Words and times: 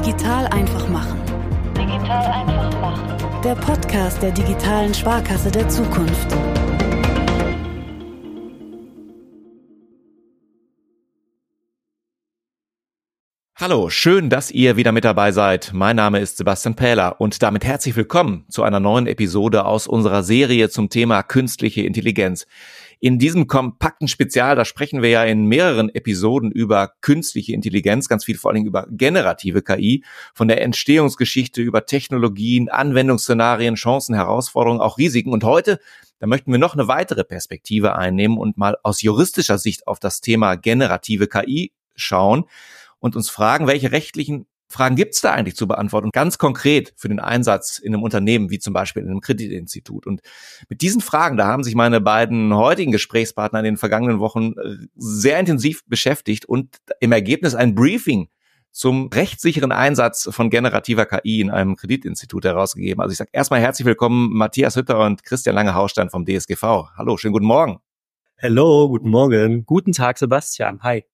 Digital 0.00 0.46
einfach 0.46 0.88
machen. 0.88 1.20
Digital 1.76 2.32
einfach 2.32 2.80
machen. 2.80 3.42
Der 3.44 3.54
Podcast 3.54 4.22
der 4.22 4.30
digitalen 4.30 4.94
Sparkasse 4.94 5.50
der 5.50 5.68
Zukunft. 5.68 6.34
Hallo, 13.56 13.90
schön, 13.90 14.30
dass 14.30 14.50
ihr 14.50 14.78
wieder 14.78 14.92
mit 14.92 15.04
dabei 15.04 15.32
seid. 15.32 15.72
Mein 15.74 15.96
Name 15.96 16.20
ist 16.20 16.38
Sebastian 16.38 16.76
Pähler 16.76 17.20
und 17.20 17.42
damit 17.42 17.66
herzlich 17.66 17.94
willkommen 17.94 18.46
zu 18.48 18.62
einer 18.62 18.80
neuen 18.80 19.06
Episode 19.06 19.66
aus 19.66 19.86
unserer 19.86 20.22
Serie 20.22 20.70
zum 20.70 20.88
Thema 20.88 21.22
künstliche 21.22 21.82
Intelligenz. 21.82 22.46
In 23.02 23.18
diesem 23.18 23.46
kompakten 23.46 24.08
Spezial, 24.08 24.56
da 24.56 24.66
sprechen 24.66 25.00
wir 25.00 25.08
ja 25.08 25.24
in 25.24 25.46
mehreren 25.46 25.88
Episoden 25.88 26.52
über 26.52 26.92
künstliche 27.00 27.54
Intelligenz, 27.54 28.08
ganz 28.08 28.26
viel 28.26 28.36
vor 28.36 28.50
allen 28.50 28.56
Dingen 28.56 28.66
über 28.66 28.86
generative 28.90 29.62
KI, 29.62 30.04
von 30.34 30.48
der 30.48 30.60
Entstehungsgeschichte 30.60 31.62
über 31.62 31.86
Technologien, 31.86 32.68
Anwendungsszenarien, 32.68 33.76
Chancen, 33.76 34.14
Herausforderungen, 34.14 34.82
auch 34.82 34.98
Risiken. 34.98 35.32
Und 35.32 35.44
heute, 35.44 35.80
da 36.18 36.26
möchten 36.26 36.52
wir 36.52 36.58
noch 36.58 36.74
eine 36.74 36.88
weitere 36.88 37.24
Perspektive 37.24 37.96
einnehmen 37.96 38.36
und 38.36 38.58
mal 38.58 38.76
aus 38.82 39.00
juristischer 39.00 39.56
Sicht 39.56 39.86
auf 39.86 39.98
das 39.98 40.20
Thema 40.20 40.56
generative 40.56 41.26
KI 41.26 41.72
schauen 41.96 42.44
und 42.98 43.16
uns 43.16 43.30
fragen, 43.30 43.66
welche 43.66 43.92
rechtlichen 43.92 44.46
Fragen 44.70 44.94
gibt 44.94 45.14
es 45.14 45.20
da 45.20 45.32
eigentlich 45.32 45.56
zu 45.56 45.66
beantworten? 45.66 46.10
Ganz 46.12 46.38
konkret 46.38 46.94
für 46.96 47.08
den 47.08 47.18
Einsatz 47.18 47.78
in 47.78 47.92
einem 47.92 48.04
Unternehmen, 48.04 48.50
wie 48.50 48.60
zum 48.60 48.72
Beispiel 48.72 49.02
in 49.02 49.10
einem 49.10 49.20
Kreditinstitut. 49.20 50.06
Und 50.06 50.20
mit 50.68 50.80
diesen 50.80 51.00
Fragen, 51.00 51.36
da 51.36 51.46
haben 51.46 51.64
sich 51.64 51.74
meine 51.74 52.00
beiden 52.00 52.54
heutigen 52.54 52.92
Gesprächspartner 52.92 53.58
in 53.58 53.64
den 53.64 53.76
vergangenen 53.76 54.20
Wochen 54.20 54.52
äh, 54.52 54.76
sehr 54.94 55.40
intensiv 55.40 55.84
beschäftigt 55.86 56.46
und 56.46 56.76
im 57.00 57.10
Ergebnis 57.10 57.56
ein 57.56 57.74
Briefing 57.74 58.28
zum 58.70 59.08
rechtssicheren 59.08 59.72
Einsatz 59.72 60.28
von 60.30 60.50
generativer 60.50 61.04
KI 61.04 61.40
in 61.40 61.50
einem 61.50 61.74
Kreditinstitut 61.74 62.44
herausgegeben. 62.44 63.02
Also 63.02 63.10
ich 63.10 63.18
sage 63.18 63.30
erstmal 63.32 63.60
herzlich 63.60 63.86
willkommen 63.86 64.32
Matthias 64.32 64.76
Hütter 64.76 65.04
und 65.04 65.24
Christian 65.24 65.56
Lange-Haustein 65.56 66.10
vom 66.10 66.24
DSGV. 66.24 66.62
Hallo, 66.96 67.16
schönen 67.16 67.32
guten 67.32 67.46
Morgen. 67.46 67.80
Hallo, 68.40 68.88
guten 68.88 69.10
Morgen. 69.10 69.66
Guten 69.66 69.92
Tag, 69.92 70.18
Sebastian. 70.18 70.80
Hi. 70.82 71.09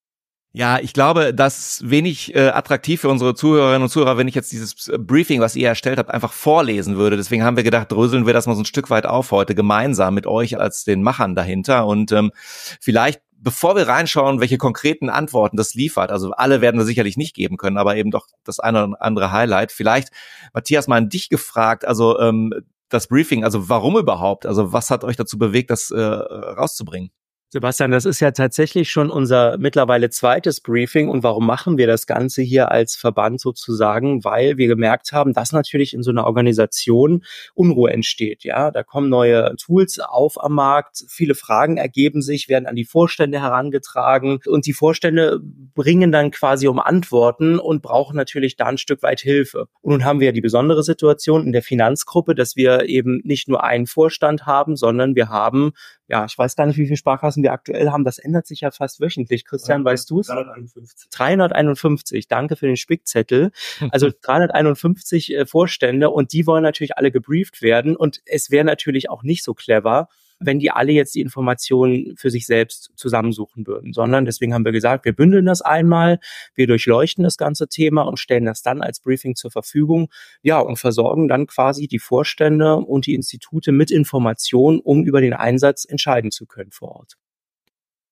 Ja, 0.58 0.78
ich 0.78 0.94
glaube, 0.94 1.34
das 1.34 1.82
wenig 1.84 2.34
äh, 2.34 2.48
attraktiv 2.48 3.02
für 3.02 3.10
unsere 3.10 3.34
Zuhörerinnen 3.34 3.82
und 3.82 3.88
Zuhörer, 3.90 4.16
wenn 4.16 4.26
ich 4.26 4.34
jetzt 4.34 4.52
dieses 4.52 4.88
äh, 4.88 4.96
Briefing, 4.96 5.42
was 5.42 5.54
ihr 5.54 5.68
erstellt 5.68 5.98
habt, 5.98 6.10
einfach 6.10 6.32
vorlesen 6.32 6.96
würde. 6.96 7.18
Deswegen 7.18 7.44
haben 7.44 7.58
wir 7.58 7.62
gedacht, 7.62 7.92
dröseln 7.92 8.24
wir 8.24 8.32
das 8.32 8.46
mal 8.46 8.54
so 8.54 8.62
ein 8.62 8.64
Stück 8.64 8.88
weit 8.88 9.04
auf 9.04 9.32
heute 9.32 9.54
gemeinsam 9.54 10.14
mit 10.14 10.26
euch 10.26 10.58
als 10.58 10.84
den 10.84 11.02
Machern 11.02 11.34
dahinter. 11.34 11.86
Und 11.86 12.10
ähm, 12.12 12.32
vielleicht, 12.80 13.20
bevor 13.32 13.76
wir 13.76 13.86
reinschauen, 13.86 14.40
welche 14.40 14.56
konkreten 14.56 15.10
Antworten 15.10 15.58
das 15.58 15.74
liefert, 15.74 16.10
also 16.10 16.30
alle 16.30 16.62
werden 16.62 16.78
wir 16.78 16.86
sicherlich 16.86 17.18
nicht 17.18 17.34
geben 17.34 17.58
können, 17.58 17.76
aber 17.76 17.96
eben 17.96 18.10
doch 18.10 18.26
das 18.42 18.58
eine 18.58 18.86
oder 18.86 19.02
andere 19.02 19.32
Highlight. 19.32 19.72
Vielleicht, 19.72 20.08
Matthias, 20.54 20.88
mal 20.88 20.96
an 20.96 21.10
dich 21.10 21.28
gefragt, 21.28 21.84
also 21.84 22.18
ähm, 22.18 22.54
das 22.88 23.08
Briefing, 23.08 23.44
also 23.44 23.68
warum 23.68 23.98
überhaupt? 23.98 24.46
Also 24.46 24.72
was 24.72 24.90
hat 24.90 25.04
euch 25.04 25.16
dazu 25.16 25.36
bewegt, 25.36 25.68
das 25.68 25.90
äh, 25.90 26.00
rauszubringen? 26.00 27.10
Sebastian, 27.48 27.92
das 27.92 28.04
ist 28.04 28.18
ja 28.18 28.32
tatsächlich 28.32 28.90
schon 28.90 29.08
unser 29.08 29.56
mittlerweile 29.56 30.10
zweites 30.10 30.60
Briefing. 30.60 31.08
Und 31.08 31.22
warum 31.22 31.46
machen 31.46 31.78
wir 31.78 31.86
das 31.86 32.08
Ganze 32.08 32.42
hier 32.42 32.72
als 32.72 32.96
Verband 32.96 33.40
sozusagen? 33.40 34.24
Weil 34.24 34.56
wir 34.56 34.66
gemerkt 34.66 35.12
haben, 35.12 35.32
dass 35.32 35.52
natürlich 35.52 35.94
in 35.94 36.02
so 36.02 36.10
einer 36.10 36.26
Organisation 36.26 37.24
Unruhe 37.54 37.92
entsteht. 37.92 38.42
Ja, 38.42 38.72
da 38.72 38.82
kommen 38.82 39.08
neue 39.08 39.54
Tools 39.64 40.00
auf 40.00 40.42
am 40.42 40.54
Markt. 40.54 41.04
Viele 41.08 41.36
Fragen 41.36 41.76
ergeben 41.76 42.20
sich, 42.20 42.48
werden 42.48 42.66
an 42.66 42.74
die 42.74 42.84
Vorstände 42.84 43.40
herangetragen. 43.40 44.40
Und 44.46 44.66
die 44.66 44.72
Vorstände 44.72 45.38
bringen 45.40 46.10
dann 46.10 46.32
quasi 46.32 46.66
um 46.66 46.80
Antworten 46.80 47.60
und 47.60 47.80
brauchen 47.80 48.16
natürlich 48.16 48.56
da 48.56 48.66
ein 48.66 48.78
Stück 48.78 49.04
weit 49.04 49.20
Hilfe. 49.20 49.68
Und 49.82 49.92
nun 49.92 50.04
haben 50.04 50.18
wir 50.18 50.26
ja 50.26 50.32
die 50.32 50.40
besondere 50.40 50.82
Situation 50.82 51.46
in 51.46 51.52
der 51.52 51.62
Finanzgruppe, 51.62 52.34
dass 52.34 52.56
wir 52.56 52.88
eben 52.88 53.20
nicht 53.22 53.48
nur 53.48 53.62
einen 53.62 53.86
Vorstand 53.86 54.46
haben, 54.46 54.74
sondern 54.74 55.14
wir 55.14 55.28
haben 55.28 55.74
ja, 56.08 56.24
ich 56.24 56.38
weiß 56.38 56.54
gar 56.54 56.66
nicht, 56.66 56.76
wie 56.76 56.84
viele 56.84 56.96
Sparkassen 56.96 57.42
wir 57.42 57.52
aktuell 57.52 57.90
haben. 57.90 58.04
Das 58.04 58.18
ändert 58.18 58.46
sich 58.46 58.60
ja 58.60 58.70
fast 58.70 59.00
wöchentlich. 59.00 59.44
Christian, 59.44 59.80
ja, 59.80 59.86
weißt 59.86 60.08
du 60.10 60.20
es? 60.20 60.28
351. 60.28 61.10
351. 61.10 62.28
Danke 62.28 62.56
für 62.56 62.66
den 62.66 62.76
Spickzettel. 62.76 63.50
Also 63.90 64.10
351 64.22 65.34
äh, 65.34 65.46
Vorstände 65.46 66.10
und 66.10 66.32
die 66.32 66.46
wollen 66.46 66.62
natürlich 66.62 66.96
alle 66.96 67.10
gebrieft 67.10 67.62
werden. 67.62 67.96
Und 67.96 68.20
es 68.26 68.50
wäre 68.50 68.64
natürlich 68.64 69.08
auch 69.10 69.22
nicht 69.22 69.42
so 69.42 69.54
clever, 69.54 70.08
wenn 70.38 70.58
die 70.58 70.70
alle 70.70 70.92
jetzt 70.92 71.14
die 71.14 71.20
Informationen 71.20 72.16
für 72.16 72.30
sich 72.30 72.46
selbst 72.46 72.90
zusammensuchen 72.96 73.66
würden, 73.66 73.92
sondern 73.92 74.24
deswegen 74.24 74.54
haben 74.54 74.64
wir 74.64 74.72
gesagt, 74.72 75.04
wir 75.04 75.14
bündeln 75.14 75.46
das 75.46 75.62
einmal, 75.62 76.18
wir 76.54 76.66
durchleuchten 76.66 77.24
das 77.24 77.36
ganze 77.36 77.68
Thema 77.68 78.02
und 78.02 78.18
stellen 78.18 78.44
das 78.44 78.62
dann 78.62 78.82
als 78.82 79.00
Briefing 79.00 79.34
zur 79.34 79.50
Verfügung, 79.50 80.08
ja, 80.42 80.58
und 80.58 80.78
versorgen 80.78 81.28
dann 81.28 81.46
quasi 81.46 81.88
die 81.88 81.98
Vorstände 81.98 82.76
und 82.76 83.06
die 83.06 83.14
Institute 83.14 83.72
mit 83.72 83.90
Informationen, 83.90 84.80
um 84.80 85.04
über 85.04 85.20
den 85.20 85.32
Einsatz 85.32 85.84
entscheiden 85.84 86.30
zu 86.30 86.46
können 86.46 86.70
vor 86.70 86.96
Ort. 86.96 87.16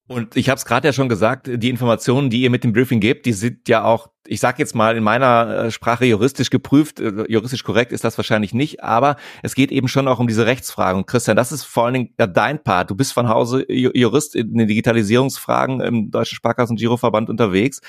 Und 0.07 0.37
ich 0.37 0.49
habe 0.49 0.57
es 0.57 0.65
gerade 0.65 0.87
ja 0.87 0.93
schon 0.93 1.09
gesagt, 1.09 1.49
die 1.51 1.69
Informationen, 1.69 2.29
die 2.29 2.41
ihr 2.41 2.51
mit 2.51 2.63
dem 2.63 2.73
Briefing 2.73 2.99
gebt, 2.99 3.25
die 3.25 3.33
sind 3.33 3.67
ja 3.67 3.83
auch, 3.83 4.09
ich 4.27 4.39
sage 4.39 4.59
jetzt 4.59 4.75
mal 4.75 4.95
in 4.95 5.03
meiner 5.03 5.65
äh, 5.65 5.71
Sprache 5.71 6.05
juristisch 6.05 6.51
geprüft, 6.51 6.99
äh, 6.99 7.25
juristisch 7.27 7.63
korrekt 7.63 7.91
ist 7.91 8.03
das 8.03 8.15
wahrscheinlich 8.15 8.53
nicht, 8.53 8.83
aber 8.83 9.15
es 9.41 9.55
geht 9.55 9.71
eben 9.71 9.87
schon 9.87 10.07
auch 10.07 10.19
um 10.19 10.27
diese 10.27 10.45
Rechtsfragen. 10.45 10.99
Und 10.99 11.07
Christian, 11.07 11.35
das 11.35 11.51
ist 11.51 11.63
vor 11.63 11.85
allen 11.85 11.95
Dingen 11.95 12.13
ja 12.19 12.27
dein 12.27 12.63
Part. 12.63 12.91
Du 12.91 12.95
bist 12.95 13.13
von 13.13 13.29
Hause 13.29 13.65
Jurist 13.67 14.35
in 14.35 14.55
den 14.55 14.67
Digitalisierungsfragen 14.67 15.81
im 15.81 16.11
Deutschen 16.11 16.35
Sparkassen- 16.35 16.73
und 16.73 16.79
Giroverband 16.79 17.31
unterwegs. 17.31 17.81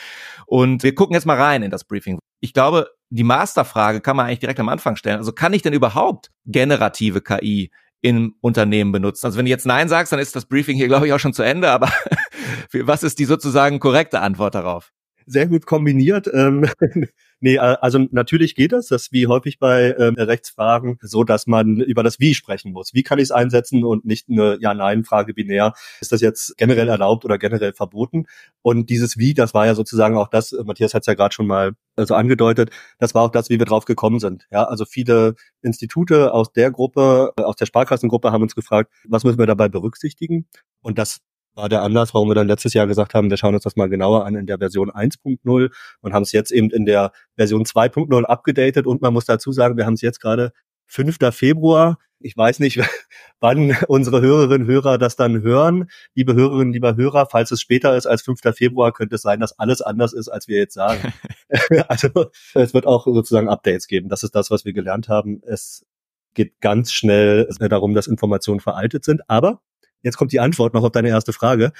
Und 0.46 0.84
wir 0.84 0.94
gucken 0.94 1.14
jetzt 1.14 1.26
mal 1.26 1.36
rein 1.36 1.62
in 1.62 1.70
das 1.70 1.84
Briefing. 1.84 2.18
Ich 2.40 2.54
glaube, 2.54 2.88
die 3.10 3.24
Masterfrage 3.24 4.00
kann 4.00 4.16
man 4.16 4.26
eigentlich 4.26 4.40
direkt 4.40 4.60
am 4.60 4.70
Anfang 4.70 4.96
stellen. 4.96 5.18
Also 5.18 5.32
kann 5.32 5.52
ich 5.52 5.62
denn 5.62 5.74
überhaupt 5.74 6.30
generative 6.46 7.20
KI 7.20 7.70
im 8.00 8.34
Unternehmen 8.40 8.92
benutzen. 8.92 9.26
Also 9.26 9.38
wenn 9.38 9.46
du 9.46 9.50
jetzt 9.50 9.66
Nein 9.66 9.88
sagst, 9.88 10.12
dann 10.12 10.20
ist 10.20 10.36
das 10.36 10.46
Briefing 10.46 10.76
hier, 10.76 10.88
glaube 10.88 11.06
ich, 11.06 11.12
auch 11.12 11.18
schon 11.18 11.32
zu 11.32 11.42
Ende. 11.42 11.70
Aber 11.70 11.90
was 12.72 13.02
ist 13.02 13.18
die 13.18 13.24
sozusagen 13.24 13.80
korrekte 13.80 14.20
Antwort 14.20 14.54
darauf? 14.54 14.92
Sehr 15.28 15.48
gut 15.48 15.66
kombiniert. 15.66 16.30
Ähm, 16.32 16.68
nee, 17.40 17.58
also 17.58 17.98
natürlich 18.12 18.54
geht 18.54 18.70
das, 18.70 18.86
das 18.86 19.10
wie 19.10 19.26
häufig 19.26 19.58
bei 19.58 19.92
ähm, 19.98 20.14
Rechtsfragen 20.14 20.98
so, 21.02 21.24
dass 21.24 21.48
man 21.48 21.80
über 21.80 22.04
das 22.04 22.20
Wie 22.20 22.32
sprechen 22.32 22.70
muss. 22.72 22.94
Wie 22.94 23.02
kann 23.02 23.18
ich 23.18 23.24
es 23.24 23.30
einsetzen 23.32 23.84
und 23.84 24.04
nicht 24.04 24.28
eine 24.28 24.56
Ja-Nein-Frage 24.60 25.34
binär. 25.34 25.74
Ist 26.00 26.12
das 26.12 26.20
jetzt 26.20 26.56
generell 26.56 26.88
erlaubt 26.88 27.24
oder 27.24 27.38
generell 27.38 27.72
verboten? 27.72 28.26
Und 28.62 28.88
dieses 28.88 29.18
Wie, 29.18 29.34
das 29.34 29.52
war 29.52 29.66
ja 29.66 29.74
sozusagen 29.74 30.16
auch 30.16 30.28
das, 30.28 30.52
Matthias 30.64 30.94
hat 30.94 31.02
es 31.02 31.06
ja 31.06 31.14
gerade 31.14 31.34
schon 31.34 31.48
mal 31.48 31.72
so 31.96 32.14
angedeutet, 32.14 32.70
das 32.98 33.14
war 33.14 33.22
auch 33.22 33.32
das, 33.32 33.50
wie 33.50 33.58
wir 33.58 33.66
drauf 33.66 33.84
gekommen 33.84 34.20
sind. 34.20 34.46
Ja, 34.52 34.62
also 34.64 34.84
viele 34.84 35.34
Institute 35.60 36.32
aus 36.32 36.52
der 36.52 36.70
Gruppe, 36.70 37.32
aus 37.36 37.56
der 37.56 37.66
Sparkassengruppe 37.66 38.30
haben 38.30 38.42
uns 38.42 38.54
gefragt, 38.54 38.92
was 39.08 39.24
müssen 39.24 39.38
wir 39.38 39.46
dabei 39.46 39.68
berücksichtigen? 39.68 40.46
Und 40.82 40.98
das 40.98 41.18
war 41.56 41.68
der 41.68 41.82
Anlass, 41.82 42.14
warum 42.14 42.28
wir 42.28 42.34
dann 42.34 42.46
letztes 42.46 42.74
Jahr 42.74 42.86
gesagt 42.86 43.14
haben, 43.14 43.30
wir 43.30 43.36
schauen 43.36 43.54
uns 43.54 43.64
das 43.64 43.76
mal 43.76 43.88
genauer 43.88 44.26
an 44.26 44.36
in 44.36 44.46
der 44.46 44.58
Version 44.58 44.90
1.0 44.90 45.70
und 46.00 46.12
haben 46.12 46.22
es 46.22 46.32
jetzt 46.32 46.52
eben 46.52 46.70
in 46.70 46.84
der 46.84 47.12
Version 47.34 47.64
2.0 47.64 48.24
abgedatet 48.24 48.86
und 48.86 49.02
man 49.02 49.12
muss 49.12 49.24
dazu 49.24 49.52
sagen, 49.52 49.76
wir 49.76 49.86
haben 49.86 49.94
es 49.94 50.02
jetzt 50.02 50.20
gerade 50.20 50.52
5. 50.86 51.16
Februar. 51.32 51.98
Ich 52.20 52.36
weiß 52.36 52.60
nicht, 52.60 52.78
wann 53.40 53.76
unsere 53.88 54.20
Hörerinnen 54.20 54.66
und 54.66 54.72
Hörer 54.72 54.98
das 54.98 55.16
dann 55.16 55.42
hören. 55.42 55.88
Liebe 56.14 56.34
Hörerinnen, 56.34 56.72
lieber 56.72 56.96
Hörer, 56.96 57.26
falls 57.30 57.50
es 57.50 57.60
später 57.60 57.96
ist 57.96 58.06
als 58.06 58.22
5. 58.22 58.40
Februar, 58.54 58.92
könnte 58.92 59.16
es 59.16 59.22
sein, 59.22 59.40
dass 59.40 59.58
alles 59.58 59.80
anders 59.80 60.12
ist, 60.12 60.28
als 60.28 60.48
wir 60.48 60.58
jetzt 60.58 60.74
sagen. 60.74 61.12
also 61.88 62.08
es 62.54 62.74
wird 62.74 62.86
auch 62.86 63.06
sozusagen 63.06 63.48
Updates 63.48 63.86
geben. 63.86 64.08
Das 64.08 64.22
ist 64.22 64.34
das, 64.34 64.50
was 64.50 64.64
wir 64.64 64.74
gelernt 64.74 65.08
haben. 65.08 65.40
Es 65.44 65.86
geht 66.34 66.60
ganz 66.60 66.92
schnell 66.92 67.48
darum, 67.58 67.94
dass 67.94 68.06
Informationen 68.06 68.60
veraltet 68.60 69.04
sind. 69.04 69.22
Aber 69.28 69.62
jetzt 70.02 70.16
kommt 70.16 70.32
die 70.32 70.40
Antwort 70.40 70.74
noch 70.74 70.84
auf 70.84 70.92
deine 70.92 71.08
erste 71.08 71.32
Frage. 71.32 71.72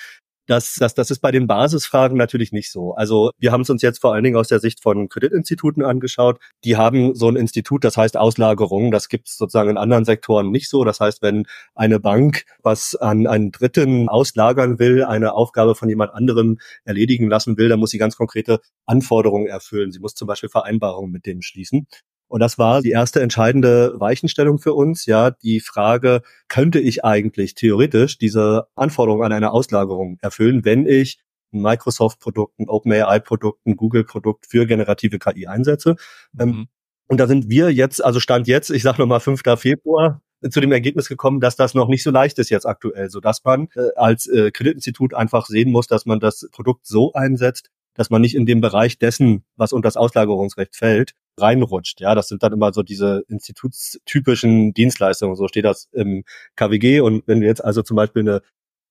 Das, 0.47 0.75
das, 0.75 0.94
das 0.94 1.10
ist 1.10 1.19
bei 1.19 1.32
den 1.32 1.49
Basisfragen 1.49 2.16
natürlich 2.16 2.53
nicht 2.53 2.71
so. 2.71 2.94
Also 2.94 3.32
wir 3.37 3.50
haben 3.50 3.62
es 3.62 3.71
uns 3.71 3.82
jetzt 3.82 4.00
vor 4.00 4.15
allen 4.15 4.22
Dingen 4.22 4.37
aus 4.37 4.47
der 4.47 4.60
Sicht 4.60 4.81
von 4.81 5.09
Kreditinstituten 5.09 5.84
angeschaut. 5.84 6.39
Die 6.63 6.77
haben 6.77 7.16
so 7.16 7.28
ein 7.28 7.34
Institut, 7.34 7.83
das 7.83 7.97
heißt 7.97 8.16
Auslagerung. 8.16 8.92
Das 8.92 9.09
gibt 9.09 9.28
es 9.28 9.36
sozusagen 9.36 9.71
in 9.71 9.77
anderen 9.77 10.04
Sektoren 10.04 10.53
nicht 10.53 10.68
so. 10.68 10.84
Das 10.84 11.01
heißt, 11.01 11.21
wenn 11.21 11.47
eine 11.74 11.98
Bank 11.98 12.45
was 12.63 12.95
an 12.95 13.27
einen 13.27 13.51
Dritten 13.51 14.09
auslagern 14.09 14.78
will, 14.78 15.03
eine 15.03 15.34
Aufgabe 15.34 15.74
von 15.74 15.89
jemand 15.89 16.15
anderem 16.15 16.59
erledigen 16.84 17.28
lassen 17.28 17.59
will, 17.59 17.69
dann 17.69 17.80
muss 17.80 17.91
sie 17.91 17.98
ganz 17.98 18.16
konkrete 18.16 18.60
Anforderungen 18.86 19.48
erfüllen. 19.48 19.91
Sie 19.91 19.98
muss 19.98 20.15
zum 20.15 20.28
Beispiel 20.28 20.48
Vereinbarungen 20.48 21.10
mit 21.10 21.27
dem 21.27 21.42
schließen. 21.42 21.89
Und 22.28 22.41
das 22.41 22.59
war 22.59 22.83
die 22.83 22.91
erste 22.91 23.21
entscheidende 23.21 23.95
Weichenstellung 23.99 24.59
für 24.59 24.75
uns, 24.75 25.07
ja, 25.07 25.31
die 25.31 25.61
Frage, 25.61 26.23
könnte 26.49 26.81
ich 26.81 27.05
eigentlich 27.05 27.55
theoretisch 27.55 28.19
diese 28.19 28.67
Anforderungen 28.75 29.25
an 29.25 29.33
eine 29.33 29.53
Auslagerung 29.53 30.19
erfüllen, 30.21 30.65
wenn 30.65 30.87
ich 30.87 31.21
ein 31.53 31.63
Microsoft-Produkt, 31.63 32.59
ein 32.59 32.69
OpenAI-Produkt, 32.69 33.65
ein 33.67 33.77
Google-Produkt 33.77 34.47
für 34.47 34.67
generative 34.67 35.19
KI 35.19 35.47
einsetze. 35.47 35.97
Ähm, 36.39 36.49
mhm. 36.49 36.69
Und 37.09 37.19
da 37.21 37.28
sind 37.28 37.49
wir 37.49 37.73
jetzt, 37.73 38.05
also 38.05 38.19
Stand 38.19 38.49
jetzt, 38.49 38.71
ich 38.71 38.83
sage 38.83 39.01
nochmal 39.01 39.21
5. 39.21 39.43
Februar, 39.57 40.21
zu 40.51 40.61
dem 40.61 40.72
Ergebnis 40.72 41.09
gekommen, 41.09 41.41
dass 41.41 41.57
das 41.57 41.75
noch 41.75 41.89
nicht 41.89 42.03
so 42.03 42.11
leicht 42.11 42.39
ist 42.39 42.51
jetzt 42.51 42.67
aktuell, 42.67 43.11
so 43.11 43.21
dass 43.21 43.43
man 43.45 43.69
äh, 43.75 43.89
als 43.97 44.27
äh, 44.27 44.51
Kreditinstitut 44.51 45.15
einfach 45.15 45.47
sehen 45.47 45.71
muss, 45.71 45.87
dass 45.87 46.07
man 46.07 46.21
das 46.21 46.49
Produkt 46.53 46.87
so 46.87 47.13
einsetzt, 47.15 47.71
dass 47.95 48.11
man 48.11 48.21
nicht 48.21 48.34
in 48.34 48.47
dem 48.47 48.61
Bereich 48.61 48.99
dessen, 48.99 49.45
was 49.57 49.72
unter 49.72 49.87
das 49.87 49.97
Auslagerungsrecht 49.97 50.77
fällt, 50.77 51.15
reinrutscht. 51.38 52.00
Ja, 52.00 52.15
das 52.15 52.28
sind 52.28 52.42
dann 52.42 52.53
immer 52.53 52.72
so 52.72 52.83
diese 52.83 53.24
institutstypischen 53.28 54.72
Dienstleistungen. 54.74 55.36
So 55.36 55.48
steht 55.48 55.65
das 55.65 55.88
im 55.92 56.24
KWG. 56.56 57.00
Und 57.00 57.27
wenn 57.27 57.41
du 57.41 57.47
jetzt 57.47 57.65
also 57.65 57.83
zum 57.83 57.97
Beispiel 57.97 58.22
eine 58.22 58.42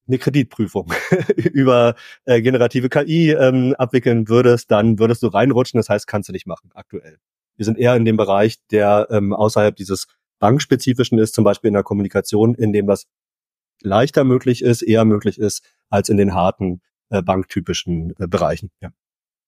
eine 0.08 0.20
Kreditprüfung 0.20 0.94
über 1.36 1.96
äh, 2.26 2.42
generative 2.42 2.90
KI 2.90 3.32
ähm, 3.32 3.74
abwickeln 3.78 4.30
würdest, 4.30 4.70
dann 4.72 5.00
würdest 5.00 5.24
du 5.24 5.28
reinrutschen. 5.28 5.80
Das 5.80 5.90
heißt, 5.90 6.08
kannst 6.08 6.30
du 6.30 6.34
nicht 6.34 6.46
machen 6.46 6.70
aktuell. 6.74 7.18
Wir 7.58 7.66
sind 7.66 7.78
eher 7.78 7.96
in 7.96 8.06
dem 8.06 8.18
Bereich, 8.18 8.58
der 8.72 9.08
ähm, 9.10 9.34
außerhalb 9.34 9.76
dieses 9.76 10.08
bankspezifischen 10.40 11.18
ist, 11.18 11.34
zum 11.34 11.44
Beispiel 11.44 11.70
in 11.70 11.74
der 11.74 11.84
Kommunikation, 11.84 12.56
in 12.56 12.74
dem 12.74 12.88
das 12.88 13.08
leichter 13.82 14.24
möglich 14.24 14.62
ist, 14.62 14.82
eher 14.82 15.06
möglich 15.06 15.40
ist, 15.40 15.64
als 15.90 16.10
in 16.10 16.18
den 16.18 16.34
harten 16.34 16.82
äh, 17.10 17.22
banktypischen 17.22 18.14
äh, 18.20 18.28
Bereichen. 18.28 18.72
Ja. 18.82 18.90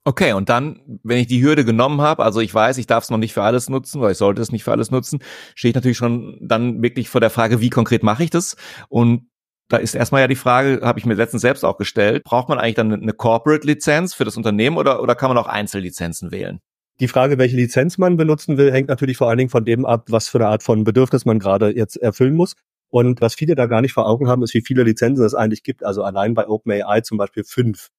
Okay, 0.07 0.31
und 0.31 0.48
dann, 0.48 0.80
wenn 1.04 1.18
ich 1.18 1.27
die 1.27 1.44
Hürde 1.44 1.65
genommen 1.65 2.00
habe, 2.00 2.24
also 2.24 2.39
ich 2.39 2.54
weiß, 2.54 2.77
ich 2.77 2.88
darf 2.88 3.04
es 3.04 3.09
noch 3.09 3.18
nicht 3.18 3.33
für 3.33 3.44
alles 3.44 3.68
nutzen, 3.68 4.00
oder 4.00 4.12
ich 4.12 4.18
sollte 4.18 4.42
es 4.42 4.54
nicht 4.54 4.63
für 4.63 4.71
alles 4.71 4.89
nutzen, 4.89 5.19
stehe 5.54 5.71
ich 5.71 5.75
natürlich 5.75 5.98
schon 5.98 6.38
dann 6.39 6.81
wirklich 6.81 7.09
vor 7.09 7.19
der 7.19 7.30
Frage, 7.30 7.59
wie 7.59 7.69
konkret 7.69 8.04
mache 8.04 8.24
ich 8.24 8.30
das? 8.30 8.56
Und 8.88 9.27
da 9.68 9.75
ist 9.75 9.95
erstmal 9.95 10.21
ja 10.21 10.30
die 10.30 10.38
Frage, 10.38 10.80
habe 10.81 10.98
ich 10.98 11.06
mir 11.06 11.15
letztens 11.15 11.42
selbst 11.42 11.65
auch 11.65 11.77
gestellt, 11.77 12.24
braucht 12.24 12.48
man 12.48 12.57
eigentlich 12.57 12.75
dann 12.75 12.94
eine 12.94 13.12
Corporate-Lizenz 13.12 14.13
für 14.13 14.24
das 14.24 14.38
Unternehmen 14.38 14.77
oder, 14.77 15.04
oder 15.04 15.13
kann 15.13 15.30
man 15.30 15.38
auch 15.38 15.48
Einzellizenzen 15.48 16.31
wählen? 16.31 16.62
Die 17.01 17.09
Frage, 17.09 17.38
welche 17.38 17.57
Lizenz 17.57 17.98
man 17.98 18.15
benutzen 18.15 18.57
will, 18.57 18.71
hängt 18.71 18.88
natürlich 18.88 19.18
vor 19.18 19.27
allen 19.27 19.39
Dingen 19.39 19.50
von 19.50 19.65
dem 19.65 19.86
ab, 19.86 20.06
was 20.07 20.30
für 20.30 20.38
eine 20.38 20.48
Art 20.48 20.63
von 20.63 20.86
Bedürfnis 20.86 21.25
man 21.25 21.38
gerade 21.38 21.75
jetzt 21.75 21.98
erfüllen 21.98 22.36
muss. 22.36 22.56
Und 22.88 23.19
was 23.19 23.36
viele 23.36 23.56
da 23.56 23.65
gar 23.65 23.81
nicht 23.81 23.92
vor 23.92 24.07
Augen 24.07 24.30
haben, 24.30 24.42
ist, 24.42 24.54
wie 24.54 24.62
viele 24.62 24.83
Lizenzen 24.83 25.25
es 25.25 25.36
eigentlich 25.36 25.63
gibt. 25.63 25.83
Also 25.83 26.01
allein 26.04 26.33
bei 26.33 26.48
OpenAI 26.48 27.01
zum 27.01 27.18
Beispiel 27.18 27.44
fünf. 27.44 27.89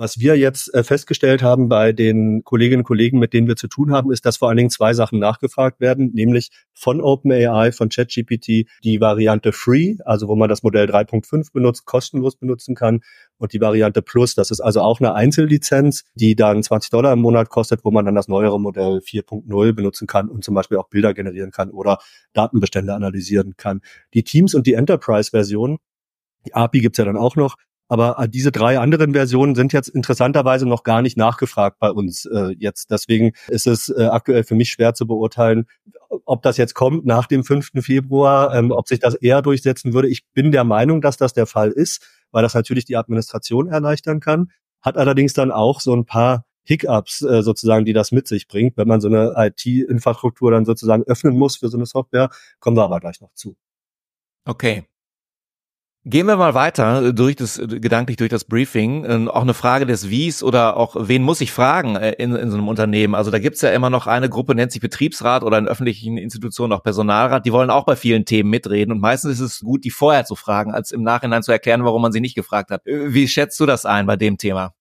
Was 0.00 0.20
wir 0.20 0.38
jetzt 0.38 0.72
äh, 0.74 0.84
festgestellt 0.84 1.42
haben 1.42 1.68
bei 1.68 1.92
den 1.92 2.44
Kolleginnen 2.44 2.82
und 2.82 2.84
Kollegen, 2.84 3.18
mit 3.18 3.32
denen 3.32 3.48
wir 3.48 3.56
zu 3.56 3.66
tun 3.66 3.90
haben, 3.90 4.12
ist, 4.12 4.24
dass 4.24 4.36
vor 4.36 4.48
allen 4.48 4.56
Dingen 4.56 4.70
zwei 4.70 4.94
Sachen 4.94 5.18
nachgefragt 5.18 5.80
werden, 5.80 6.12
nämlich 6.14 6.50
von 6.72 7.00
OpenAI, 7.00 7.72
von 7.72 7.88
ChatGPT, 7.88 8.68
die 8.84 9.00
Variante 9.00 9.50
Free, 9.50 9.96
also 10.04 10.28
wo 10.28 10.36
man 10.36 10.48
das 10.48 10.62
Modell 10.62 10.88
3.5 10.88 11.52
benutzt, 11.52 11.84
kostenlos 11.84 12.36
benutzen 12.36 12.76
kann, 12.76 13.00
und 13.38 13.52
die 13.52 13.60
Variante 13.60 14.00
Plus, 14.00 14.36
das 14.36 14.52
ist 14.52 14.60
also 14.60 14.82
auch 14.82 15.00
eine 15.00 15.14
Einzellizenz, 15.14 16.04
die 16.14 16.36
dann 16.36 16.62
20 16.62 16.90
Dollar 16.90 17.12
im 17.12 17.20
Monat 17.20 17.48
kostet, 17.48 17.84
wo 17.84 17.90
man 17.90 18.04
dann 18.04 18.14
das 18.14 18.28
neuere 18.28 18.60
Modell 18.60 18.98
4.0 18.98 19.72
benutzen 19.72 20.06
kann 20.06 20.28
und 20.28 20.44
zum 20.44 20.54
Beispiel 20.54 20.78
auch 20.78 20.88
Bilder 20.88 21.12
generieren 21.12 21.50
kann 21.50 21.70
oder 21.70 21.98
Datenbestände 22.34 22.94
analysieren 22.94 23.54
kann. 23.56 23.80
Die 24.14 24.22
Teams 24.22 24.54
und 24.54 24.68
die 24.68 24.74
Enterprise-Version, 24.74 25.78
die 26.46 26.54
API 26.54 26.80
gibt's 26.80 26.98
ja 26.98 27.04
dann 27.04 27.16
auch 27.16 27.34
noch, 27.34 27.56
aber 27.88 28.18
äh, 28.18 28.28
diese 28.28 28.52
drei 28.52 28.78
anderen 28.78 29.14
Versionen 29.14 29.54
sind 29.54 29.72
jetzt 29.72 29.88
interessanterweise 29.88 30.66
noch 30.66 30.82
gar 30.82 31.02
nicht 31.02 31.16
nachgefragt 31.16 31.78
bei 31.78 31.90
uns 31.90 32.26
äh, 32.26 32.54
jetzt. 32.58 32.90
Deswegen 32.90 33.32
ist 33.48 33.66
es 33.66 33.88
äh, 33.88 34.04
aktuell 34.04 34.44
für 34.44 34.54
mich 34.54 34.70
schwer 34.70 34.94
zu 34.94 35.06
beurteilen, 35.06 35.66
ob 36.24 36.42
das 36.42 36.56
jetzt 36.58 36.74
kommt 36.74 37.06
nach 37.06 37.26
dem 37.26 37.44
5. 37.44 37.70
Februar, 37.80 38.54
ähm, 38.54 38.70
ob 38.70 38.88
sich 38.88 39.00
das 39.00 39.14
eher 39.14 39.42
durchsetzen 39.42 39.94
würde. 39.94 40.08
Ich 40.08 40.26
bin 40.32 40.52
der 40.52 40.64
Meinung, 40.64 41.00
dass 41.00 41.16
das 41.16 41.32
der 41.32 41.46
Fall 41.46 41.70
ist, 41.70 42.06
weil 42.30 42.42
das 42.42 42.54
natürlich 42.54 42.84
die 42.84 42.96
Administration 42.96 43.68
erleichtern 43.68 44.20
kann. 44.20 44.50
Hat 44.80 44.96
allerdings 44.96 45.32
dann 45.32 45.50
auch 45.50 45.80
so 45.80 45.94
ein 45.94 46.04
paar 46.04 46.44
Hiccups 46.64 47.22
äh, 47.22 47.42
sozusagen, 47.42 47.86
die 47.86 47.94
das 47.94 48.12
mit 48.12 48.28
sich 48.28 48.46
bringt, 48.46 48.76
wenn 48.76 48.86
man 48.86 49.00
so 49.00 49.08
eine 49.08 49.32
IT-Infrastruktur 49.36 50.50
dann 50.50 50.66
sozusagen 50.66 51.02
öffnen 51.04 51.36
muss 51.36 51.56
für 51.56 51.68
so 51.68 51.78
eine 51.78 51.86
Software. 51.86 52.28
Kommen 52.60 52.76
wir 52.76 52.84
aber 52.84 53.00
gleich 53.00 53.20
noch 53.22 53.32
zu. 53.32 53.56
Okay. 54.44 54.84
Gehen 56.08 56.26
wir 56.26 56.36
mal 56.36 56.54
weiter 56.54 57.08
äh, 57.08 57.12
durch 57.12 57.36
das, 57.36 57.58
äh, 57.58 57.66
gedanklich 57.66 58.16
durch 58.16 58.30
das 58.30 58.44
Briefing. 58.44 59.04
Ähm, 59.04 59.28
auch 59.28 59.42
eine 59.42 59.52
Frage 59.52 59.84
des 59.84 60.08
Wies 60.08 60.42
oder 60.42 60.78
auch, 60.78 60.96
wen 60.98 61.22
muss 61.22 61.42
ich 61.42 61.52
fragen 61.52 61.96
äh, 61.96 62.12
in, 62.12 62.34
in 62.34 62.50
so 62.50 62.56
einem 62.56 62.66
Unternehmen? 62.66 63.14
Also 63.14 63.30
da 63.30 63.38
gibt's 63.38 63.60
ja 63.60 63.70
immer 63.72 63.90
noch 63.90 64.06
eine 64.06 64.30
Gruppe, 64.30 64.54
nennt 64.54 64.72
sich 64.72 64.80
Betriebsrat 64.80 65.42
oder 65.42 65.58
in 65.58 65.68
öffentlichen 65.68 66.16
Institutionen 66.16 66.72
auch 66.72 66.82
Personalrat. 66.82 67.44
Die 67.44 67.52
wollen 67.52 67.68
auch 67.68 67.84
bei 67.84 67.94
vielen 67.94 68.24
Themen 68.24 68.48
mitreden. 68.48 68.92
Und 68.92 69.00
meistens 69.02 69.32
ist 69.32 69.40
es 69.40 69.60
gut, 69.60 69.84
die 69.84 69.90
vorher 69.90 70.24
zu 70.24 70.34
fragen, 70.34 70.72
als 70.72 70.92
im 70.92 71.02
Nachhinein 71.02 71.42
zu 71.42 71.52
erklären, 71.52 71.84
warum 71.84 72.00
man 72.00 72.12
sie 72.12 72.22
nicht 72.22 72.34
gefragt 72.34 72.70
hat. 72.70 72.80
Wie 72.86 73.28
schätzt 73.28 73.60
du 73.60 73.66
das 73.66 73.84
ein 73.84 74.06
bei 74.06 74.16
dem 74.16 74.38
Thema? 74.38 74.72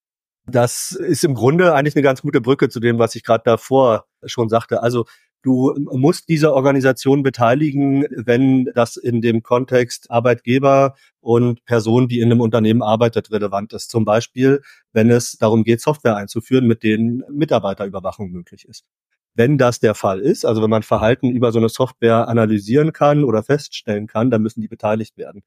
Das 0.45 0.91
ist 0.91 1.25
im 1.25 1.33
Grunde 1.33 1.73
eigentlich 1.73 1.95
eine 1.97 2.03
ganz 2.03 2.21
gute 2.21 2.39
Brücke 2.39 2.69
zu 2.69 2.79
dem, 2.79 2.99
was 2.99 3.15
ich 3.15 3.23
gerade 3.25 3.43
davor 3.43 4.05
schon 4.25 4.47
sagte. 4.47 4.81
Also 4.81 5.05
Du 5.43 5.73
musst 5.77 6.27
diese 6.29 6.53
Organisation 6.53 7.23
beteiligen, 7.23 8.05
wenn 8.09 8.65
das 8.75 8.97
in 8.97 9.21
dem 9.21 9.43
Kontext 9.43 10.09
Arbeitgeber 10.11 10.95
und 11.21 11.63
Person, 11.65 12.07
die 12.07 12.19
in 12.19 12.31
einem 12.31 12.41
Unternehmen 12.41 12.81
arbeitet, 12.81 13.31
relevant 13.31 13.71
ist. 13.73 13.89
Zum 13.89 14.03
Beispiel, 14.03 14.61
wenn 14.93 15.09
es 15.09 15.37
darum 15.37 15.63
geht, 15.63 15.81
Software 15.81 16.15
einzuführen, 16.15 16.67
mit 16.67 16.83
denen 16.83 17.23
Mitarbeiterüberwachung 17.31 18.31
möglich 18.31 18.65
ist. 18.67 18.83
Wenn 19.35 19.59
das 19.59 19.79
der 19.79 19.93
Fall 19.93 20.19
ist, 20.19 20.45
also 20.45 20.63
wenn 20.63 20.69
man 20.71 20.81
Verhalten 20.81 21.29
über 21.29 21.51
so 21.51 21.59
eine 21.59 21.69
Software 21.69 22.27
analysieren 22.27 22.91
kann 22.91 23.23
oder 23.23 23.43
feststellen 23.43 24.07
kann, 24.07 24.31
dann 24.31 24.41
müssen 24.41 24.61
die 24.61 24.67
beteiligt 24.67 25.15
werden. 25.17 25.43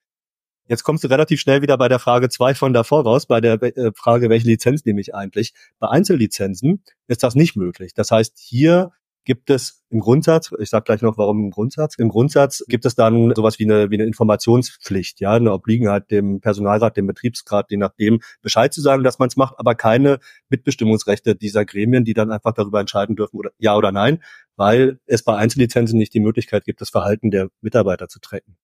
Jetzt 0.68 0.84
kommst 0.84 1.02
du 1.02 1.08
relativ 1.08 1.40
schnell 1.40 1.62
wieder 1.62 1.76
bei 1.76 1.88
der 1.88 1.98
Frage 1.98 2.28
zwei 2.28 2.54
von 2.54 2.72
davor 2.72 3.02
raus, 3.02 3.26
bei 3.26 3.40
der 3.40 3.60
äh, 3.60 3.90
Frage, 3.96 4.30
welche 4.30 4.46
Lizenz 4.46 4.84
nehme 4.84 5.00
ich 5.00 5.12
eigentlich. 5.16 5.52
Bei 5.80 5.88
Einzellizenzen 5.88 6.84
ist 7.08 7.24
das 7.24 7.34
nicht 7.34 7.56
möglich. 7.56 7.92
Das 7.92 8.12
heißt, 8.12 8.38
hier 8.38 8.92
gibt 9.30 9.48
es 9.48 9.84
im 9.90 10.00
Grundsatz, 10.00 10.50
ich 10.58 10.70
sage 10.70 10.82
gleich 10.82 11.02
noch, 11.02 11.16
warum 11.16 11.44
im 11.44 11.50
Grundsatz, 11.52 11.94
im 11.98 12.08
Grundsatz 12.08 12.64
gibt 12.66 12.84
es 12.84 12.96
dann 12.96 13.32
sowas 13.36 13.60
wie 13.60 13.64
eine, 13.64 13.88
wie 13.88 13.94
eine 13.94 14.02
Informationspflicht, 14.02 15.20
ja, 15.20 15.34
eine 15.34 15.52
Obliegenheit 15.52 16.10
dem 16.10 16.40
Personalrat, 16.40 16.96
dem 16.96 17.06
Betriebsrat, 17.06 17.70
je 17.70 17.76
nachdem 17.76 18.18
Bescheid 18.42 18.74
zu 18.74 18.80
sagen, 18.80 19.04
dass 19.04 19.20
man 19.20 19.28
es 19.28 19.36
macht, 19.36 19.54
aber 19.56 19.76
keine 19.76 20.18
Mitbestimmungsrechte 20.48 21.36
dieser 21.36 21.64
Gremien, 21.64 22.04
die 22.04 22.12
dann 22.12 22.32
einfach 22.32 22.54
darüber 22.54 22.80
entscheiden 22.80 23.14
dürfen, 23.14 23.36
oder 23.36 23.52
ja 23.58 23.76
oder 23.76 23.92
nein, 23.92 24.20
weil 24.56 24.98
es 25.06 25.22
bei 25.22 25.36
Einzellizenzen 25.36 25.96
nicht 25.96 26.12
die 26.12 26.18
Möglichkeit 26.18 26.64
gibt, 26.64 26.80
das 26.80 26.90
Verhalten 26.90 27.30
der 27.30 27.50
Mitarbeiter 27.60 28.08
zu 28.08 28.18
tracken. 28.18 28.56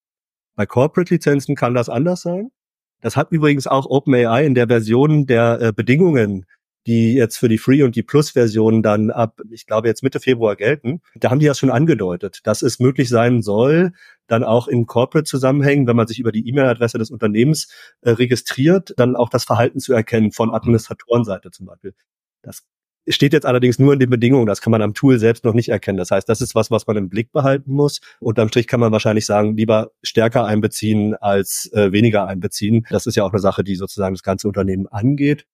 Bei 0.57 0.65
Corporate-Lizenzen 0.65 1.55
kann 1.55 1.75
das 1.75 1.87
anders 1.87 2.23
sein. 2.23 2.51
Das 2.99 3.15
hat 3.15 3.31
übrigens 3.31 3.67
auch 3.67 3.85
OpenAI 3.85 4.45
in 4.45 4.53
der 4.53 4.67
Version 4.67 5.27
der 5.27 5.61
äh, 5.61 5.71
Bedingungen 5.71 6.45
die 6.87 7.13
jetzt 7.13 7.37
für 7.37 7.49
die 7.49 7.57
Free- 7.57 7.83
und 7.83 7.95
die 7.95 8.03
Plus-Version 8.03 8.81
dann 8.81 9.11
ab, 9.11 9.41
ich 9.51 9.67
glaube, 9.67 9.87
jetzt 9.87 10.03
Mitte 10.03 10.19
Februar 10.19 10.55
gelten. 10.55 11.01
Da 11.15 11.29
haben 11.29 11.39
die 11.39 11.45
ja 11.45 11.53
schon 11.53 11.69
angedeutet, 11.69 12.39
dass 12.45 12.61
es 12.61 12.79
möglich 12.79 13.09
sein 13.09 13.41
soll, 13.41 13.91
dann 14.27 14.43
auch 14.43 14.67
in 14.67 14.85
Corporate-Zusammenhängen, 14.85 15.85
wenn 15.85 15.95
man 15.95 16.07
sich 16.07 16.19
über 16.19 16.31
die 16.31 16.47
E-Mail-Adresse 16.47 16.97
des 16.97 17.11
Unternehmens 17.11 17.69
äh, 18.01 18.11
registriert, 18.11 18.93
dann 18.97 19.15
auch 19.15 19.29
das 19.29 19.43
Verhalten 19.43 19.79
zu 19.79 19.93
erkennen 19.93 20.31
von 20.31 20.53
Administratorenseite 20.53 21.51
zum 21.51 21.65
Beispiel. 21.65 21.93
Das 22.41 22.63
steht 23.09 23.33
jetzt 23.33 23.45
allerdings 23.45 23.79
nur 23.79 23.93
in 23.93 23.99
den 23.99 24.09
Bedingungen. 24.09 24.45
Das 24.45 24.61
kann 24.61 24.71
man 24.71 24.81
am 24.81 24.93
Tool 24.93 25.19
selbst 25.19 25.43
noch 25.43 25.53
nicht 25.53 25.69
erkennen. 25.69 25.97
Das 25.97 26.11
heißt, 26.11 26.27
das 26.27 26.41
ist 26.41 26.55
was, 26.55 26.71
was 26.71 26.87
man 26.87 26.97
im 26.97 27.09
Blick 27.09 27.31
behalten 27.31 27.71
muss. 27.71 27.99
Unterm 28.19 28.49
Strich 28.49 28.67
kann 28.67 28.79
man 28.79 28.91
wahrscheinlich 28.91 29.25
sagen, 29.25 29.55
lieber 29.55 29.91
stärker 30.03 30.45
einbeziehen 30.45 31.15
als 31.15 31.69
äh, 31.73 31.91
weniger 31.91 32.27
einbeziehen. 32.27 32.85
Das 32.89 33.05
ist 33.05 33.15
ja 33.15 33.23
auch 33.23 33.31
eine 33.31 33.39
Sache, 33.39 33.63
die 33.63 33.75
sozusagen 33.75 34.15
das 34.15 34.23
ganze 34.23 34.47
Unternehmen 34.47 34.87
angeht. 34.87 35.45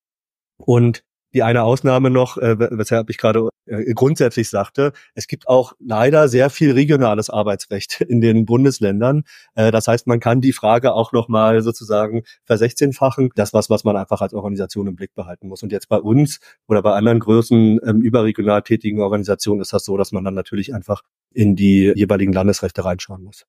Und 0.58 1.04
die 1.34 1.44
eine 1.44 1.64
Ausnahme 1.64 2.10
noch, 2.10 2.38
äh, 2.38 2.56
weshalb 2.60 3.10
ich 3.10 3.18
gerade 3.18 3.50
äh, 3.66 3.94
grundsätzlich 3.94 4.50
sagte, 4.50 4.92
es 5.16 5.28
gibt 5.28 5.48
auch 5.48 5.74
leider 5.80 6.28
sehr 6.28 6.50
viel 6.50 6.72
regionales 6.72 7.30
Arbeitsrecht 7.30 8.02
in 8.08 8.22
den 8.22 8.46
Bundesländern. 8.46 9.24
Äh, 9.56 9.72
das 9.72 9.88
heißt, 9.88 10.08
man 10.08 10.20
kann 10.20 10.42
die 10.42 10.54
Frage 10.54 10.94
auch 10.94 11.12
nochmal 11.12 11.62
sozusagen 11.62 12.24
versechzehnfachen. 12.46 13.30
Das 13.36 13.54
was, 13.54 13.70
was 13.70 13.84
man 13.84 13.96
einfach 13.96 14.22
als 14.22 14.34
Organisation 14.34 14.88
im 14.88 14.96
Blick 14.96 15.14
behalten 15.16 15.48
muss. 15.48 15.64
Und 15.64 15.72
jetzt 15.72 15.90
bei 15.90 15.98
uns 15.98 16.40
oder 16.68 16.82
bei 16.82 16.94
anderen 16.94 17.20
Größen 17.20 17.80
ähm, 17.86 18.02
überregional 18.02 18.62
tätigen 18.62 19.02
Organisationen 19.02 19.62
ist 19.62 19.74
das 19.74 19.86
so, 19.86 19.98
dass 19.98 20.12
man 20.12 20.24
dann 20.24 20.34
natürlich 20.34 20.74
einfach 20.74 21.02
in 21.34 21.56
die 21.56 21.94
jeweiligen 21.96 22.34
Landesrechte 22.34 22.86
reinschauen 22.86 23.24
muss. 23.24 23.46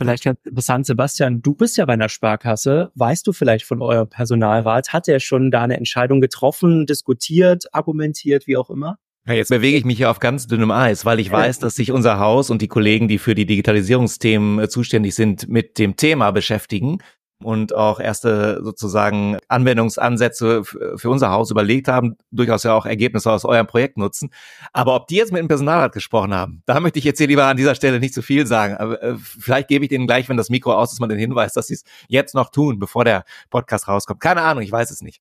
Vielleicht 0.00 0.24
ganz 0.24 0.38
interessant, 0.44 0.86
Sebastian, 0.86 1.42
du 1.42 1.52
bist 1.52 1.76
ja 1.76 1.84
bei 1.84 1.92
einer 1.92 2.08
Sparkasse. 2.08 2.90
Weißt 2.94 3.26
du 3.26 3.34
vielleicht 3.34 3.66
von 3.66 3.82
eurem 3.82 4.08
Personalrat? 4.08 4.94
Hat 4.94 5.08
er 5.08 5.20
schon 5.20 5.50
da 5.50 5.64
eine 5.64 5.76
Entscheidung 5.76 6.22
getroffen, 6.22 6.86
diskutiert, 6.86 7.66
argumentiert, 7.74 8.46
wie 8.46 8.56
auch 8.56 8.70
immer? 8.70 8.98
Ja, 9.26 9.34
jetzt 9.34 9.50
bewege 9.50 9.76
ich 9.76 9.84
mich 9.84 9.98
hier 9.98 10.10
auf 10.10 10.18
ganz 10.18 10.46
dünnem 10.46 10.70
Eis, 10.70 11.04
weil 11.04 11.20
ich 11.20 11.30
weiß, 11.30 11.58
dass 11.58 11.74
sich 11.74 11.92
unser 11.92 12.18
Haus 12.18 12.48
und 12.48 12.62
die 12.62 12.68
Kollegen, 12.68 13.08
die 13.08 13.18
für 13.18 13.34
die 13.34 13.44
Digitalisierungsthemen 13.44 14.60
äh, 14.60 14.68
zuständig 14.70 15.14
sind, 15.14 15.50
mit 15.50 15.78
dem 15.78 15.96
Thema 15.96 16.30
beschäftigen 16.30 17.00
und 17.42 17.74
auch 17.74 18.00
erste 18.00 18.60
sozusagen 18.62 19.38
Anwendungsansätze 19.48 20.64
für 20.64 21.10
unser 21.10 21.30
Haus 21.30 21.50
überlegt 21.50 21.88
haben, 21.88 22.16
durchaus 22.30 22.62
ja 22.62 22.74
auch 22.74 22.86
Ergebnisse 22.86 23.30
aus 23.30 23.44
eurem 23.44 23.66
Projekt 23.66 23.96
nutzen. 23.96 24.30
Aber 24.72 24.94
ob 24.94 25.06
die 25.06 25.16
jetzt 25.16 25.32
mit 25.32 25.40
dem 25.40 25.48
Personalrat 25.48 25.92
gesprochen 25.92 26.34
haben, 26.34 26.62
da 26.66 26.80
möchte 26.80 26.98
ich 26.98 27.04
jetzt 27.04 27.18
hier 27.18 27.26
lieber 27.26 27.44
an 27.46 27.56
dieser 27.56 27.74
Stelle 27.74 28.00
nicht 28.00 28.14
zu 28.14 28.22
viel 28.22 28.46
sagen. 28.46 28.76
Aber 28.76 29.02
äh, 29.02 29.16
vielleicht 29.16 29.68
gebe 29.68 29.84
ich 29.84 29.88
denen 29.88 30.06
gleich, 30.06 30.28
wenn 30.28 30.36
das 30.36 30.50
Mikro 30.50 30.74
aus 30.74 30.92
ist, 30.92 31.00
mal 31.00 31.08
den 31.08 31.18
Hinweis, 31.18 31.52
dass 31.52 31.68
sie 31.68 31.74
es 31.74 31.84
jetzt 32.08 32.34
noch 32.34 32.50
tun, 32.50 32.78
bevor 32.78 33.04
der 33.04 33.24
Podcast 33.50 33.88
rauskommt. 33.88 34.20
Keine 34.20 34.42
Ahnung, 34.42 34.62
ich 34.62 34.72
weiß 34.72 34.90
es 34.90 35.00
nicht. 35.02 35.20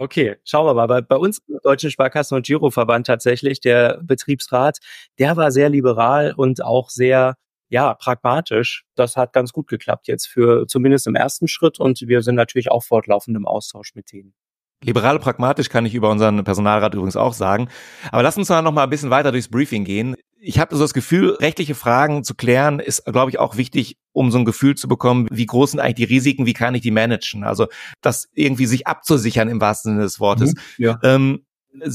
Okay, 0.00 0.36
schauen 0.44 0.64
wir 0.64 0.74
mal. 0.74 0.86
Bei, 0.86 1.00
bei 1.00 1.16
uns 1.16 1.40
im 1.48 1.58
Deutschen 1.62 1.90
Sparkassen- 1.90 2.36
und 2.36 2.46
Giroverband 2.46 3.06
tatsächlich, 3.06 3.60
der 3.60 3.98
Betriebsrat, 4.02 4.78
der 5.18 5.36
war 5.36 5.50
sehr 5.50 5.68
liberal 5.68 6.34
und 6.36 6.62
auch 6.62 6.88
sehr 6.88 7.34
ja, 7.68 7.94
pragmatisch. 7.94 8.84
Das 8.94 9.16
hat 9.16 9.32
ganz 9.32 9.52
gut 9.52 9.68
geklappt 9.68 10.08
jetzt 10.08 10.26
für 10.26 10.66
zumindest 10.66 11.06
im 11.06 11.14
ersten 11.14 11.48
Schritt 11.48 11.78
und 11.78 12.00
wir 12.00 12.22
sind 12.22 12.34
natürlich 12.34 12.70
auch 12.70 12.82
fortlaufend 12.82 13.36
im 13.36 13.46
Austausch 13.46 13.94
mit 13.94 14.12
denen. 14.12 14.34
Liberal 14.82 15.18
pragmatisch 15.18 15.68
kann 15.68 15.86
ich 15.86 15.94
über 15.94 16.08
unseren 16.08 16.42
Personalrat 16.44 16.94
übrigens 16.94 17.16
auch 17.16 17.32
sagen. 17.32 17.68
Aber 18.12 18.22
lass 18.22 18.36
uns 18.36 18.48
mal 18.48 18.62
noch 18.62 18.72
mal 18.72 18.84
ein 18.84 18.90
bisschen 18.90 19.10
weiter 19.10 19.32
durchs 19.32 19.48
Briefing 19.48 19.84
gehen. 19.84 20.14
Ich 20.40 20.60
habe 20.60 20.76
so 20.76 20.82
das 20.82 20.94
Gefühl, 20.94 21.30
rechtliche 21.30 21.74
Fragen 21.74 22.22
zu 22.22 22.36
klären 22.36 22.78
ist, 22.78 23.04
glaube 23.04 23.32
ich, 23.32 23.40
auch 23.40 23.56
wichtig, 23.56 23.96
um 24.12 24.30
so 24.30 24.38
ein 24.38 24.44
Gefühl 24.44 24.76
zu 24.76 24.86
bekommen, 24.86 25.26
wie 25.32 25.46
groß 25.46 25.72
sind 25.72 25.80
eigentlich 25.80 26.06
die 26.06 26.14
Risiken, 26.14 26.46
wie 26.46 26.52
kann 26.52 26.76
ich 26.76 26.82
die 26.82 26.92
managen? 26.92 27.42
Also 27.42 27.66
das 28.02 28.28
irgendwie 28.34 28.66
sich 28.66 28.86
abzusichern 28.86 29.48
im 29.48 29.60
wahrsten 29.60 29.92
Sinne 29.92 30.04
des 30.04 30.20
Wortes. 30.20 30.54
Mhm, 30.54 30.84
ja. 30.84 31.00
Ähm, 31.02 31.44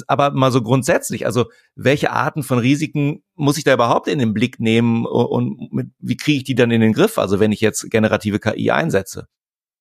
aber 0.07 0.31
mal 0.31 0.51
so 0.51 0.61
grundsätzlich, 0.61 1.25
also 1.25 1.45
welche 1.75 2.11
Arten 2.11 2.43
von 2.43 2.59
Risiken 2.59 3.23
muss 3.35 3.57
ich 3.57 3.63
da 3.63 3.73
überhaupt 3.73 4.07
in 4.07 4.19
den 4.19 4.33
Blick 4.33 4.59
nehmen 4.59 5.05
und 5.05 5.71
mit, 5.71 5.87
wie 5.99 6.17
kriege 6.17 6.37
ich 6.37 6.43
die 6.43 6.55
dann 6.55 6.71
in 6.71 6.81
den 6.81 6.93
Griff? 6.93 7.17
Also 7.17 7.39
wenn 7.39 7.51
ich 7.51 7.61
jetzt 7.61 7.89
generative 7.89 8.39
KI 8.39 8.71
einsetze. 8.71 9.27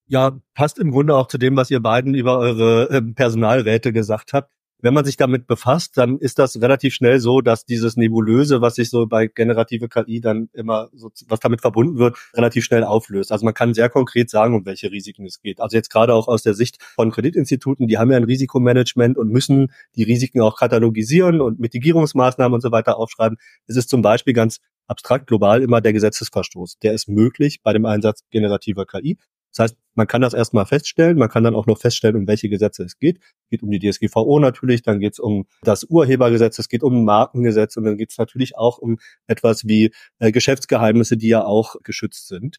Ja, 0.06 0.38
passt 0.54 0.78
im 0.78 0.90
Grunde 0.90 1.16
auch 1.16 1.28
zu 1.28 1.38
dem, 1.38 1.56
was 1.56 1.71
ihr 1.71 1.80
beiden 1.80 2.14
über 2.14 2.38
eure 2.38 2.90
äh, 2.90 3.02
Personalräte 3.02 3.92
gesagt 3.92 4.32
habt 4.32 4.50
wenn 4.82 4.94
man 4.94 5.04
sich 5.04 5.16
damit 5.16 5.46
befasst, 5.46 5.96
dann 5.96 6.18
ist 6.18 6.38
das 6.38 6.60
relativ 6.60 6.92
schnell 6.92 7.20
so, 7.20 7.40
dass 7.40 7.64
dieses 7.64 7.96
Nebulöse, 7.96 8.60
was 8.60 8.74
sich 8.74 8.90
so 8.90 9.06
bei 9.06 9.28
generative 9.28 9.88
KI 9.88 10.20
dann 10.20 10.48
immer 10.52 10.90
so, 10.92 11.10
was 11.28 11.40
damit 11.40 11.60
verbunden 11.60 11.98
wird, 11.98 12.16
relativ 12.34 12.64
schnell 12.64 12.84
auflöst. 12.84 13.32
Also 13.32 13.44
man 13.44 13.54
kann 13.54 13.74
sehr 13.74 13.88
konkret 13.88 14.28
sagen, 14.28 14.54
um 14.54 14.66
welche 14.66 14.90
Risiken 14.90 15.24
es 15.24 15.40
geht. 15.40 15.60
Also 15.60 15.76
jetzt 15.76 15.88
gerade 15.88 16.14
auch 16.14 16.28
aus 16.28 16.42
der 16.42 16.54
Sicht 16.54 16.82
von 16.82 17.12
Kreditinstituten, 17.12 17.86
die 17.86 17.96
haben 17.96 18.10
ja 18.10 18.16
ein 18.16 18.24
Risikomanagement 18.24 19.16
und 19.16 19.30
müssen 19.30 19.72
die 19.94 20.02
Risiken 20.02 20.40
auch 20.40 20.58
katalogisieren 20.58 21.40
und 21.40 21.60
Mitigierungsmaßnahmen 21.60 22.54
und 22.54 22.60
so 22.60 22.72
weiter 22.72 22.98
aufschreiben. 22.98 23.38
Es 23.68 23.76
ist 23.76 23.88
zum 23.88 24.02
Beispiel 24.02 24.34
ganz 24.34 24.58
abstrakt 24.88 25.28
global 25.28 25.62
immer 25.62 25.80
der 25.80 25.92
Gesetzesverstoß. 25.92 26.78
Der 26.82 26.92
ist 26.92 27.08
möglich 27.08 27.62
bei 27.62 27.72
dem 27.72 27.86
Einsatz 27.86 28.24
generativer 28.30 28.84
KI. 28.84 29.16
Das 29.54 29.64
heißt, 29.64 29.76
man 29.94 30.06
kann 30.06 30.23
das 30.23 30.32
erstmal 30.32 30.64
feststellen, 30.64 31.18
man 31.18 31.28
kann 31.28 31.44
dann 31.44 31.54
auch 31.54 31.66
noch 31.66 31.78
feststellen, 31.78 32.16
um 32.16 32.26
welche 32.26 32.49
Gesetze 32.49 32.82
es 32.85 32.99
geht. 32.99 33.18
Es 33.18 33.50
geht 33.50 33.62
um 33.62 33.71
die 33.71 33.78
DSGVO 33.78 34.38
natürlich, 34.38 34.82
dann 34.82 35.00
geht 35.00 35.14
es 35.14 35.18
um 35.18 35.47
das 35.62 35.85
Urhebergesetz, 35.85 36.59
es 36.59 36.68
geht 36.68 36.82
um 36.82 37.04
Markengesetz 37.04 37.76
und 37.76 37.85
dann 37.85 37.99
geht 37.99 38.11
es 38.11 38.18
natürlich 38.18 38.56
auch 38.56 38.78
um 38.78 38.99
etwas 39.26 39.66
wie 39.66 39.92
äh, 40.18 40.32
Geschäftsgeheimnisse, 40.32 41.16
die 41.16 41.28
ja 41.28 41.44
auch 41.44 41.76
geschützt 41.82 42.28
sind. 42.28 42.59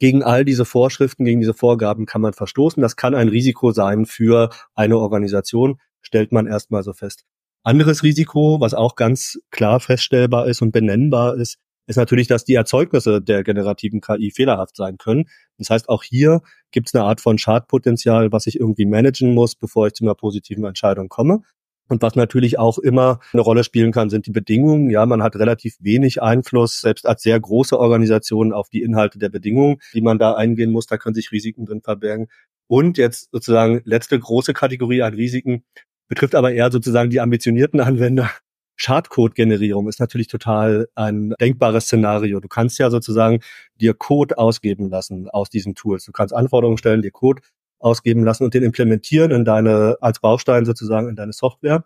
Gegen 0.00 0.24
all 0.24 0.44
diese 0.44 0.64
Vorschriften, 0.64 1.24
gegen 1.24 1.40
diese 1.40 1.54
Vorgaben 1.54 2.06
kann 2.06 2.20
man 2.20 2.32
verstoßen. 2.32 2.82
Das 2.82 2.96
kann 2.96 3.14
ein 3.14 3.28
Risiko 3.28 3.70
sein 3.70 4.06
für 4.06 4.50
eine 4.74 4.98
Organisation, 4.98 5.78
stellt 6.00 6.32
man 6.32 6.48
erstmal 6.48 6.82
so 6.82 6.92
fest. 6.92 7.24
Anderes 7.62 8.02
Risiko, 8.02 8.60
was 8.60 8.74
auch 8.74 8.96
ganz 8.96 9.38
klar 9.50 9.80
feststellbar 9.80 10.48
ist 10.48 10.60
und 10.62 10.72
benennbar 10.72 11.36
ist, 11.36 11.58
ist 11.86 11.96
natürlich, 11.96 12.28
dass 12.28 12.44
die 12.44 12.54
Erzeugnisse 12.54 13.20
der 13.20 13.44
generativen 13.44 14.00
KI 14.00 14.30
fehlerhaft 14.30 14.76
sein 14.76 14.98
können. 14.98 15.24
Das 15.58 15.70
heißt, 15.70 15.88
auch 15.88 16.02
hier 16.02 16.40
gibt 16.70 16.88
es 16.88 16.94
eine 16.94 17.04
Art 17.04 17.20
von 17.20 17.38
Schadpotenzial, 17.38 18.32
was 18.32 18.46
ich 18.46 18.58
irgendwie 18.58 18.86
managen 18.86 19.34
muss, 19.34 19.54
bevor 19.54 19.86
ich 19.86 19.94
zu 19.94 20.04
einer 20.04 20.14
positiven 20.14 20.64
Entscheidung 20.64 21.08
komme. 21.08 21.42
Und 21.88 22.00
was 22.00 22.14
natürlich 22.14 22.58
auch 22.58 22.78
immer 22.78 23.20
eine 23.32 23.42
Rolle 23.42 23.62
spielen 23.62 23.92
kann, 23.92 24.08
sind 24.08 24.26
die 24.26 24.30
Bedingungen. 24.30 24.88
Ja, 24.88 25.04
man 25.04 25.22
hat 25.22 25.36
relativ 25.36 25.76
wenig 25.80 26.22
Einfluss, 26.22 26.80
selbst 26.80 27.06
als 27.06 27.22
sehr 27.22 27.38
große 27.38 27.78
Organisation, 27.78 28.54
auf 28.54 28.70
die 28.70 28.82
Inhalte 28.82 29.18
der 29.18 29.28
Bedingungen, 29.28 29.76
die 29.92 30.00
man 30.00 30.18
da 30.18 30.34
eingehen 30.34 30.72
muss. 30.72 30.86
Da 30.86 30.96
können 30.96 31.14
sich 31.14 31.30
Risiken 31.30 31.66
drin 31.66 31.82
verbergen. 31.82 32.28
Und 32.68 32.96
jetzt 32.96 33.28
sozusagen 33.32 33.82
letzte 33.84 34.18
große 34.18 34.54
Kategorie 34.54 35.02
an 35.02 35.12
Risiken 35.12 35.64
betrifft 36.08 36.34
aber 36.34 36.52
eher 36.52 36.70
sozusagen 36.72 37.10
die 37.10 37.20
ambitionierten 37.20 37.80
Anwender, 37.80 38.30
Schadcode-Generierung 38.76 39.88
ist 39.88 40.00
natürlich 40.00 40.26
total 40.26 40.88
ein 40.94 41.34
denkbares 41.40 41.84
Szenario. 41.84 42.40
Du 42.40 42.48
kannst 42.48 42.78
ja 42.78 42.90
sozusagen 42.90 43.40
dir 43.80 43.94
Code 43.94 44.38
ausgeben 44.38 44.90
lassen 44.90 45.28
aus 45.30 45.50
diesen 45.50 45.74
Tools. 45.74 46.04
Du 46.04 46.12
kannst 46.12 46.34
Anforderungen 46.34 46.78
stellen, 46.78 47.02
dir 47.02 47.10
Code 47.10 47.42
ausgeben 47.78 48.24
lassen 48.24 48.44
und 48.44 48.54
den 48.54 48.62
implementieren 48.62 49.30
in 49.30 49.44
deine, 49.44 49.96
als 50.00 50.20
Baustein 50.20 50.64
sozusagen 50.64 51.08
in 51.08 51.16
deine 51.16 51.32
Software. 51.32 51.84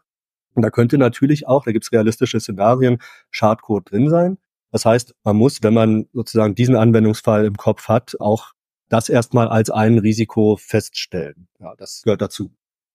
Und 0.54 0.62
da 0.62 0.70
könnte 0.70 0.98
natürlich 0.98 1.46
auch, 1.46 1.64
da 1.64 1.72
gibt's 1.72 1.92
realistische 1.92 2.40
Szenarien, 2.40 2.98
Schadcode 3.30 3.90
drin 3.90 4.08
sein. 4.08 4.38
Das 4.70 4.84
heißt, 4.84 5.14
man 5.24 5.36
muss, 5.36 5.62
wenn 5.62 5.74
man 5.74 6.06
sozusagen 6.12 6.54
diesen 6.54 6.76
Anwendungsfall 6.76 7.44
im 7.46 7.56
Kopf 7.56 7.88
hat, 7.88 8.16
auch 8.20 8.52
das 8.88 9.08
erstmal 9.08 9.48
als 9.48 9.70
ein 9.70 9.98
Risiko 9.98 10.56
feststellen. 10.56 11.48
Ja, 11.60 11.74
das 11.76 12.02
gehört 12.02 12.22
dazu. 12.22 12.50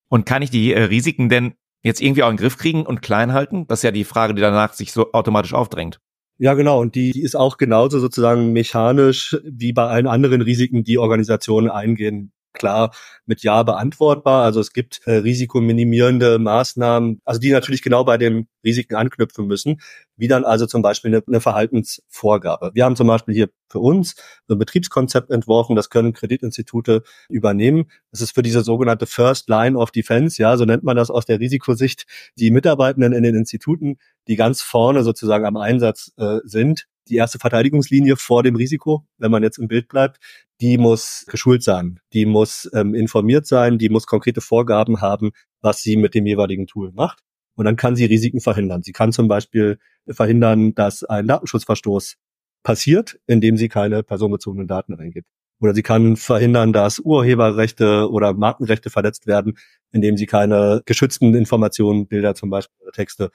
Und 0.09 0.25
kann 0.25 0.41
ich 0.41 0.49
die 0.49 0.73
äh, 0.73 0.83
Risiken 0.83 1.29
denn 1.29 1.55
jetzt 1.83 2.01
irgendwie 2.01 2.23
auch 2.23 2.29
in 2.29 2.37
den 2.37 2.41
Griff 2.41 2.57
kriegen 2.57 2.85
und 2.85 3.01
klein 3.01 3.33
halten? 3.33 3.67
Das 3.67 3.79
ist 3.79 3.83
ja 3.83 3.91
die 3.91 4.03
Frage, 4.03 4.33
die 4.33 4.41
danach 4.41 4.73
sich 4.73 4.91
so 4.91 5.11
automatisch 5.13 5.53
aufdrängt. 5.53 5.99
Ja, 6.39 6.55
genau. 6.55 6.81
Und 6.81 6.95
die, 6.95 7.11
die 7.11 7.21
ist 7.21 7.35
auch 7.35 7.57
genauso 7.57 7.99
sozusagen 7.99 8.53
mechanisch 8.53 9.37
wie 9.43 9.71
bei 9.71 9.85
allen 9.85 10.07
anderen 10.07 10.41
Risiken, 10.41 10.83
die 10.83 10.97
Organisationen 10.97 11.69
eingehen, 11.69 12.31
klar 12.53 12.93
mit 13.25 13.41
Ja 13.43 13.63
beantwortbar. 13.63 14.43
Also 14.43 14.59
es 14.59 14.73
gibt 14.73 15.01
äh, 15.05 15.13
risikominimierende 15.15 16.39
Maßnahmen, 16.39 17.21
also 17.25 17.39
die 17.39 17.51
natürlich 17.51 17.81
genau 17.81 18.03
bei 18.03 18.17
den 18.17 18.47
Risiken 18.63 18.95
anknüpfen 18.95 19.45
müssen, 19.45 19.81
wie 20.15 20.27
dann 20.27 20.45
also 20.45 20.65
zum 20.65 20.81
Beispiel 20.81 21.13
eine, 21.13 21.23
eine 21.27 21.41
Verhaltensvorgabe. 21.41 22.71
Wir 22.73 22.85
haben 22.85 22.95
zum 22.95 23.07
Beispiel 23.07 23.33
hier 23.33 23.49
für 23.69 23.79
uns 23.79 24.15
ein 24.49 24.57
Betriebskonzept 24.57 25.31
entworfen, 25.31 25.75
das 25.75 25.89
können 25.89 26.13
Kreditinstitute 26.13 27.03
übernehmen. 27.29 27.85
Das 28.11 28.21
ist 28.21 28.35
für 28.35 28.43
diese 28.43 28.61
sogenannte 28.61 29.07
First 29.07 29.49
Line 29.49 29.77
of 29.77 29.91
Defense, 29.91 30.41
ja, 30.41 30.55
so 30.57 30.65
nennt 30.65 30.83
man 30.83 30.95
das 30.95 31.09
aus 31.09 31.25
der 31.25 31.39
Risikosicht, 31.39 32.05
die 32.37 32.51
Mitarbeitenden 32.51 33.13
in 33.13 33.23
den 33.23 33.35
Instituten, 33.35 33.97
die 34.27 34.35
ganz 34.35 34.61
vorne 34.61 35.03
sozusagen 35.03 35.45
am 35.45 35.57
Einsatz 35.57 36.13
äh, 36.17 36.39
sind, 36.43 36.87
die 37.09 37.15
erste 37.15 37.39
Verteidigungslinie 37.39 38.15
vor 38.15 38.43
dem 38.43 38.55
Risiko, 38.55 39.05
wenn 39.17 39.31
man 39.31 39.43
jetzt 39.43 39.57
im 39.57 39.67
Bild 39.67 39.87
bleibt, 39.87 40.19
die 40.61 40.77
muss 40.77 41.25
geschult 41.29 41.63
sein, 41.63 41.99
die 42.13 42.25
muss 42.25 42.69
ähm, 42.73 42.95
informiert 42.95 43.45
sein, 43.45 43.77
die 43.77 43.89
muss 43.89 44.07
konkrete 44.07 44.41
Vorgaben 44.41 45.01
haben, 45.01 45.31
was 45.61 45.81
sie 45.81 45.97
mit 45.97 46.15
dem 46.15 46.25
jeweiligen 46.25 46.67
Tool 46.67 46.91
macht. 46.93 47.19
Und 47.55 47.65
dann 47.65 47.75
kann 47.75 47.95
sie 47.95 48.05
Risiken 48.05 48.41
verhindern. 48.41 48.81
Sie 48.81 48.93
kann 48.93 49.11
zum 49.11 49.27
Beispiel 49.27 49.77
verhindern, 50.09 50.73
dass 50.73 51.03
ein 51.03 51.27
Datenschutzverstoß 51.27 52.15
passiert, 52.63 53.19
indem 53.27 53.57
sie 53.57 53.69
keine 53.69 54.03
personenbezogenen 54.03 54.67
Daten 54.67 54.93
reingibt. 54.93 55.27
Oder 55.59 55.73
sie 55.73 55.83
kann 55.83 56.17
verhindern, 56.17 56.73
dass 56.73 56.99
Urheberrechte 56.99 58.09
oder 58.09 58.33
Markenrechte 58.33 58.89
verletzt 58.89 59.27
werden, 59.27 59.57
indem 59.91 60.17
sie 60.17 60.25
keine 60.25 60.81
geschützten 60.85 61.35
Informationen, 61.35 62.07
Bilder 62.07 62.35
zum 62.35 62.49
Beispiel 62.49 62.75
oder 62.81 62.91
Texte 62.91 63.31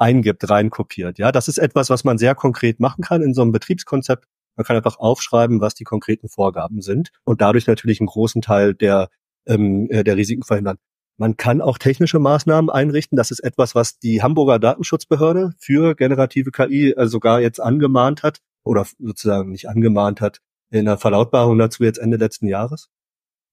eingibt, 0.00 0.48
reinkopiert. 0.48 1.18
Ja, 1.18 1.32
das 1.32 1.48
ist 1.48 1.58
etwas, 1.58 1.90
was 1.90 2.04
man 2.04 2.18
sehr 2.18 2.34
konkret 2.34 2.80
machen 2.80 3.02
kann 3.02 3.22
in 3.22 3.34
so 3.34 3.42
einem 3.42 3.52
Betriebskonzept. 3.52 4.24
Man 4.56 4.64
kann 4.64 4.76
einfach 4.76 4.98
aufschreiben, 4.98 5.60
was 5.60 5.74
die 5.74 5.84
konkreten 5.84 6.28
Vorgaben 6.28 6.82
sind 6.82 7.10
und 7.24 7.40
dadurch 7.40 7.66
natürlich 7.66 8.00
einen 8.00 8.08
großen 8.08 8.42
Teil 8.42 8.74
der, 8.74 9.08
ähm, 9.46 9.88
äh, 9.90 10.02
der 10.04 10.16
Risiken 10.16 10.42
verhindern. 10.42 10.78
Man 11.16 11.36
kann 11.36 11.60
auch 11.60 11.76
technische 11.76 12.18
Maßnahmen 12.18 12.70
einrichten. 12.70 13.16
Das 13.16 13.30
ist 13.30 13.40
etwas, 13.40 13.74
was 13.74 13.98
die 13.98 14.22
Hamburger 14.22 14.58
Datenschutzbehörde 14.58 15.52
für 15.58 15.94
generative 15.94 16.50
KI 16.50 16.92
äh, 16.92 17.06
sogar 17.06 17.40
jetzt 17.40 17.60
angemahnt 17.60 18.22
hat 18.22 18.40
oder 18.64 18.86
sozusagen 18.98 19.50
nicht 19.50 19.68
angemahnt 19.68 20.20
hat 20.20 20.40
in 20.70 20.86
der 20.86 20.96
Verlautbarung 20.96 21.58
dazu 21.58 21.84
jetzt 21.84 21.98
Ende 21.98 22.16
letzten 22.16 22.46
Jahres. 22.46 22.88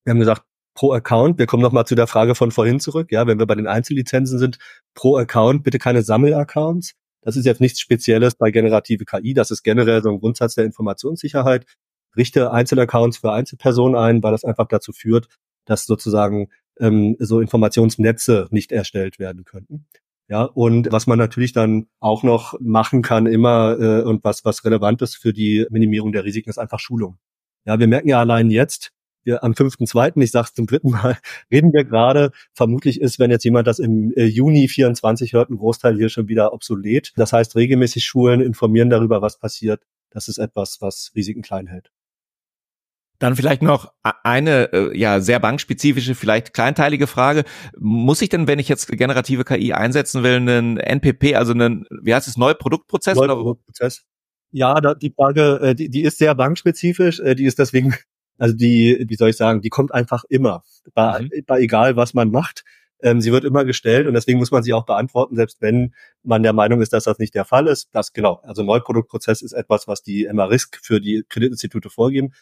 Wir 0.05 0.11
haben 0.11 0.19
gesagt, 0.19 0.43
pro 0.77 0.93
Account, 0.93 1.39
wir 1.39 1.47
kommen 1.47 1.63
nochmal 1.63 1.87
zu 1.87 1.95
der 1.95 2.05
Frage 2.05 2.35
von 2.35 2.51
vorhin 2.51 2.79
zurück, 2.79 3.11
ja, 3.11 3.25
wenn 3.25 3.39
wir 3.39 3.47
bei 3.47 3.55
den 3.55 3.65
Einzellizenzen 3.65 4.37
sind, 4.37 4.59
pro 4.93 5.17
Account 5.17 5.63
bitte 5.63 5.79
keine 5.79 6.03
Sammelaccounts. 6.03 6.93
Das 7.21 7.35
ist 7.35 7.45
jetzt 7.45 7.59
nichts 7.59 7.81
Spezielles 7.81 8.35
bei 8.35 8.51
generative 8.51 9.03
KI, 9.03 9.33
das 9.33 9.49
ist 9.49 9.63
generell 9.63 10.03
so 10.03 10.09
ein 10.09 10.19
Grundsatz 10.19 10.53
der 10.53 10.65
Informationssicherheit. 10.65 11.65
Richte 12.15 12.51
Einzelaccounts 12.51 13.17
für 13.17 13.31
Einzelpersonen 13.31 13.95
ein, 13.95 14.21
weil 14.21 14.31
das 14.31 14.43
einfach 14.43 14.67
dazu 14.67 14.91
führt, 14.91 15.27
dass 15.65 15.85
sozusagen 15.85 16.49
ähm, 16.79 17.15
so 17.17 17.41
Informationsnetze 17.41 18.47
nicht 18.51 18.71
erstellt 18.71 19.17
werden 19.17 19.45
könnten. 19.45 19.87
Ja, 20.29 20.43
und 20.43 20.91
was 20.91 21.07
man 21.07 21.17
natürlich 21.17 21.53
dann 21.53 21.87
auch 21.99 22.21
noch 22.21 22.53
machen 22.59 23.01
kann 23.01 23.25
immer 23.25 23.79
äh, 23.79 24.03
und 24.03 24.23
was, 24.23 24.45
was 24.45 24.63
relevant 24.63 25.01
ist 25.01 25.15
für 25.15 25.33
die 25.33 25.65
Minimierung 25.71 26.11
der 26.11 26.23
Risiken, 26.23 26.51
ist 26.51 26.59
einfach 26.59 26.79
Schulung. 26.79 27.17
Ja, 27.65 27.79
wir 27.79 27.87
merken 27.87 28.09
ja 28.09 28.19
allein 28.19 28.51
jetzt, 28.51 28.91
wir 29.27 29.43
am 29.43 29.51
5.2., 29.51 30.19
ich 30.23 30.31
sage 30.31 30.47
es 30.47 30.53
zum 30.55 30.65
dritten 30.65 30.89
Mal, 30.89 31.17
reden 31.51 31.71
wir 31.73 31.83
gerade. 31.83 32.31
Vermutlich 32.53 32.99
ist, 32.99 33.19
wenn 33.19 33.29
jetzt 33.29 33.43
jemand 33.43 33.67
das 33.67 33.77
im 33.77 34.11
äh, 34.15 34.25
Juni 34.25 34.67
24 34.67 35.33
hört, 35.33 35.51
ein 35.51 35.57
Großteil 35.57 35.95
hier 35.95 36.09
schon 36.09 36.27
wieder 36.27 36.53
obsolet. 36.53 37.13
Das 37.15 37.33
heißt, 37.33 37.55
regelmäßig 37.55 38.05
Schulen 38.05 38.41
informieren 38.41 38.89
darüber, 38.89 39.21
was 39.21 39.37
passiert. 39.37 39.83
Das 40.09 40.27
ist 40.27 40.39
etwas, 40.39 40.77
was 40.81 41.11
Risiken 41.15 41.43
klein 41.43 41.67
hält. 41.67 41.91
Dann 43.19 43.35
vielleicht 43.35 43.63
noch 43.63 43.91
eine 44.03 44.71
äh, 44.73 44.97
ja 44.97 45.19
sehr 45.21 45.39
bankspezifische, 45.39 46.13
vielleicht 46.13 46.53
kleinteilige 46.53 47.07
Frage. 47.07 47.45
Muss 47.77 48.21
ich 48.21 48.29
denn, 48.29 48.47
wenn 48.47 48.59
ich 48.59 48.69
jetzt 48.69 48.87
generative 48.87 49.43
KI 49.43 49.73
einsetzen 49.73 50.23
will, 50.23 50.35
einen 50.35 50.77
NPP, 50.77 51.35
also 51.35 51.53
einen, 51.53 51.85
wie 52.03 52.13
heißt 52.13 52.27
es, 52.27 52.37
Neuproduktprozess? 52.37 53.17
Neuproduktprozess. 53.17 54.03
Ja, 54.51 54.75
da, 54.75 54.93
die 54.93 55.11
Frage, 55.11 55.59
äh, 55.61 55.75
die, 55.75 55.89
die 55.89 56.03
ist 56.03 56.19
sehr 56.19 56.35
bankspezifisch. 56.35 57.17
Die 57.17 57.45
ist 57.45 57.57
deswegen 57.57 57.95
also 58.37 58.55
die, 58.55 59.05
wie 59.07 59.15
soll 59.15 59.29
ich 59.29 59.37
sagen, 59.37 59.61
die 59.61 59.69
kommt 59.69 59.93
einfach 59.93 60.23
immer, 60.29 60.63
bei, 60.93 61.21
mhm. 61.21 61.43
bei 61.45 61.59
egal 61.59 61.95
was 61.95 62.13
man 62.13 62.31
macht. 62.31 62.63
Ähm, 62.99 63.21
sie 63.21 63.31
wird 63.31 63.43
immer 63.43 63.63
gestellt 63.63 64.07
und 64.07 64.15
deswegen 64.15 64.39
muss 64.39 64.49
man 64.49 64.63
sie 64.63 64.73
auch 64.73 64.85
beantworten, 64.85 65.35
selbst 65.35 65.61
wenn 65.61 65.93
man 66.23 66.41
der 66.41 66.53
Meinung 66.53 66.81
ist, 66.81 66.93
dass 66.93 67.03
das 67.03 67.19
nicht 67.19 67.35
der 67.35 67.45
Fall 67.45 67.67
ist. 67.67 67.89
Das 67.91 68.11
genau. 68.11 68.39
Also 68.43 68.63
Neuproduktprozess 68.63 69.43
ist 69.43 69.53
etwas, 69.53 69.87
was 69.87 70.01
die 70.01 70.27
MA-Risk 70.31 70.79
für 70.81 70.99
die 70.99 71.23
Kreditinstitute 71.29 71.91
vorgeben. 71.91 72.33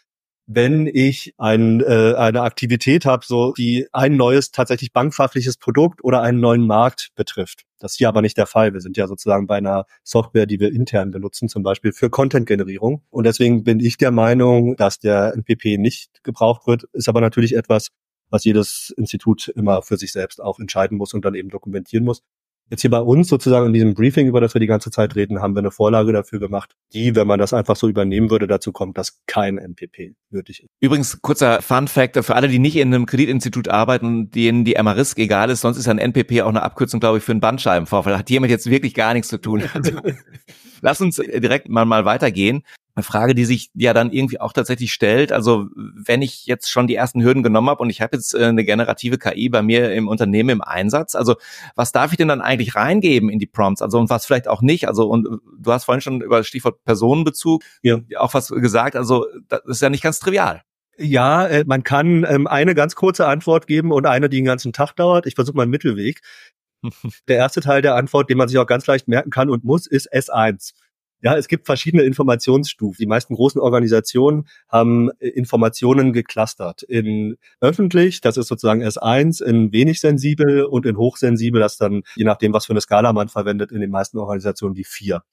Wenn 0.47 0.87
ich 0.87 1.33
ein, 1.37 1.81
äh, 1.81 2.13
eine 2.15 2.41
Aktivität 2.41 3.05
habe, 3.05 3.25
so 3.25 3.53
die 3.53 3.87
ein 3.91 4.15
neues 4.15 4.51
tatsächlich 4.51 4.93
bankfachliches 4.93 5.57
Produkt 5.57 6.03
oder 6.03 6.21
einen 6.21 6.39
neuen 6.39 6.67
Markt 6.67 7.09
betrifft. 7.15 7.63
Das 7.79 7.93
ist 7.93 7.97
hier 7.97 8.09
aber 8.09 8.21
nicht 8.21 8.37
der 8.37 8.45
Fall. 8.45 8.73
Wir 8.73 8.81
sind 8.81 8.95
ja 8.97 9.07
sozusagen 9.07 9.47
bei 9.47 9.57
einer 9.57 9.85
Software, 10.03 10.45
die 10.45 10.59
wir 10.59 10.71
intern 10.71 11.11
benutzen, 11.11 11.49
zum 11.49 11.63
Beispiel 11.63 11.93
für 11.93 12.09
Content-Generierung. 12.09 13.03
Und 13.09 13.25
deswegen 13.25 13.63
bin 13.63 13.79
ich 13.79 13.97
der 13.97 14.11
Meinung, 14.11 14.75
dass 14.75 14.99
der 14.99 15.33
NPP 15.33 15.77
nicht 15.77 16.23
gebraucht 16.23 16.67
wird, 16.67 16.83
ist 16.93 17.09
aber 17.09 17.21
natürlich 17.21 17.55
etwas, 17.55 17.89
was 18.29 18.43
jedes 18.43 18.93
Institut 18.97 19.47
immer 19.49 19.81
für 19.81 19.97
sich 19.97 20.11
selbst 20.11 20.41
auch 20.41 20.59
entscheiden 20.59 20.97
muss 20.97 21.13
und 21.13 21.25
dann 21.25 21.35
eben 21.35 21.49
dokumentieren 21.49 22.05
muss. 22.05 22.21
Jetzt 22.69 22.81
hier 22.81 22.89
bei 22.89 22.99
uns 22.99 23.27
sozusagen 23.27 23.67
in 23.67 23.73
diesem 23.73 23.93
Briefing, 23.93 24.27
über 24.27 24.41
das 24.41 24.55
wir 24.55 24.59
die 24.59 24.65
ganze 24.67 24.89
Zeit 24.89 25.15
reden, 25.15 25.39
haben 25.39 25.53
wir 25.53 25.59
eine 25.59 25.69
Vorlage 25.69 26.11
dafür 26.11 26.39
gemacht, 26.39 26.75
die, 26.93 27.15
wenn 27.15 27.27
man 27.27 27.37
das 27.37 27.53
einfach 27.53 27.75
so 27.75 27.87
übernehmen 27.87 28.31
würde, 28.31 28.47
dazu 28.47 28.71
kommt, 28.71 28.97
dass 28.97 29.21
kein 29.27 29.59
NPP 29.59 30.15
nötig 30.31 30.63
ist. 30.63 30.69
Übrigens, 30.79 31.21
kurzer 31.21 31.61
Fun 31.61 31.87
Fact 31.87 32.17
für 32.23 32.35
alle, 32.35 32.47
die 32.47 32.57
nicht 32.57 32.75
in 32.75 32.93
einem 32.93 33.05
Kreditinstitut 33.05 33.69
arbeiten 33.69 34.05
und 34.05 34.35
denen 34.35 34.65
die 34.65 34.75
MRISK 34.81 35.19
egal 35.19 35.51
ist, 35.51 35.61
sonst 35.61 35.77
ist 35.77 35.87
ein 35.87 35.99
NPP 35.99 36.41
auch 36.41 36.49
eine 36.49 36.63
Abkürzung, 36.63 36.99
glaube 36.99 37.19
ich, 37.19 37.23
für 37.23 37.33
einen 37.33 37.41
Bandscheibenvorfall. 37.41 38.17
Hat 38.17 38.29
jemand 38.31 38.49
jetzt 38.49 38.69
wirklich 38.69 38.95
gar 38.95 39.13
nichts 39.13 39.29
zu 39.29 39.37
tun. 39.37 39.63
Also, 39.75 39.99
lass 40.81 41.01
uns 41.01 41.17
direkt 41.17 41.67
mal, 41.67 41.85
mal 41.85 42.05
weitergehen 42.05 42.63
eine 42.95 43.03
Frage, 43.03 43.35
die 43.35 43.43
sich 43.43 43.69
ja 43.73 43.93
dann 43.93 44.11
irgendwie 44.11 44.39
auch 44.39 44.53
tatsächlich 44.53 44.93
stellt. 44.93 45.33
Also 45.33 45.67
wenn 45.75 46.21
ich 46.21 46.45
jetzt 46.45 46.69
schon 46.71 46.87
die 46.87 46.95
ersten 46.95 47.21
Hürden 47.21 47.43
genommen 47.43 47.69
habe 47.69 47.81
und 47.81 47.89
ich 47.89 48.01
habe 48.01 48.15
jetzt 48.15 48.33
äh, 48.33 48.45
eine 48.45 48.63
generative 48.63 49.17
KI 49.17 49.49
bei 49.49 49.61
mir 49.61 49.93
im 49.93 50.07
Unternehmen 50.07 50.49
im 50.49 50.61
Einsatz, 50.61 51.13
also 51.13 51.35
was 51.75 51.91
darf 51.91 52.11
ich 52.11 52.17
denn 52.17 52.29
dann 52.29 52.41
eigentlich 52.41 52.75
reingeben 52.75 53.29
in 53.29 53.39
die 53.39 53.47
Prompts? 53.47 53.81
Also 53.81 53.99
und 53.99 54.09
was 54.09 54.25
vielleicht 54.25 54.47
auch 54.47 54.61
nicht? 54.61 54.87
Also 54.87 55.09
und 55.09 55.27
du 55.59 55.71
hast 55.71 55.83
vorhin 55.83 56.01
schon 56.01 56.21
über 56.21 56.37
das 56.37 56.47
Stichwort 56.47 56.83
Personenbezug 56.85 57.63
ja. 57.83 57.99
auch 58.17 58.33
was 58.33 58.47
gesagt. 58.47 58.95
Also 58.95 59.25
das 59.49 59.61
ist 59.65 59.81
ja 59.81 59.89
nicht 59.89 60.03
ganz 60.03 60.19
trivial. 60.19 60.61
Ja, 60.97 61.45
äh, 61.47 61.65
man 61.67 61.83
kann 61.83 62.25
ähm, 62.29 62.47
eine 62.47 62.75
ganz 62.75 62.95
kurze 62.95 63.27
Antwort 63.27 63.67
geben 63.67 63.91
und 63.91 64.05
eine, 64.05 64.29
die 64.29 64.37
den 64.37 64.45
ganzen 64.45 64.71
Tag 64.71 64.93
dauert. 64.95 65.25
Ich 65.25 65.35
versuche 65.35 65.57
mal 65.57 65.63
einen 65.63 65.71
Mittelweg. 65.71 66.21
Der 67.27 67.37
erste 67.37 67.61
Teil 67.61 67.81
der 67.81 67.95
Antwort, 67.95 68.29
den 68.29 68.37
man 68.37 68.47
sich 68.47 68.57
auch 68.57 68.67
ganz 68.67 68.85
leicht 68.87 69.07
merken 69.07 69.31
kann 69.31 69.49
und 69.49 69.63
muss, 69.63 69.87
ist 69.87 70.13
S1. 70.13 70.73
Ja, 71.21 71.35
es 71.37 71.47
gibt 71.47 71.65
verschiedene 71.65 72.03
Informationsstufen. 72.03 72.97
Die 73.01 73.07
meisten 73.07 73.35
großen 73.35 73.59
Organisationen 73.59 74.47
haben 74.67 75.09
äh, 75.19 75.29
Informationen 75.29 76.13
geclustert 76.13 76.83
in 76.83 77.37
öffentlich, 77.61 78.21
das 78.21 78.37
ist 78.37 78.47
sozusagen 78.47 78.83
S1, 78.83 79.43
in 79.43 79.71
wenig 79.71 79.99
sensibel 79.99 80.65
und 80.65 80.85
in 80.85 80.97
hochsensibel, 80.97 81.59
das 81.59 81.77
dann, 81.77 82.03
je 82.15 82.25
nachdem, 82.25 82.53
was 82.53 82.65
für 82.65 82.73
eine 82.73 82.81
Skala 82.81 83.13
man 83.13 83.29
verwendet, 83.29 83.71
in 83.71 83.81
den 83.81 83.91
meisten 83.91 84.17
Organisationen 84.17 84.75
die 84.75 84.83
vier. 84.83 85.23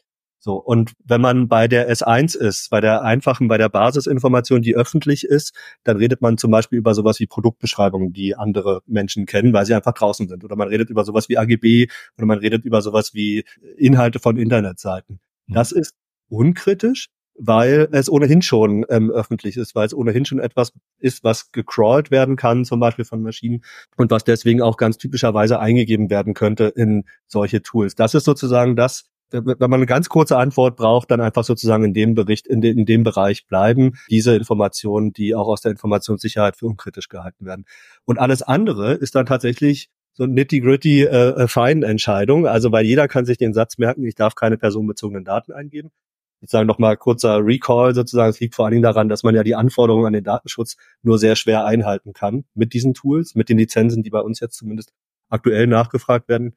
So, 0.44 0.56
und 0.56 0.92
wenn 1.04 1.20
man 1.20 1.46
bei 1.46 1.68
der 1.68 1.88
S1 1.88 2.36
ist, 2.36 2.70
bei 2.70 2.80
der 2.80 3.02
einfachen, 3.02 3.46
bei 3.46 3.58
der 3.58 3.68
Basisinformation, 3.68 4.60
die 4.60 4.74
öffentlich 4.74 5.22
ist, 5.22 5.54
dann 5.84 5.98
redet 5.98 6.20
man 6.20 6.36
zum 6.36 6.50
Beispiel 6.50 6.78
über 6.80 6.94
sowas 6.94 7.20
wie 7.20 7.28
Produktbeschreibungen, 7.28 8.12
die 8.12 8.34
andere 8.34 8.82
Menschen 8.86 9.24
kennen, 9.24 9.52
weil 9.52 9.66
sie 9.66 9.74
einfach 9.74 9.92
draußen 9.94 10.26
sind. 10.28 10.42
Oder 10.42 10.56
man 10.56 10.66
redet 10.66 10.90
über 10.90 11.04
sowas 11.04 11.28
wie 11.28 11.38
AGB 11.38 11.86
oder 12.18 12.26
man 12.26 12.38
redet 12.38 12.64
über 12.64 12.82
sowas 12.82 13.14
wie 13.14 13.44
Inhalte 13.76 14.18
von 14.18 14.36
Internetseiten. 14.36 15.20
Mhm. 15.46 15.54
Das 15.54 15.72
ist 15.72 15.94
unkritisch, 16.28 17.08
weil 17.38 17.88
es 17.92 18.10
ohnehin 18.10 18.42
schon 18.42 18.84
ähm, 18.88 19.10
öffentlich 19.10 19.56
ist, 19.56 19.74
weil 19.74 19.86
es 19.86 19.94
ohnehin 19.94 20.24
schon 20.24 20.38
etwas 20.38 20.72
ist, 20.98 21.24
was 21.24 21.50
gecrawlt 21.52 22.10
werden 22.10 22.36
kann, 22.36 22.64
zum 22.64 22.80
Beispiel 22.80 23.04
von 23.04 23.22
Maschinen 23.22 23.64
und 23.96 24.10
was 24.10 24.24
deswegen 24.24 24.60
auch 24.60 24.76
ganz 24.76 24.98
typischerweise 24.98 25.58
eingegeben 25.58 26.10
werden 26.10 26.34
könnte 26.34 26.72
in 26.76 27.04
solche 27.26 27.62
Tools. 27.62 27.94
Das 27.94 28.14
ist 28.14 28.24
sozusagen 28.24 28.76
das, 28.76 29.04
wenn 29.30 29.56
man 29.58 29.74
eine 29.74 29.86
ganz 29.86 30.10
kurze 30.10 30.36
Antwort 30.36 30.76
braucht, 30.76 31.10
dann 31.10 31.22
einfach 31.22 31.44
sozusagen 31.44 31.84
in 31.84 31.94
dem 31.94 32.14
Bericht, 32.14 32.46
in, 32.46 32.60
de, 32.60 32.70
in 32.70 32.84
dem 32.84 33.02
Bereich 33.02 33.46
bleiben, 33.46 33.92
diese 34.10 34.36
Informationen, 34.36 35.14
die 35.14 35.34
auch 35.34 35.48
aus 35.48 35.62
der 35.62 35.72
Informationssicherheit 35.72 36.56
für 36.56 36.66
unkritisch 36.66 37.08
gehalten 37.08 37.46
werden. 37.46 37.64
Und 38.04 38.18
alles 38.18 38.42
andere 38.42 38.92
ist 38.92 39.14
dann 39.14 39.24
tatsächlich 39.24 39.88
so 40.12 40.26
nitty-gritty 40.26 41.02
äh, 41.02 41.30
äh, 41.30 41.48
Feinentscheidung. 41.48 42.46
Also 42.46 42.72
weil 42.72 42.84
jeder 42.84 43.08
kann 43.08 43.24
sich 43.24 43.38
den 43.38 43.54
Satz 43.54 43.78
merken, 43.78 44.04
ich 44.04 44.14
darf 44.14 44.34
keine 44.34 44.58
personenbezogenen 44.58 45.24
Daten 45.24 45.52
eingeben. 45.52 45.90
Sozusagen 46.40 46.66
nochmal 46.66 46.96
kurzer 46.96 47.44
Recall 47.44 47.94
sozusagen. 47.94 48.30
Es 48.30 48.40
liegt 48.40 48.56
vor 48.56 48.64
allen 48.64 48.72
Dingen 48.72 48.82
daran, 48.82 49.08
dass 49.08 49.22
man 49.22 49.34
ja 49.34 49.44
die 49.44 49.54
Anforderungen 49.54 50.06
an 50.06 50.12
den 50.12 50.24
Datenschutz 50.24 50.76
nur 51.02 51.18
sehr 51.18 51.36
schwer 51.36 51.64
einhalten 51.64 52.12
kann 52.12 52.44
mit 52.54 52.72
diesen 52.74 52.94
Tools, 52.94 53.36
mit 53.36 53.48
den 53.48 53.58
Lizenzen, 53.58 54.02
die 54.02 54.10
bei 54.10 54.20
uns 54.20 54.40
jetzt 54.40 54.56
zumindest 54.56 54.92
aktuell 55.28 55.66
nachgefragt 55.66 56.28
werden. 56.28 56.56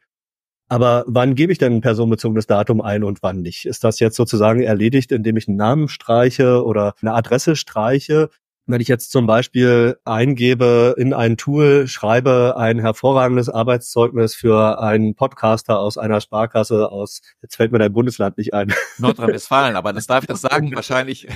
Aber 0.68 1.04
wann 1.08 1.36
gebe 1.36 1.52
ich 1.52 1.60
denn 1.60 1.74
ein 1.74 1.82
personenbezogenes 1.82 2.48
Datum 2.48 2.82
ein 2.82 3.04
und 3.04 3.22
wann 3.22 3.42
nicht? 3.42 3.66
Ist 3.66 3.84
das 3.84 4.00
jetzt 4.00 4.16
sozusagen 4.16 4.62
erledigt, 4.62 5.12
indem 5.12 5.38
ich 5.38 5.48
einen 5.48 5.58
Namen 5.58 5.88
streiche 5.88 6.66
oder 6.66 6.96
eine 7.02 7.14
Adresse 7.14 7.56
streiche? 7.56 8.30
Wenn 8.68 8.82
ich 8.82 8.88
jetzt 8.88 9.12
zum 9.12 9.28
Beispiel 9.28 9.98
eingebe 10.06 10.96
in 10.98 11.14
ein 11.14 11.38
Tool, 11.38 11.88
schreibe 11.88 12.56
ein 12.58 12.80
hervorragendes 12.80 13.48
Arbeitszeugnis 13.48 14.34
für 14.34 14.82
einen 14.82 15.14
Podcaster 15.14 15.78
aus 15.78 16.00
einer 16.00 16.20
Sparkasse 16.20 16.92
aus, 16.92 17.22
jetzt 17.44 17.58
fällt 17.58 17.72
mir 17.72 17.78
dein 17.78 17.94
Bundesland 17.94 18.40
nicht 18.40 18.56
ein. 18.56 18.74
Nordrhein-Westfalen, 18.98 19.76
aber 19.76 19.94
das 19.94 20.08
darf 20.08 20.24
ich 20.24 20.28
das 20.28 20.42
sagen, 20.42 20.74
wahrscheinlich. 20.74 21.28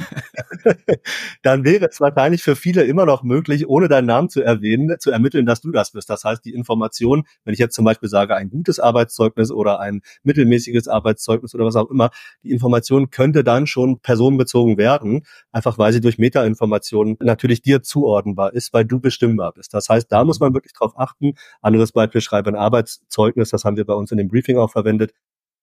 Dann 1.43 1.65
wäre 1.65 1.89
es 1.91 2.01
wahrscheinlich 2.01 2.41
für 2.41 2.55
viele 2.55 2.83
immer 2.83 3.05
noch 3.05 3.21
möglich, 3.21 3.69
ohne 3.69 3.89
deinen 3.89 4.07
Namen 4.07 4.29
zu 4.29 4.41
erwähnen, 4.41 4.95
zu 4.99 5.11
ermitteln, 5.11 5.45
dass 5.45 5.61
du 5.61 5.69
das 5.69 5.91
bist. 5.91 6.09
Das 6.09 6.23
heißt, 6.23 6.43
die 6.43 6.55
Information, 6.55 7.25
wenn 7.43 7.53
ich 7.53 7.59
jetzt 7.59 7.75
zum 7.75 7.85
Beispiel 7.85 8.09
sage, 8.09 8.35
ein 8.35 8.49
gutes 8.49 8.79
Arbeitszeugnis 8.79 9.51
oder 9.51 9.79
ein 9.79 10.01
mittelmäßiges 10.23 10.87
Arbeitszeugnis 10.87 11.53
oder 11.53 11.65
was 11.65 11.75
auch 11.75 11.91
immer, 11.91 12.09
die 12.41 12.49
Information 12.49 13.11
könnte 13.11 13.43
dann 13.43 13.67
schon 13.67 13.99
personenbezogen 13.99 14.79
werden, 14.79 15.27
einfach 15.51 15.77
weil 15.77 15.93
sie 15.93 16.01
durch 16.01 16.17
Metainformationen 16.17 17.18
natürlich 17.19 17.61
dir 17.61 17.81
zuordnenbar 17.81 18.53
ist, 18.53 18.73
weil 18.73 18.85
du 18.85 18.99
bestimmbar 18.99 19.53
bist. 19.53 19.73
Das 19.73 19.89
heißt, 19.89 20.11
da 20.11 20.23
muss 20.23 20.39
man 20.39 20.53
wirklich 20.53 20.73
drauf 20.73 20.93
achten. 20.97 21.33
Anderes 21.61 21.91
Beispiel, 21.91 22.21
schreibe 22.21 22.49
ein 22.49 22.55
Arbeitszeugnis, 22.55 23.49
das 23.49 23.65
haben 23.65 23.77
wir 23.77 23.85
bei 23.85 23.93
uns 23.93 24.11
in 24.11 24.17
dem 24.17 24.27
Briefing 24.27 24.57
auch 24.57 24.71
verwendet, 24.71 25.13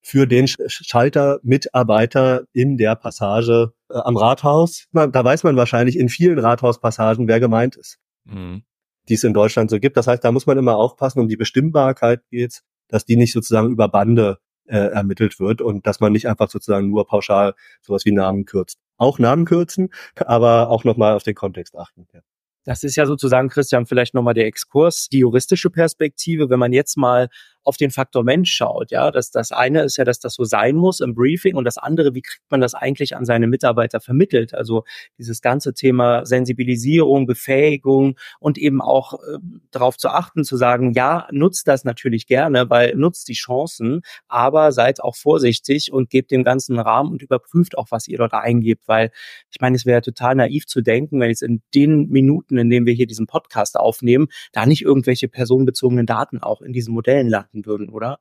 für 0.02 0.26
den 0.26 0.46
Schalter 0.46 1.40
Mitarbeiter 1.42 2.44
in 2.52 2.76
der 2.76 2.94
Passage 2.94 3.72
äh, 3.90 3.94
am 3.94 4.16
Rathaus. 4.16 4.86
Da 4.92 5.24
weiß 5.24 5.42
man 5.42 5.56
wahrscheinlich 5.56 5.98
in 5.98 6.08
vielen 6.08 6.38
Rathauspassagen, 6.38 7.26
wer 7.26 7.40
gemeint 7.40 7.74
ist, 7.74 7.98
mhm. 8.24 8.62
die 9.08 9.14
es 9.14 9.24
in 9.24 9.34
Deutschland 9.34 9.68
so 9.68 9.80
gibt. 9.80 9.96
Das 9.96 10.06
heißt, 10.06 10.22
da 10.22 10.30
muss 10.30 10.46
man 10.46 10.58
immer 10.58 10.76
aufpassen, 10.76 11.18
um 11.18 11.28
die 11.28 11.36
Bestimmbarkeit 11.36 12.22
geht's, 12.30 12.62
dass 12.86 13.04
die 13.04 13.16
nicht 13.16 13.32
sozusagen 13.32 13.72
über 13.72 13.88
Bande 13.88 14.38
äh, 14.66 14.76
ermittelt 14.76 15.40
wird 15.40 15.60
und 15.60 15.86
dass 15.88 15.98
man 15.98 16.12
nicht 16.12 16.28
einfach 16.28 16.50
sozusagen 16.50 16.88
nur 16.88 17.06
pauschal 17.06 17.54
sowas 17.82 18.04
wie 18.04 18.12
Namen 18.12 18.44
kürzt. 18.44 18.78
Auch 18.96 19.18
Namen 19.18 19.44
kürzen, 19.44 19.90
aber 20.16 20.70
auch 20.70 20.84
nochmal 20.84 21.14
auf 21.14 21.22
den 21.22 21.34
Kontext 21.34 21.76
achten. 21.76 22.06
Ja. 22.12 22.20
Das 22.64 22.82
ist 22.82 22.96
ja 22.96 23.06
sozusagen, 23.06 23.48
Christian, 23.48 23.86
vielleicht 23.86 24.12
nochmal 24.14 24.34
der 24.34 24.46
Exkurs, 24.46 25.08
die 25.08 25.20
juristische 25.20 25.70
Perspektive. 25.70 26.50
Wenn 26.50 26.58
man 26.58 26.72
jetzt 26.72 26.96
mal 26.96 27.28
auf 27.66 27.76
den 27.76 27.90
Faktor 27.90 28.22
Mensch 28.22 28.52
schaut. 28.52 28.92
Ja, 28.92 29.10
dass 29.10 29.30
das 29.30 29.50
eine 29.50 29.82
ist 29.82 29.96
ja, 29.96 30.04
dass 30.04 30.20
das 30.20 30.34
so 30.34 30.44
sein 30.44 30.76
muss 30.76 31.00
im 31.00 31.14
Briefing 31.14 31.56
und 31.56 31.64
das 31.64 31.78
andere, 31.78 32.14
wie 32.14 32.22
kriegt 32.22 32.48
man 32.48 32.60
das 32.60 32.74
eigentlich 32.74 33.16
an 33.16 33.24
seine 33.24 33.48
Mitarbeiter 33.48 34.00
vermittelt? 34.00 34.54
Also 34.54 34.84
dieses 35.18 35.42
ganze 35.42 35.74
Thema 35.74 36.24
Sensibilisierung, 36.24 37.26
Befähigung 37.26 38.16
und 38.38 38.56
eben 38.56 38.80
auch 38.80 39.14
äh, 39.14 39.38
darauf 39.72 39.96
zu 39.96 40.08
achten, 40.08 40.44
zu 40.44 40.56
sagen, 40.56 40.92
ja, 40.92 41.26
nutzt 41.32 41.66
das 41.66 41.84
natürlich 41.84 42.26
gerne, 42.26 42.70
weil 42.70 42.94
nutzt 42.94 43.26
die 43.28 43.34
Chancen, 43.34 44.02
aber 44.28 44.70
seid 44.70 45.02
auch 45.02 45.16
vorsichtig 45.16 45.92
und 45.92 46.08
gebt 46.08 46.30
dem 46.30 46.44
ganzen 46.44 46.78
Rahmen 46.78 47.10
und 47.10 47.22
überprüft 47.22 47.76
auch, 47.76 47.88
was 47.90 48.06
ihr 48.06 48.18
dort 48.18 48.32
eingebt, 48.32 48.86
weil 48.86 49.10
ich 49.50 49.60
meine, 49.60 49.74
es 49.74 49.86
wäre 49.86 50.02
total 50.02 50.36
naiv 50.36 50.66
zu 50.66 50.82
denken, 50.82 51.18
wenn 51.18 51.30
jetzt 51.30 51.42
in 51.42 51.62
den 51.74 52.08
Minuten, 52.10 52.58
in 52.58 52.70
denen 52.70 52.86
wir 52.86 52.94
hier 52.94 53.08
diesen 53.08 53.26
Podcast 53.26 53.76
aufnehmen, 53.76 54.28
da 54.52 54.66
nicht 54.66 54.82
irgendwelche 54.82 55.26
personenbezogenen 55.26 56.06
Daten 56.06 56.38
auch 56.38 56.62
in 56.62 56.72
diesen 56.72 56.94
Modellen 56.94 57.28
landen 57.28 57.55
beobachten 57.62 57.66
würden, 57.66 57.88
oder? 57.88 58.18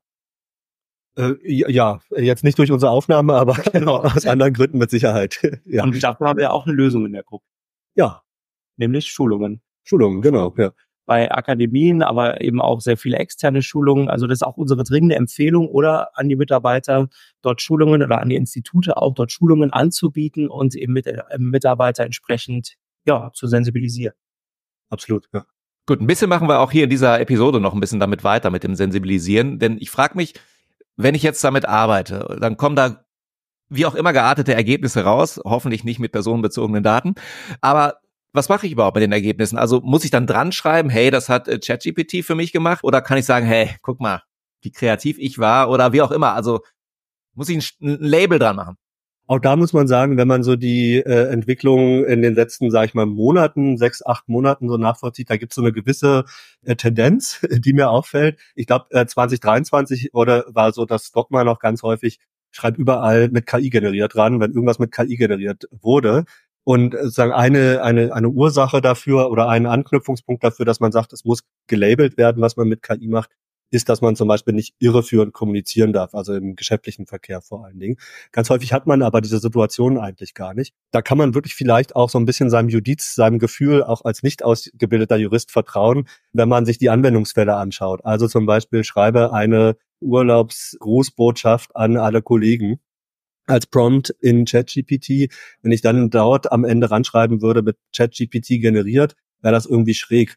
Äh, 1.17 1.35
ja, 1.43 2.01
jetzt 2.17 2.43
nicht 2.43 2.57
durch 2.59 2.71
unsere 2.71 2.91
Aufnahme, 2.91 3.33
aber 3.33 3.53
genau. 3.71 3.97
aus 4.03 4.25
anderen 4.25 4.53
Gründen 4.53 4.77
mit 4.77 4.89
Sicherheit. 4.89 5.39
ja. 5.65 5.83
Und 5.83 6.01
dafür 6.01 6.27
haben 6.27 6.39
wir 6.39 6.53
auch 6.53 6.65
eine 6.65 6.75
Lösung 6.75 7.05
in 7.05 7.13
der 7.13 7.23
Gruppe. 7.23 7.45
Ja. 7.95 8.21
Nämlich 8.77 9.07
Schulungen. 9.07 9.61
Schulungen, 9.83 10.21
genau, 10.21 10.53
ja. 10.57 10.71
Bei 11.07 11.31
Akademien, 11.31 12.01
aber 12.01 12.41
eben 12.41 12.59
auch 12.59 12.81
sehr 12.81 12.97
viele 12.97 13.17
externe 13.17 13.61
Schulungen. 13.61 14.09
Also 14.09 14.25
das 14.25 14.39
ist 14.39 14.41
auch 14.41 14.57
unsere 14.57 14.83
dringende 14.83 15.15
Empfehlung 15.15 15.67
oder 15.67 16.17
an 16.17 16.27
die 16.27 16.35
Mitarbeiter, 16.35 17.09
dort 17.43 17.61
Schulungen 17.61 18.01
oder 18.01 18.19
an 18.19 18.29
die 18.29 18.35
Institute 18.35 18.97
auch 18.97 19.13
dort 19.13 19.31
Schulungen 19.31 19.71
anzubieten 19.71 20.49
und 20.49 20.75
eben 20.75 20.93
mit, 20.93 21.05
äh, 21.05 21.21
Mitarbeiter 21.37 22.03
entsprechend 22.03 22.75
ja, 23.05 23.29
zu 23.33 23.45
sensibilisieren. 23.45 24.15
Absolut, 24.89 25.29
ja. 25.31 25.45
Gut, 25.87 26.01
ein 26.01 26.07
bisschen 26.07 26.29
machen 26.29 26.47
wir 26.47 26.59
auch 26.59 26.71
hier 26.71 26.85
in 26.85 26.89
dieser 26.89 27.19
Episode 27.19 27.59
noch 27.59 27.73
ein 27.73 27.79
bisschen 27.79 27.99
damit 27.99 28.23
weiter 28.23 28.49
mit 28.49 28.63
dem 28.63 28.75
Sensibilisieren, 28.75 29.59
denn 29.59 29.77
ich 29.79 29.91
frage 29.91 30.15
mich, 30.15 30.33
wenn 30.95 31.13
ich 31.13 31.23
jetzt 31.23 31.43
damit 31.43 31.65
arbeite, 31.65 32.37
dann 32.41 32.57
kommen 32.57 32.75
da 32.75 33.05
wie 33.69 33.85
auch 33.85 33.95
immer 33.95 34.13
geartete 34.13 34.53
Ergebnisse 34.53 35.03
raus, 35.03 35.39
hoffentlich 35.43 35.83
nicht 35.83 35.99
mit 35.99 36.11
personenbezogenen 36.11 36.83
Daten, 36.83 37.15
aber 37.61 37.99
was 38.35 38.49
mache 38.49 38.65
ich 38.65 38.73
überhaupt 38.73 38.95
mit 38.95 39.03
den 39.03 39.11
Ergebnissen? 39.11 39.57
Also 39.57 39.79
muss 39.81 40.03
ich 40.03 40.11
dann 40.11 40.27
dran 40.27 40.51
schreiben, 40.51 40.89
hey, 40.89 41.09
das 41.09 41.29
hat 41.29 41.47
äh, 41.47 41.57
ChatGPT 41.57 42.23
für 42.23 42.35
mich 42.35 42.51
gemacht? 42.51 42.83
Oder 42.83 43.01
kann 43.01 43.17
ich 43.17 43.25
sagen, 43.25 43.45
hey, 43.45 43.75
guck 43.81 44.01
mal, 44.01 44.23
wie 44.61 44.71
kreativ 44.71 45.17
ich 45.19 45.39
war? 45.39 45.69
Oder 45.69 45.93
wie 45.93 46.01
auch 46.01 46.11
immer, 46.11 46.33
also 46.33 46.59
muss 47.33 47.49
ich 47.49 47.75
ein, 47.79 47.93
ein 47.93 48.03
Label 48.03 48.37
dran 48.37 48.57
machen? 48.57 48.77
Auch 49.27 49.39
da 49.39 49.55
muss 49.55 49.73
man 49.73 49.87
sagen, 49.87 50.17
wenn 50.17 50.27
man 50.27 50.43
so 50.43 50.55
die 50.55 50.97
äh, 50.97 51.29
Entwicklung 51.29 52.05
in 52.05 52.21
den 52.21 52.35
letzten, 52.35 52.69
sage 52.69 52.87
ich 52.87 52.93
mal, 52.93 53.07
Monaten, 53.07 53.75
sechs, 53.77 54.05
acht 54.05 54.29
Monaten 54.29 54.69
so 54.69 54.77
nachvollzieht, 54.77 55.31
da 55.31 55.37
gibt 55.37 55.51
es 55.51 55.55
so 55.55 55.61
eine 55.63 55.71
gewisse 55.71 56.25
äh, 56.63 56.75
Tendenz, 56.75 57.39
die 57.51 57.73
mir 57.73 57.89
auffällt. 57.89 58.39
Ich 58.53 58.67
glaube, 58.67 58.85
äh, 58.91 59.05
2023 59.05 60.13
oder 60.13 60.45
war 60.49 60.73
so 60.73 60.85
das 60.85 61.11
Dogma 61.11 61.43
noch 61.43 61.59
ganz 61.59 61.81
häufig, 61.81 62.19
schreibt 62.51 62.77
überall 62.77 63.29
mit 63.29 63.47
KI 63.47 63.71
generiert 63.71 64.13
dran, 64.13 64.39
wenn 64.39 64.51
irgendwas 64.51 64.79
mit 64.79 64.91
KI 64.91 65.15
generiert 65.17 65.67
wurde. 65.71 66.25
Und 66.63 66.93
äh, 66.93 67.09
sagen 67.09 67.31
eine, 67.31 67.81
eine, 67.83 68.13
eine 68.13 68.29
Ursache 68.29 68.79
dafür 68.81 69.31
oder 69.31 69.49
ein 69.49 69.65
Anknüpfungspunkt 69.65 70.43
dafür, 70.43 70.65
dass 70.65 70.79
man 70.79 70.91
sagt, 70.91 71.13
es 71.13 71.25
muss 71.25 71.43
gelabelt 71.67 72.17
werden, 72.17 72.41
was 72.41 72.57
man 72.57 72.67
mit 72.67 72.83
KI 72.83 73.07
macht, 73.07 73.31
ist, 73.71 73.89
dass 73.89 74.01
man 74.01 74.15
zum 74.15 74.27
Beispiel 74.27 74.53
nicht 74.53 74.75
irreführend 74.79 75.33
kommunizieren 75.33 75.93
darf, 75.93 76.13
also 76.13 76.33
im 76.33 76.55
geschäftlichen 76.55 77.07
Verkehr 77.07 77.41
vor 77.41 77.65
allen 77.65 77.79
Dingen. 77.79 77.97
Ganz 78.31 78.49
häufig 78.49 78.73
hat 78.73 78.87
man 78.87 79.01
aber 79.01 79.21
diese 79.21 79.39
Situation 79.39 79.97
eigentlich 79.97 80.33
gar 80.33 80.53
nicht. 80.53 80.73
Da 80.91 81.01
kann 81.01 81.17
man 81.17 81.33
wirklich 81.33 81.55
vielleicht 81.55 81.95
auch 81.95 82.09
so 82.09 82.19
ein 82.19 82.25
bisschen 82.25 82.49
seinem 82.49 82.69
Judiz, 82.69 83.15
seinem 83.15 83.39
Gefühl 83.39 83.83
auch 83.83 84.05
als 84.05 84.23
nicht 84.23 84.43
ausgebildeter 84.43 85.17
Jurist 85.17 85.51
vertrauen, 85.51 86.07
wenn 86.33 86.49
man 86.49 86.65
sich 86.65 86.77
die 86.77 86.89
Anwendungsfälle 86.89 87.55
anschaut. 87.55 88.05
Also 88.05 88.27
zum 88.27 88.45
Beispiel 88.45 88.83
schreibe 88.83 89.33
eine 89.33 89.77
Urlaubsgrußbotschaft 90.01 91.75
an 91.75 91.97
alle 91.97 92.21
Kollegen 92.21 92.79
als 93.47 93.67
Prompt 93.67 94.09
in 94.21 94.45
ChatGPT. 94.45 95.31
Wenn 95.61 95.71
ich 95.71 95.81
dann 95.81 96.09
dort 96.09 96.51
am 96.51 96.65
Ende 96.65 96.89
ranschreiben 96.91 97.41
würde, 97.41 97.61
mit 97.61 97.77
ChatGPT 97.95 98.61
generiert, 98.61 99.15
wäre 99.41 99.53
das 99.53 99.65
irgendwie 99.65 99.93
schräg. 99.93 100.35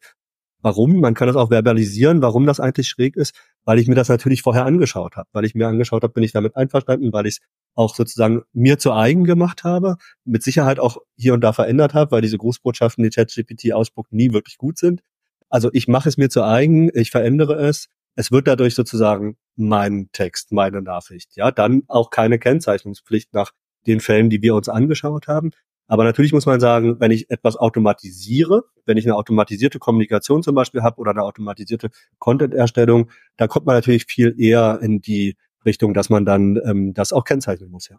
Warum? 0.61 1.01
Man 1.01 1.15
kann 1.15 1.29
das 1.29 1.37
auch 1.37 1.51
verbalisieren, 1.51 2.21
warum 2.21 2.45
das 2.45 2.59
eigentlich 2.59 2.89
schräg 2.89 3.17
ist, 3.17 3.35
weil 3.65 3.79
ich 3.79 3.87
mir 3.87 3.95
das 3.95 4.09
natürlich 4.09 4.43
vorher 4.43 4.65
angeschaut 4.65 5.17
habe. 5.17 5.29
Weil 5.33 5.45
ich 5.45 5.55
mir 5.55 5.69
angeschaut 5.69 6.03
habe, 6.03 6.13
bin 6.13 6.25
ich 6.25 6.33
damit 6.33 6.57
einverstanden, 6.57 7.13
weil 7.13 7.27
ich 7.27 7.35
es 7.35 7.41
auch 7.75 7.95
sozusagen 7.95 8.43
mir 8.53 8.79
zu 8.79 8.93
eigen 8.93 9.25
gemacht 9.25 9.63
habe, 9.63 9.97
mit 10.25 10.43
Sicherheit 10.43 10.81
auch 10.81 10.99
hier 11.17 11.35
und 11.35 11.43
da 11.43 11.53
verändert 11.53 11.95
habe, 11.95 12.11
weil 12.11 12.23
diese 12.23 12.39
Grußbotschaften, 12.39 13.05
die 13.05 13.11
ChatGPT 13.11 13.73
ausspuckt, 13.73 14.13
nie 14.13 14.33
wirklich 14.33 14.59
gut 14.59 14.79
sind. 14.79 15.03
Also 15.49 15.71
ich 15.73 15.87
mache 15.87 16.09
es 16.09 16.17
mir 16.17 16.29
zu 16.29 16.43
eigen, 16.43 16.91
ich 16.93 17.11
verändere 17.11 17.55
es. 17.55 17.87
Es 18.17 18.33
wird 18.33 18.49
dadurch 18.49 18.75
sozusagen 18.75 19.37
mein 19.55 20.09
Text, 20.13 20.51
meine 20.51 20.83
Nachricht. 20.83 21.37
Ja, 21.37 21.53
dann 21.53 21.85
auch 21.87 22.11
keine 22.11 22.41
Kennzeichnungspflicht 22.41 23.33
nach 23.33 23.53
den 23.87 24.01
Fällen, 24.01 24.29
die 24.29 24.43
wir 24.43 24.57
uns 24.57 24.69
angeschaut 24.69 25.29
haben. 25.29 25.53
Aber 25.89 26.05
natürlich 26.05 26.35
muss 26.35 26.47
man 26.47 26.61
sagen, 26.61 27.01
wenn 27.01 27.11
ich 27.11 27.31
etwas 27.31 27.57
automatisiere, 27.57 28.65
wenn 28.85 28.99
ich 28.99 29.07
eine 29.07 29.17
automatisierte 29.17 29.79
Kommunikation 29.79 30.43
zum 30.43 30.55
Beispiel 30.55 30.83
habe 30.83 30.99
oder 30.99 31.13
eine 31.13 31.23
automatisierte 31.23 31.89
Content-Erstellung, 32.19 33.11
da 33.39 33.49
kommt 33.49 33.65
man 33.67 33.75
natürlich 33.75 34.05
viel 34.05 34.35
eher 34.39 34.81
in 34.83 35.01
die 35.01 35.37
Richtung, 35.65 35.95
dass 35.95 36.11
man 36.11 36.27
dann 36.27 36.61
ähm, 36.65 36.93
das 36.93 37.13
auch 37.13 37.25
kennzeichnen 37.25 37.71
muss, 37.71 37.89
ja. 37.89 37.99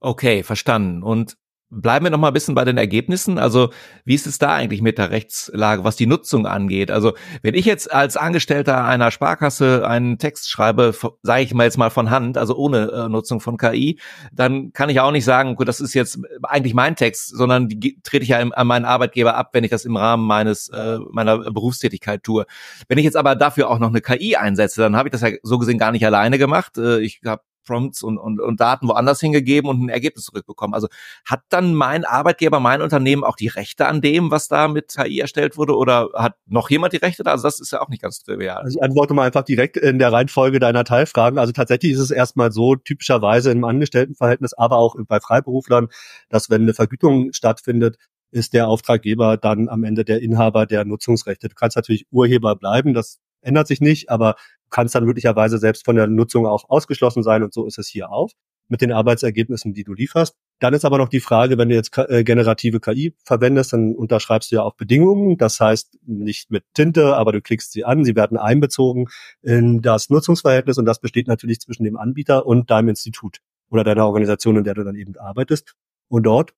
Okay, 0.00 0.42
verstanden. 0.42 1.02
Und 1.02 1.36
Bleiben 1.70 2.06
wir 2.06 2.10
noch 2.10 2.18
mal 2.18 2.28
ein 2.28 2.34
bisschen 2.34 2.54
bei 2.54 2.64
den 2.64 2.78
Ergebnissen. 2.78 3.38
Also, 3.38 3.70
wie 4.06 4.14
ist 4.14 4.26
es 4.26 4.38
da 4.38 4.54
eigentlich 4.54 4.80
mit 4.80 4.96
der 4.96 5.10
Rechtslage, 5.10 5.84
was 5.84 5.96
die 5.96 6.06
Nutzung 6.06 6.46
angeht? 6.46 6.90
Also, 6.90 7.12
wenn 7.42 7.52
ich 7.54 7.66
jetzt 7.66 7.92
als 7.92 8.16
Angestellter 8.16 8.84
einer 8.86 9.10
Sparkasse 9.10 9.86
einen 9.86 10.16
Text 10.16 10.48
schreibe, 10.48 10.94
sage 11.22 11.42
ich 11.42 11.52
mal 11.52 11.64
jetzt 11.64 11.76
mal 11.76 11.90
von 11.90 12.08
Hand, 12.08 12.38
also 12.38 12.56
ohne 12.56 12.90
äh, 12.90 13.08
Nutzung 13.10 13.40
von 13.40 13.58
KI, 13.58 14.00
dann 14.32 14.72
kann 14.72 14.88
ich 14.88 15.00
auch 15.00 15.12
nicht 15.12 15.26
sagen, 15.26 15.56
gut, 15.56 15.68
das 15.68 15.80
ist 15.80 15.92
jetzt 15.92 16.18
eigentlich 16.42 16.72
mein 16.72 16.96
Text, 16.96 17.36
sondern 17.36 17.68
die 17.68 18.00
trete 18.02 18.22
ich 18.22 18.30
ja 18.30 18.38
an 18.38 18.66
meinen 18.66 18.86
Arbeitgeber 18.86 19.36
ab, 19.36 19.50
wenn 19.52 19.62
ich 19.62 19.70
das 19.70 19.84
im 19.84 19.96
Rahmen 19.96 20.26
meines 20.26 20.70
äh, 20.70 20.98
meiner 21.10 21.38
Berufstätigkeit 21.50 22.22
tue. 22.22 22.46
Wenn 22.88 22.96
ich 22.96 23.04
jetzt 23.04 23.16
aber 23.16 23.36
dafür 23.36 23.68
auch 23.68 23.78
noch 23.78 23.90
eine 23.90 24.00
KI 24.00 24.36
einsetze, 24.36 24.80
dann 24.80 24.96
habe 24.96 25.08
ich 25.08 25.12
das 25.12 25.20
ja 25.20 25.30
so 25.42 25.58
gesehen 25.58 25.76
gar 25.76 25.92
nicht 25.92 26.06
alleine 26.06 26.38
gemacht. 26.38 26.78
Äh, 26.78 27.00
ich 27.00 27.20
habe 27.26 27.42
Prompts 27.68 28.02
und, 28.02 28.18
und, 28.18 28.40
und 28.40 28.60
Daten 28.60 28.88
woanders 28.88 29.20
hingegeben 29.20 29.68
und 29.68 29.82
ein 29.82 29.88
Ergebnis 29.90 30.24
zurückbekommen. 30.24 30.74
Also 30.74 30.88
hat 31.26 31.42
dann 31.50 31.74
mein 31.74 32.04
Arbeitgeber, 32.04 32.58
mein 32.60 32.80
Unternehmen 32.80 33.24
auch 33.24 33.36
die 33.36 33.48
Rechte 33.48 33.86
an 33.86 34.00
dem, 34.00 34.30
was 34.30 34.48
da 34.48 34.68
mit 34.68 34.94
KI 34.96 35.20
erstellt 35.20 35.56
wurde 35.56 35.76
oder 35.76 36.08
hat 36.14 36.36
noch 36.46 36.70
jemand 36.70 36.94
die 36.94 36.98
Rechte 36.98 37.22
da? 37.22 37.32
Also 37.32 37.42
das 37.42 37.60
ist 37.60 37.72
ja 37.72 37.80
auch 37.80 37.88
nicht 37.88 38.02
ganz 38.02 38.22
trivial. 38.22 38.62
Also 38.62 38.78
ich 38.78 38.82
antworte 38.82 39.14
mal 39.14 39.26
einfach 39.26 39.44
direkt 39.44 39.76
in 39.76 39.98
der 39.98 40.12
Reihenfolge 40.12 40.58
deiner 40.58 40.84
Teilfragen. 40.84 41.38
Also 41.38 41.52
tatsächlich 41.52 41.92
ist 41.92 42.00
es 42.00 42.10
erstmal 42.10 42.50
so, 42.50 42.74
typischerweise 42.74 43.50
im 43.50 43.64
Angestelltenverhältnis, 43.64 44.54
aber 44.54 44.76
auch 44.76 44.96
bei 45.06 45.20
Freiberuflern, 45.20 45.88
dass 46.30 46.48
wenn 46.50 46.62
eine 46.62 46.74
Vergütung 46.74 47.32
stattfindet, 47.32 47.96
ist 48.30 48.52
der 48.52 48.68
Auftraggeber 48.68 49.36
dann 49.36 49.68
am 49.68 49.84
Ende 49.84 50.04
der 50.04 50.20
Inhaber 50.20 50.66
der 50.66 50.84
Nutzungsrechte. 50.84 51.48
Du 51.48 51.54
kannst 51.54 51.76
natürlich 51.76 52.06
Urheber 52.10 52.56
bleiben, 52.56 52.94
das 52.94 53.18
ändert 53.40 53.68
sich 53.68 53.80
nicht, 53.80 54.10
aber 54.10 54.36
kannst 54.70 54.94
dann 54.94 55.04
möglicherweise 55.04 55.58
selbst 55.58 55.84
von 55.84 55.96
der 55.96 56.06
Nutzung 56.06 56.46
auch 56.46 56.68
ausgeschlossen 56.68 57.22
sein 57.22 57.42
und 57.42 57.52
so 57.52 57.66
ist 57.66 57.78
es 57.78 57.88
hier 57.88 58.10
auch 58.10 58.30
mit 58.68 58.82
den 58.82 58.92
Arbeitsergebnissen, 58.92 59.72
die 59.72 59.84
du 59.84 59.94
lieferst. 59.94 60.36
Dann 60.60 60.74
ist 60.74 60.84
aber 60.84 60.98
noch 60.98 61.08
die 61.08 61.20
Frage, 61.20 61.56
wenn 61.58 61.68
du 61.68 61.74
jetzt 61.74 61.96
äh, 61.96 62.22
generative 62.22 62.80
KI 62.80 63.14
verwendest, 63.24 63.72
dann 63.72 63.94
unterschreibst 63.94 64.50
du 64.50 64.56
ja 64.56 64.62
auch 64.62 64.74
Bedingungen. 64.74 65.38
Das 65.38 65.58
heißt 65.58 65.98
nicht 66.06 66.50
mit 66.50 66.64
Tinte, 66.74 67.16
aber 67.16 67.32
du 67.32 67.40
klickst 67.40 67.72
sie 67.72 67.84
an, 67.84 68.04
sie 68.04 68.14
werden 68.14 68.36
einbezogen 68.36 69.06
in 69.42 69.80
das 69.80 70.10
Nutzungsverhältnis 70.10 70.78
und 70.78 70.84
das 70.84 71.00
besteht 71.00 71.28
natürlich 71.28 71.60
zwischen 71.60 71.84
dem 71.84 71.96
Anbieter 71.96 72.46
und 72.46 72.70
deinem 72.70 72.90
Institut 72.90 73.38
oder 73.70 73.84
deiner 73.84 74.06
Organisation, 74.06 74.56
in 74.56 74.64
der 74.64 74.74
du 74.74 74.84
dann 74.84 74.96
eben 74.96 75.16
arbeitest. 75.16 75.74
Und 76.08 76.24
dort 76.24 76.54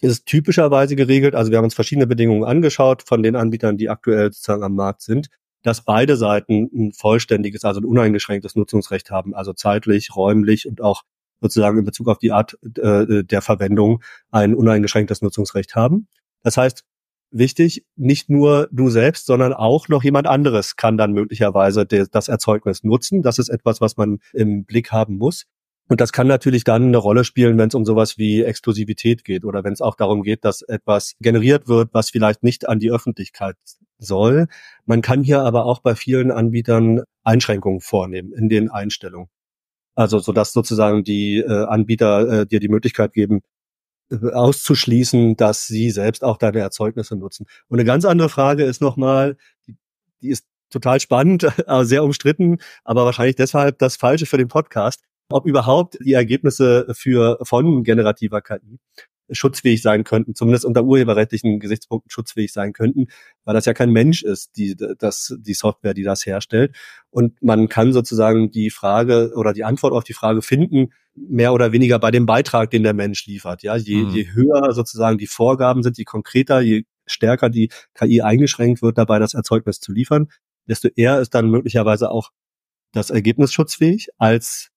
ist 0.00 0.12
es 0.12 0.24
typischerweise 0.24 0.96
geregelt, 0.96 1.34
also 1.34 1.50
wir 1.50 1.58
haben 1.58 1.64
uns 1.64 1.74
verschiedene 1.74 2.06
Bedingungen 2.06 2.44
angeschaut 2.44 3.02
von 3.02 3.22
den 3.22 3.36
Anbietern, 3.36 3.76
die 3.76 3.90
aktuell 3.90 4.32
sozusagen 4.32 4.62
am 4.62 4.74
Markt 4.74 5.02
sind 5.02 5.28
dass 5.62 5.84
beide 5.84 6.16
Seiten 6.16 6.70
ein 6.74 6.92
vollständiges, 6.92 7.64
also 7.64 7.80
ein 7.80 7.84
uneingeschränktes 7.84 8.54
Nutzungsrecht 8.56 9.10
haben, 9.10 9.34
also 9.34 9.52
zeitlich, 9.52 10.14
räumlich 10.16 10.66
und 10.68 10.80
auch 10.80 11.02
sozusagen 11.40 11.78
in 11.78 11.84
Bezug 11.84 12.08
auf 12.08 12.18
die 12.18 12.32
Art 12.32 12.58
äh, 12.78 13.24
der 13.24 13.42
Verwendung 13.42 14.02
ein 14.30 14.54
uneingeschränktes 14.54 15.22
Nutzungsrecht 15.22 15.74
haben. 15.74 16.08
Das 16.42 16.56
heißt, 16.56 16.84
wichtig, 17.30 17.84
nicht 17.96 18.28
nur 18.28 18.68
du 18.72 18.90
selbst, 18.90 19.26
sondern 19.26 19.52
auch 19.52 19.88
noch 19.88 20.02
jemand 20.02 20.26
anderes 20.26 20.76
kann 20.76 20.96
dann 20.96 21.12
möglicherweise 21.12 21.86
das 21.86 22.28
Erzeugnis 22.28 22.82
nutzen. 22.84 23.22
Das 23.22 23.38
ist 23.38 23.48
etwas, 23.48 23.80
was 23.80 23.96
man 23.96 24.18
im 24.32 24.64
Blick 24.64 24.92
haben 24.92 25.16
muss. 25.16 25.46
Und 25.88 26.00
das 26.00 26.12
kann 26.12 26.28
natürlich 26.28 26.62
dann 26.62 26.84
eine 26.84 26.98
Rolle 26.98 27.24
spielen, 27.24 27.58
wenn 27.58 27.68
es 27.68 27.74
um 27.74 27.84
sowas 27.84 28.16
wie 28.16 28.42
Exklusivität 28.42 29.24
geht 29.24 29.44
oder 29.44 29.64
wenn 29.64 29.72
es 29.72 29.80
auch 29.80 29.96
darum 29.96 30.22
geht, 30.22 30.44
dass 30.44 30.62
etwas 30.62 31.14
generiert 31.20 31.66
wird, 31.66 31.92
was 31.92 32.10
vielleicht 32.10 32.44
nicht 32.44 32.68
an 32.68 32.78
die 32.78 32.92
Öffentlichkeit 32.92 33.56
soll. 34.00 34.48
Man 34.86 35.02
kann 35.02 35.22
hier 35.22 35.42
aber 35.42 35.64
auch 35.64 35.80
bei 35.80 35.94
vielen 35.94 36.30
Anbietern 36.30 37.02
Einschränkungen 37.22 37.80
vornehmen 37.80 38.32
in 38.32 38.48
den 38.48 38.70
Einstellungen. 38.70 39.28
Also 39.94 40.18
so 40.18 40.32
dass 40.32 40.52
sozusagen 40.52 41.04
die 41.04 41.38
äh, 41.38 41.66
Anbieter 41.66 42.40
äh, 42.40 42.46
dir 42.46 42.60
die 42.60 42.68
Möglichkeit 42.68 43.12
geben, 43.12 43.42
äh, 44.10 44.32
auszuschließen, 44.32 45.36
dass 45.36 45.66
sie 45.66 45.90
selbst 45.90 46.24
auch 46.24 46.38
deine 46.38 46.60
Erzeugnisse 46.60 47.16
nutzen. 47.16 47.46
Und 47.68 47.78
eine 47.78 47.86
ganz 47.86 48.04
andere 48.04 48.28
Frage 48.28 48.64
ist 48.64 48.80
nochmal, 48.80 49.36
die, 49.66 49.76
ist 50.28 50.46
total 50.70 51.00
spannend, 51.00 51.44
aber 51.68 51.84
sehr 51.84 52.04
umstritten, 52.04 52.58
aber 52.84 53.04
wahrscheinlich 53.04 53.36
deshalb 53.36 53.78
das 53.78 53.96
Falsche 53.96 54.26
für 54.26 54.38
den 54.38 54.48
Podcast 54.48 55.04
ob 55.30 55.46
überhaupt 55.46 55.96
die 56.04 56.12
Ergebnisse 56.12 56.86
für 56.92 57.38
von 57.42 57.84
generativer 57.84 58.42
KI 58.42 58.78
schutzfähig 59.30 59.82
sein 59.82 60.04
könnten, 60.04 60.34
zumindest 60.34 60.64
unter 60.64 60.84
urheberrechtlichen 60.84 61.60
Gesichtspunkten 61.60 62.10
schutzfähig 62.10 62.52
sein 62.52 62.72
könnten, 62.72 63.06
weil 63.44 63.54
das 63.54 63.64
ja 63.64 63.74
kein 63.74 63.90
Mensch 63.90 64.22
ist, 64.22 64.56
die, 64.56 64.76
das, 64.76 65.36
die 65.38 65.54
Software, 65.54 65.94
die 65.94 66.02
das 66.02 66.26
herstellt. 66.26 66.76
Und 67.10 67.40
man 67.42 67.68
kann 67.68 67.92
sozusagen 67.92 68.50
die 68.50 68.70
Frage 68.70 69.32
oder 69.36 69.52
die 69.52 69.64
Antwort 69.64 69.92
auf 69.92 70.04
die 70.04 70.14
Frage 70.14 70.42
finden, 70.42 70.92
mehr 71.14 71.52
oder 71.52 71.72
weniger 71.72 71.98
bei 71.98 72.10
dem 72.10 72.26
Beitrag, 72.26 72.70
den 72.70 72.82
der 72.82 72.94
Mensch 72.94 73.26
liefert. 73.26 73.62
Ja, 73.62 73.76
je, 73.76 74.04
mhm. 74.04 74.10
je 74.10 74.32
höher 74.32 74.72
sozusagen 74.72 75.18
die 75.18 75.26
Vorgaben 75.26 75.82
sind, 75.82 75.98
je 75.98 76.04
konkreter, 76.04 76.60
je 76.60 76.84
stärker 77.06 77.50
die 77.50 77.70
KI 77.94 78.22
eingeschränkt 78.22 78.82
wird, 78.82 78.98
dabei 78.98 79.18
das 79.18 79.34
Erzeugnis 79.34 79.80
zu 79.80 79.92
liefern, 79.92 80.28
desto 80.68 80.88
eher 80.94 81.20
ist 81.20 81.34
dann 81.34 81.50
möglicherweise 81.50 82.10
auch 82.10 82.30
das 82.92 83.10
Ergebnis 83.10 83.52
schutzfähig 83.52 84.08
als 84.18 84.70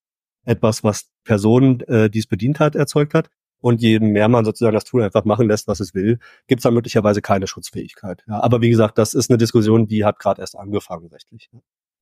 etwas, 0.45 0.83
was 0.83 1.09
Personen, 1.23 1.81
äh, 1.81 2.09
die 2.09 2.19
es 2.19 2.27
bedient 2.27 2.59
hat, 2.59 2.75
erzeugt 2.75 3.13
hat. 3.13 3.29
Und 3.63 3.81
je 3.81 3.97
mehr 3.99 4.27
man 4.27 4.43
sozusagen 4.43 4.73
das 4.73 4.83
Tool 4.83 5.03
einfach 5.03 5.23
machen 5.23 5.47
lässt, 5.47 5.69
was 5.69 5.79
es 5.79 5.93
will, 5.95 6.19
gibt 6.47 6.59
es 6.59 6.63
dann 6.63 6.73
möglicherweise 6.73 7.21
keine 7.21 7.47
Schutzfähigkeit. 7.47 8.21
Ja, 8.27 8.43
aber 8.43 8.59
wie 8.59 8.69
gesagt, 8.69 8.97
das 8.97 9.13
ist 9.13 9.29
eine 9.29 9.37
Diskussion, 9.37 9.87
die 9.87 10.03
hat 10.03 10.19
gerade 10.19 10.41
erst 10.41 10.57
angefangen 10.57 11.07
rechtlich. 11.07 11.49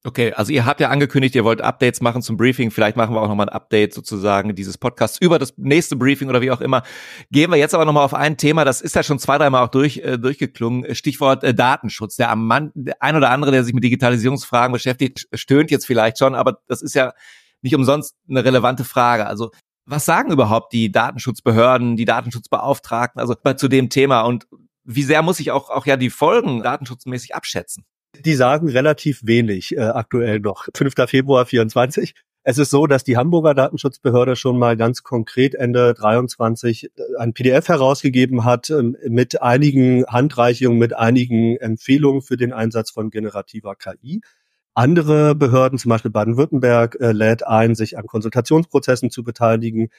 Okay, 0.03 0.33
also 0.33 0.51
ihr 0.51 0.65
habt 0.65 0.79
ja 0.79 0.89
angekündigt, 0.89 1.35
ihr 1.35 1.43
wollt 1.43 1.61
Updates 1.61 2.01
machen 2.01 2.23
zum 2.23 2.35
Briefing. 2.35 2.71
Vielleicht 2.71 2.97
machen 2.97 3.13
wir 3.13 3.21
auch 3.21 3.27
nochmal 3.27 3.47
ein 3.47 3.53
Update 3.53 3.93
sozusagen 3.93 4.55
dieses 4.55 4.79
Podcasts 4.79 5.21
über 5.21 5.37
das 5.37 5.53
nächste 5.57 5.95
Briefing 5.95 6.29
oder 6.29 6.41
wie 6.41 6.49
auch 6.49 6.61
immer. 6.61 6.81
Gehen 7.29 7.51
wir 7.51 7.57
jetzt 7.57 7.75
aber 7.75 7.85
nochmal 7.85 8.05
auf 8.05 8.15
ein 8.15 8.37
Thema, 8.37 8.65
das 8.65 8.81
ist 8.81 8.95
ja 8.95 9.03
schon 9.03 9.19
zwei, 9.19 9.37
dreimal 9.37 9.63
auch 9.63 9.69
durch, 9.69 9.97
äh, 9.97 10.17
durchgeklungen. 10.17 10.95
Stichwort 10.95 11.43
äh, 11.43 11.53
Datenschutz. 11.53 12.15
Der, 12.15 12.35
Mann, 12.35 12.71
der 12.73 12.95
ein 13.03 13.15
oder 13.15 13.29
andere, 13.29 13.51
der 13.51 13.63
sich 13.63 13.75
mit 13.75 13.83
Digitalisierungsfragen 13.83 14.73
beschäftigt, 14.73 15.27
stöhnt 15.31 15.69
jetzt 15.69 15.85
vielleicht 15.85 16.17
schon, 16.17 16.33
aber 16.33 16.57
das 16.67 16.81
ist 16.81 16.95
ja 16.95 17.13
nicht 17.61 17.75
umsonst 17.75 18.15
eine 18.27 18.43
relevante 18.43 18.83
Frage. 18.83 19.27
Also 19.27 19.51
was 19.85 20.05
sagen 20.05 20.31
überhaupt 20.31 20.73
die 20.73 20.91
Datenschutzbehörden, 20.91 21.95
die 21.95 22.05
Datenschutzbeauftragten, 22.05 23.19
also 23.19 23.35
zu 23.55 23.67
dem 23.67 23.89
Thema 23.89 24.21
und 24.21 24.47
wie 24.83 25.03
sehr 25.03 25.21
muss 25.21 25.39
ich 25.39 25.51
auch, 25.51 25.69
auch 25.69 25.85
ja 25.85 25.97
die 25.97 26.09
Folgen 26.09 26.63
datenschutzmäßig 26.63 27.35
abschätzen? 27.35 27.85
Die 28.19 28.35
sagen 28.35 28.67
relativ 28.67 29.21
wenig 29.23 29.75
äh, 29.77 29.81
aktuell 29.81 30.39
noch. 30.39 30.67
5. 30.75 30.93
Februar 31.07 31.45
24. 31.45 32.13
Es 32.43 32.57
ist 32.57 32.71
so, 32.71 32.87
dass 32.87 33.03
die 33.03 33.17
Hamburger 33.17 33.53
Datenschutzbehörde 33.53 34.35
schon 34.35 34.57
mal 34.57 34.75
ganz 34.75 35.03
konkret 35.03 35.53
Ende 35.53 35.93
23 35.93 36.85
äh, 36.85 36.89
ein 37.19 37.33
PDF 37.33 37.67
herausgegeben 37.67 38.43
hat 38.43 38.69
ähm, 38.69 38.97
mit 39.07 39.41
einigen 39.41 40.05
Handreichungen, 40.07 40.79
mit 40.79 40.93
einigen 40.93 41.57
Empfehlungen 41.57 42.21
für 42.21 42.37
den 42.37 42.51
Einsatz 42.51 42.91
von 42.91 43.11
generativer 43.11 43.75
KI. 43.75 44.21
Andere 44.73 45.35
Behörden, 45.35 45.77
zum 45.77 45.89
Beispiel 45.89 46.11
Baden-Württemberg, 46.11 46.97
äh, 46.99 47.11
lädt 47.11 47.45
ein, 47.45 47.75
sich 47.75 47.97
an 47.97 48.07
Konsultationsprozessen 48.07 49.09
zu 49.09 49.23
beteiligen. 49.23 49.89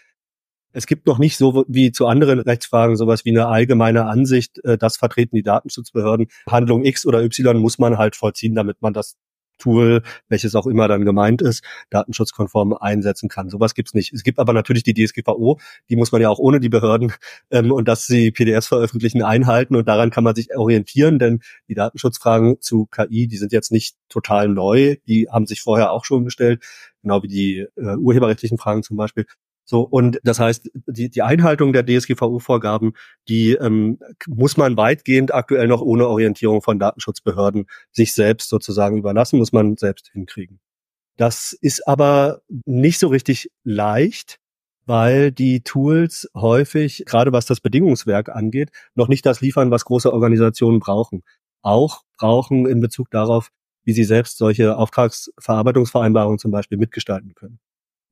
Es 0.72 0.86
gibt 0.86 1.06
noch 1.06 1.18
nicht 1.18 1.36
so 1.36 1.64
wie 1.68 1.92
zu 1.92 2.06
anderen 2.06 2.40
Rechtsfragen 2.40 2.96
sowas 2.96 3.24
wie 3.26 3.30
eine 3.30 3.48
allgemeine 3.48 4.06
Ansicht, 4.06 4.64
äh, 4.64 4.78
das 4.78 4.96
vertreten 4.96 5.36
die 5.36 5.42
Datenschutzbehörden. 5.42 6.28
Handlung 6.48 6.84
X 6.84 7.04
oder 7.04 7.22
Y 7.22 7.58
muss 7.58 7.78
man 7.78 7.98
halt 7.98 8.16
vollziehen, 8.16 8.54
damit 8.54 8.80
man 8.80 8.94
das 8.94 9.16
Tool, 9.62 10.02
welches 10.28 10.54
auch 10.54 10.66
immer 10.66 10.88
dann 10.88 11.04
gemeint 11.04 11.40
ist, 11.40 11.64
datenschutzkonform 11.90 12.74
einsetzen 12.74 13.28
kann. 13.28 13.48
Sowas 13.48 13.74
gibt's 13.74 13.94
nicht. 13.94 14.12
Es 14.12 14.22
gibt 14.24 14.38
aber 14.38 14.52
natürlich 14.52 14.82
die 14.82 14.94
DSGVO, 14.94 15.58
die 15.88 15.96
muss 15.96 16.12
man 16.12 16.20
ja 16.20 16.28
auch 16.28 16.38
ohne 16.38 16.60
die 16.60 16.68
Behörden 16.68 17.12
ähm, 17.50 17.70
und 17.72 17.86
dass 17.88 18.06
sie 18.06 18.30
PDFs 18.32 18.66
veröffentlichen 18.66 19.22
einhalten 19.22 19.76
und 19.76 19.86
daran 19.86 20.10
kann 20.10 20.24
man 20.24 20.34
sich 20.34 20.54
orientieren, 20.56 21.18
denn 21.18 21.40
die 21.68 21.74
Datenschutzfragen 21.74 22.60
zu 22.60 22.86
KI, 22.86 23.28
die 23.28 23.36
sind 23.36 23.52
jetzt 23.52 23.72
nicht 23.72 23.96
total 24.08 24.48
neu, 24.48 24.96
die 25.06 25.28
haben 25.30 25.46
sich 25.46 25.62
vorher 25.62 25.92
auch 25.92 26.04
schon 26.04 26.24
gestellt, 26.24 26.62
genau 27.02 27.22
wie 27.22 27.28
die 27.28 27.66
äh, 27.76 27.96
urheberrechtlichen 27.96 28.58
Fragen 28.58 28.82
zum 28.82 28.96
Beispiel. 28.96 29.26
So, 29.72 29.80
und 29.80 30.20
das 30.22 30.38
heißt, 30.38 30.70
die, 30.86 31.08
die 31.08 31.22
Einhaltung 31.22 31.72
der 31.72 31.82
DSGVO-Vorgaben, 31.82 32.92
die 33.26 33.52
ähm, 33.52 33.98
muss 34.26 34.58
man 34.58 34.76
weitgehend 34.76 35.32
aktuell 35.32 35.66
noch 35.66 35.80
ohne 35.80 36.08
Orientierung 36.08 36.60
von 36.60 36.78
Datenschutzbehörden 36.78 37.64
sich 37.90 38.12
selbst 38.12 38.50
sozusagen 38.50 38.98
überlassen, 38.98 39.38
muss 39.38 39.52
man 39.52 39.78
selbst 39.78 40.10
hinkriegen. 40.12 40.60
Das 41.16 41.56
ist 41.58 41.88
aber 41.88 42.42
nicht 42.66 42.98
so 42.98 43.08
richtig 43.08 43.50
leicht, 43.64 44.40
weil 44.84 45.32
die 45.32 45.62
Tools 45.62 46.28
häufig, 46.34 47.04
gerade 47.06 47.32
was 47.32 47.46
das 47.46 47.62
Bedingungswerk 47.62 48.28
angeht, 48.28 48.72
noch 48.94 49.08
nicht 49.08 49.24
das 49.24 49.40
liefern, 49.40 49.70
was 49.70 49.86
große 49.86 50.12
Organisationen 50.12 50.80
brauchen. 50.80 51.22
Auch 51.62 52.02
brauchen 52.18 52.66
in 52.66 52.82
Bezug 52.82 53.10
darauf, 53.10 53.48
wie 53.84 53.94
sie 53.94 54.04
selbst 54.04 54.36
solche 54.36 54.76
Auftragsverarbeitungsvereinbarungen 54.76 56.38
zum 56.38 56.50
Beispiel 56.50 56.76
mitgestalten 56.76 57.34
können 57.34 57.58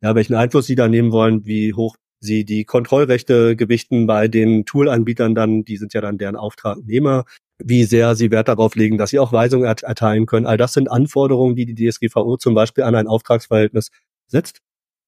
ja, 0.03 0.15
welchen 0.15 0.35
Einfluss 0.35 0.67
sie 0.67 0.75
da 0.77 0.89
nehmen 0.89 1.13
wollen, 1.13 1.45
wie 1.47 1.75
hoch 1.75 1.97
sie 2.21 2.45
die 2.45 2.65
Kontrollrechte 2.65 3.57
gewichten 3.57 4.07
bei 4.07 4.29
den 4.29 4.65
Toolanbietern 4.67 5.35
dann, 5.35 5.65
die 5.65 5.77
sind 5.77 5.95
ja 5.95 6.01
dann 6.01 6.19
deren 6.19 6.37
Auftragnehmer, 6.37 7.25
wie 7.59 7.85
sehr 7.85 8.15
sie 8.15 8.31
Wert 8.31 8.49
darauf 8.49 8.75
legen, 8.75 8.99
dass 8.99 9.11
sie 9.11 9.19
auch 9.19 9.33
Weisungen 9.33 9.65
erteilen 9.65 10.27
können. 10.27 10.47
All 10.47 10.57
das 10.57 10.73
sind 10.73 10.91
Anforderungen, 10.91 11.57
die 11.57 11.67
die 11.67 11.91
DSGVO 11.91 12.37
zum 12.37 12.55
Beispiel 12.55 12.85
an 12.85 12.95
ein 12.95 13.07
Auftragsverhältnis 13.07 13.91
setzt, 14.27 14.61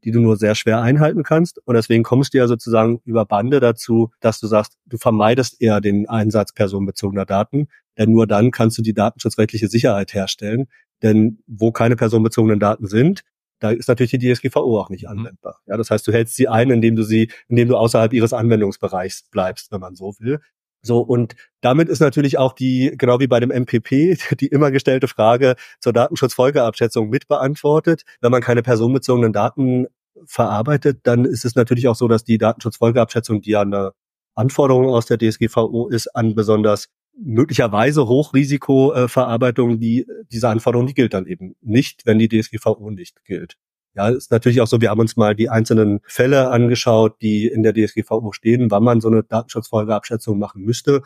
die 0.05 0.11
du 0.11 0.21
nur 0.21 0.37
sehr 0.37 0.55
schwer 0.55 0.81
einhalten 0.81 1.23
kannst. 1.23 1.61
Und 1.67 1.75
deswegen 1.75 2.03
kommst 2.03 2.35
du 2.35 2.39
ja 2.39 2.47
sozusagen 2.47 3.01
über 3.05 3.25
Bande 3.25 3.61
dazu, 3.61 4.11
dass 4.21 4.41
du 4.41 4.47
sagst, 4.47 4.77
du 4.87 4.97
vermeidest 4.97 5.61
eher 5.61 5.81
den 5.81 6.09
Einsatz 6.09 6.53
personenbezogener 6.53 7.27
Daten, 7.27 7.69
denn 7.99 8.11
nur 8.11 8.27
dann 8.27 8.51
kannst 8.51 8.79
du 8.79 8.83
die 8.83 8.95
datenschutzrechtliche 8.95 9.69
Sicherheit 9.69 10.15
herstellen. 10.15 10.67
Denn 11.03 11.43
wo 11.47 11.73
keine 11.73 11.97
personenbezogenen 11.97 12.61
Daten 12.61 12.87
sind, 12.87 13.23
da 13.63 13.71
ist 13.71 13.89
natürlich 13.89 14.11
die 14.11 14.33
DSGVO 14.33 14.81
auch 14.81 14.91
nicht 14.91 15.05
mhm. 15.05 15.11
anwendbar. 15.11 15.61
Ja, 15.67 15.77
das 15.77 15.91
heißt, 15.91 16.07
du 16.07 16.13
hältst 16.13 16.35
sie 16.35 16.49
ein, 16.49 16.71
indem 16.71 16.97
du 16.97 17.03
sie, 17.05 17.31
indem 17.49 17.69
du 17.69 17.77
außerhalb 17.77 18.13
ihres 18.13 18.33
Anwendungsbereichs 18.33 19.25
bleibst, 19.31 19.71
wenn 19.71 19.81
man 19.81 19.95
so 19.95 20.15
will. 20.19 20.41
So, 20.85 21.01
und 21.01 21.37
damit 21.61 21.89
ist 21.89 22.01
natürlich 22.01 22.39
auch 22.39 22.55
die, 22.55 22.93
genau 22.99 23.21
wie 23.21 23.29
bei 23.29 23.39
dem 23.39 23.51
MPP, 23.51 24.19
die 24.41 24.49
immer 24.49 24.73
gestellte 24.73 25.07
Frage 25.07 25.55
zur 25.79 25.93
Datenschutzfolgeabschätzung 25.93 27.09
mitbeantwortet. 27.09 28.03
Wenn 28.21 28.33
man 28.33 28.43
keine 28.43 28.63
personenbezogenen 28.63 29.33
Daten 29.33 29.87
verarbeitet, 30.27 31.01
dann 31.05 31.25
ist 31.25 31.45
es 31.45 31.55
natürlich 31.55 31.87
auch 31.87 31.95
so, 31.95 32.09
dass 32.09 32.25
die 32.25 32.39
Datenschutzfolgeabschätzung, 32.39 33.43
die 33.43 33.51
ja 33.51 33.61
eine 33.61 33.93
Anforderung 34.35 34.87
aus 34.87 35.07
der 35.07 35.19
DSGVO 35.19 35.89
ist, 35.89 36.09
an 36.17 36.35
besonders 36.35 36.89
möglicherweise 37.17 38.07
Hochrisikoverarbeitung, 38.07 39.79
die 39.79 40.07
diese 40.31 40.49
Anforderung, 40.49 40.87
die 40.87 40.95
gilt 40.95 41.15
dann 41.15 41.27
eben 41.27 41.55
nicht, 41.61 42.07
wenn 42.07 42.19
die 42.19 42.29
DSGVO 42.29 42.91
nicht 42.91 43.25
gilt. 43.25 43.57
Ja, 43.95 44.09
ist 44.09 44.31
natürlich 44.31 44.63
auch 44.63 44.67
so, 44.67 44.81
wir 44.81 44.89
haben 44.89 45.01
uns 45.01 45.17
mal 45.17 45.35
die 45.35 45.51
einzelnen 45.51 46.01
Fälle 46.05 46.51
angeschaut, 46.51 47.21
die 47.21 47.47
in 47.47 47.63
der 47.63 47.75
DSGVO 47.75 48.33
stehen, 48.33 48.71
wann 48.71 48.85
man 48.85 49.03
so 49.03 49.09
eine 49.09 49.23
Datenschutzfolgeabschätzung 49.23 50.39
machen 50.39 50.63
müsste. 50.63 51.03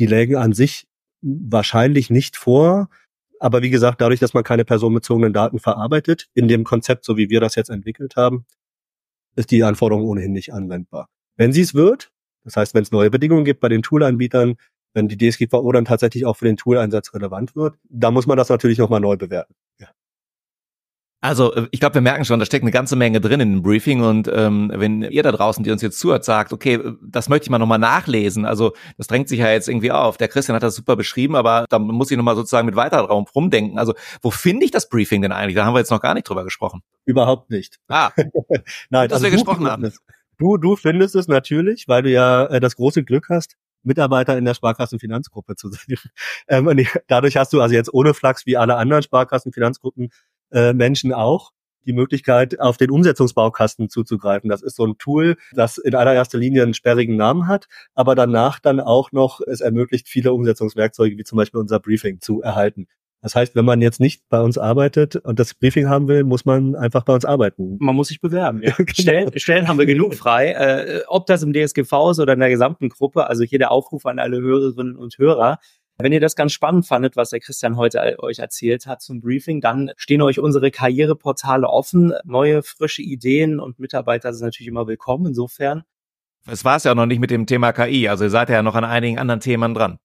Die 0.00 0.06
lägen 0.06 0.34
an 0.36 0.52
sich 0.52 0.88
wahrscheinlich 1.22 2.10
nicht 2.10 2.36
vor. 2.36 2.88
Aber 3.40 3.62
wie 3.62 3.70
gesagt, 3.70 4.00
dadurch, 4.00 4.18
dass 4.18 4.34
man 4.34 4.42
keine 4.42 4.64
personenbezogenen 4.64 5.32
Daten 5.32 5.60
verarbeitet, 5.60 6.28
in 6.34 6.48
dem 6.48 6.64
Konzept, 6.64 7.04
so 7.04 7.16
wie 7.16 7.30
wir 7.30 7.40
das 7.40 7.54
jetzt 7.54 7.70
entwickelt 7.70 8.16
haben, 8.16 8.46
ist 9.36 9.52
die 9.52 9.62
Anforderung 9.62 10.04
ohnehin 10.04 10.32
nicht 10.32 10.52
anwendbar. 10.52 11.08
Wenn 11.36 11.52
sie 11.52 11.60
es 11.60 11.72
wird, 11.74 12.10
das 12.42 12.56
heißt, 12.56 12.74
wenn 12.74 12.82
es 12.82 12.90
neue 12.90 13.10
Bedingungen 13.10 13.44
gibt 13.44 13.60
bei 13.60 13.68
den 13.68 13.82
Toolanbietern, 13.82 14.56
wenn 14.94 15.08
die 15.08 15.16
DSGVO 15.16 15.72
dann 15.72 15.84
tatsächlich 15.84 16.26
auch 16.26 16.36
für 16.36 16.46
den 16.46 16.56
Tooleinsatz 16.56 17.14
relevant 17.14 17.56
wird, 17.56 17.76
da 17.88 18.10
muss 18.10 18.26
man 18.26 18.36
das 18.36 18.48
natürlich 18.48 18.78
nochmal 18.78 19.00
neu 19.00 19.16
bewerten. 19.16 19.54
Ja. 19.80 19.88
Also 21.20 21.52
äh, 21.54 21.66
ich 21.72 21.80
glaube, 21.80 21.94
wir 21.94 22.00
merken 22.00 22.24
schon, 22.24 22.38
da 22.38 22.46
steckt 22.46 22.62
eine 22.62 22.70
ganze 22.70 22.94
Menge 22.94 23.20
drin 23.20 23.40
in 23.40 23.52
dem 23.52 23.62
Briefing 23.62 24.02
und 24.02 24.30
ähm, 24.32 24.70
wenn 24.74 25.02
ihr 25.02 25.22
da 25.24 25.32
draußen, 25.32 25.64
die 25.64 25.70
uns 25.72 25.82
jetzt 25.82 25.98
zuhört, 25.98 26.24
sagt, 26.24 26.52
okay, 26.52 26.74
äh, 26.74 26.92
das 27.02 27.28
möchte 27.28 27.46
ich 27.46 27.50
mal 27.50 27.58
nochmal 27.58 27.80
nachlesen, 27.80 28.44
also 28.44 28.72
das 28.96 29.08
drängt 29.08 29.28
sich 29.28 29.40
ja 29.40 29.50
jetzt 29.50 29.68
irgendwie 29.68 29.90
auf. 29.90 30.16
Der 30.16 30.28
Christian 30.28 30.54
hat 30.54 30.62
das 30.62 30.76
super 30.76 30.94
beschrieben, 30.94 31.34
aber 31.34 31.66
da 31.68 31.80
muss 31.80 32.10
ich 32.10 32.16
nochmal 32.16 32.36
sozusagen 32.36 32.66
mit 32.66 32.76
weiter 32.76 33.00
Raum 33.00 33.26
rumdenken. 33.34 33.78
Also 33.78 33.94
wo 34.22 34.30
finde 34.30 34.64
ich 34.64 34.70
das 34.70 34.88
Briefing 34.88 35.22
denn 35.22 35.32
eigentlich? 35.32 35.56
Da 35.56 35.64
haben 35.64 35.74
wir 35.74 35.80
jetzt 35.80 35.90
noch 35.90 36.00
gar 36.00 36.14
nicht 36.14 36.28
drüber 36.28 36.44
gesprochen. 36.44 36.82
Überhaupt 37.04 37.50
nicht. 37.50 37.78
Ah, 37.88 38.10
Nein, 38.90 39.08
dass 39.08 39.16
also 39.16 39.24
wir 39.24 39.30
gesprochen 39.30 39.68
haben. 39.68 39.92
Du, 40.38 40.56
du 40.56 40.76
findest 40.76 41.16
es 41.16 41.26
natürlich, 41.26 41.88
weil 41.88 42.02
du 42.04 42.10
ja 42.10 42.46
äh, 42.46 42.60
das 42.60 42.76
große 42.76 43.02
Glück 43.02 43.28
hast, 43.28 43.56
Mitarbeiter 43.82 44.36
in 44.36 44.44
der 44.44 44.54
Sparkassenfinanzgruppe 44.54 45.56
zu 45.56 45.70
sein. 45.70 45.80
Ähm, 46.50 46.86
dadurch 47.08 47.36
hast 47.36 47.52
du 47.52 47.60
also 47.60 47.74
jetzt 47.74 47.92
ohne 47.92 48.14
Flachs 48.14 48.46
wie 48.46 48.56
alle 48.56 48.76
anderen 48.76 49.02
Sparkassenfinanzgruppen 49.02 50.10
äh, 50.50 50.72
Menschen 50.72 51.12
auch 51.12 51.52
die 51.86 51.92
Möglichkeit, 51.92 52.60
auf 52.60 52.76
den 52.76 52.90
Umsetzungsbaukasten 52.90 53.88
zuzugreifen. 53.88 54.50
Das 54.50 54.62
ist 54.62 54.76
so 54.76 54.86
ein 54.86 54.98
Tool, 54.98 55.36
das 55.52 55.78
in 55.78 55.94
allererster 55.94 56.38
Linie 56.38 56.62
einen 56.62 56.74
sperrigen 56.74 57.16
Namen 57.16 57.48
hat, 57.48 57.66
aber 57.94 58.14
danach 58.14 58.60
dann 58.60 58.78
auch 58.78 59.10
noch 59.12 59.40
es 59.40 59.60
ermöglicht, 59.60 60.08
viele 60.08 60.32
Umsetzungswerkzeuge 60.32 61.16
wie 61.16 61.24
zum 61.24 61.36
Beispiel 61.36 61.60
unser 61.60 61.80
Briefing 61.80 62.20
zu 62.20 62.42
erhalten. 62.42 62.86
Das 63.20 63.34
heißt, 63.34 63.56
wenn 63.56 63.64
man 63.64 63.82
jetzt 63.82 63.98
nicht 63.98 64.22
bei 64.28 64.40
uns 64.40 64.58
arbeitet 64.58 65.16
und 65.16 65.40
das 65.40 65.54
Briefing 65.54 65.88
haben 65.88 66.06
will, 66.06 66.22
muss 66.22 66.44
man 66.44 66.76
einfach 66.76 67.04
bei 67.04 67.14
uns 67.14 67.24
arbeiten. 67.24 67.76
Man 67.80 67.96
muss 67.96 68.08
sich 68.08 68.20
bewerben. 68.20 68.62
Ja. 68.62 68.74
genau. 68.76 68.92
Stellen, 68.92 69.38
Stellen 69.38 69.68
haben 69.68 69.78
wir 69.78 69.86
genug 69.86 70.14
frei. 70.14 70.52
Äh, 70.52 71.02
ob 71.08 71.26
das 71.26 71.42
im 71.42 71.52
DSGV 71.52 72.10
ist 72.10 72.20
oder 72.20 72.34
in 72.34 72.40
der 72.40 72.50
gesamten 72.50 72.88
Gruppe, 72.88 73.26
also 73.26 73.42
hier 73.42 73.58
der 73.58 73.72
Aufruf 73.72 74.06
an 74.06 74.18
alle 74.18 74.40
Hörerinnen 74.40 74.96
und 74.96 75.18
Hörer. 75.18 75.58
Wenn 76.00 76.12
ihr 76.12 76.20
das 76.20 76.36
ganz 76.36 76.52
spannend 76.52 76.86
fandet, 76.86 77.16
was 77.16 77.30
der 77.30 77.40
Christian 77.40 77.76
heute 77.76 78.22
euch 78.22 78.38
erzählt 78.38 78.86
hat 78.86 79.02
zum 79.02 79.20
Briefing, 79.20 79.60
dann 79.60 79.90
stehen 79.96 80.22
euch 80.22 80.38
unsere 80.38 80.70
Karriereportale 80.70 81.66
offen. 81.66 82.12
Neue, 82.24 82.62
frische 82.62 83.02
Ideen 83.02 83.58
und 83.58 83.80
Mitarbeiter 83.80 84.32
sind 84.32 84.46
natürlich 84.46 84.68
immer 84.68 84.86
willkommen. 84.86 85.26
Insofern. 85.26 85.82
Es 86.46 86.64
war 86.64 86.76
es 86.76 86.84
ja 86.84 86.94
noch 86.94 87.06
nicht 87.06 87.18
mit 87.18 87.32
dem 87.32 87.46
Thema 87.46 87.72
KI. 87.72 88.08
Also 88.08 88.24
ihr 88.24 88.30
seid 88.30 88.48
ja 88.48 88.62
noch 88.62 88.76
an 88.76 88.84
einigen 88.84 89.18
anderen 89.18 89.40
Themen 89.40 89.74
dran. 89.74 89.98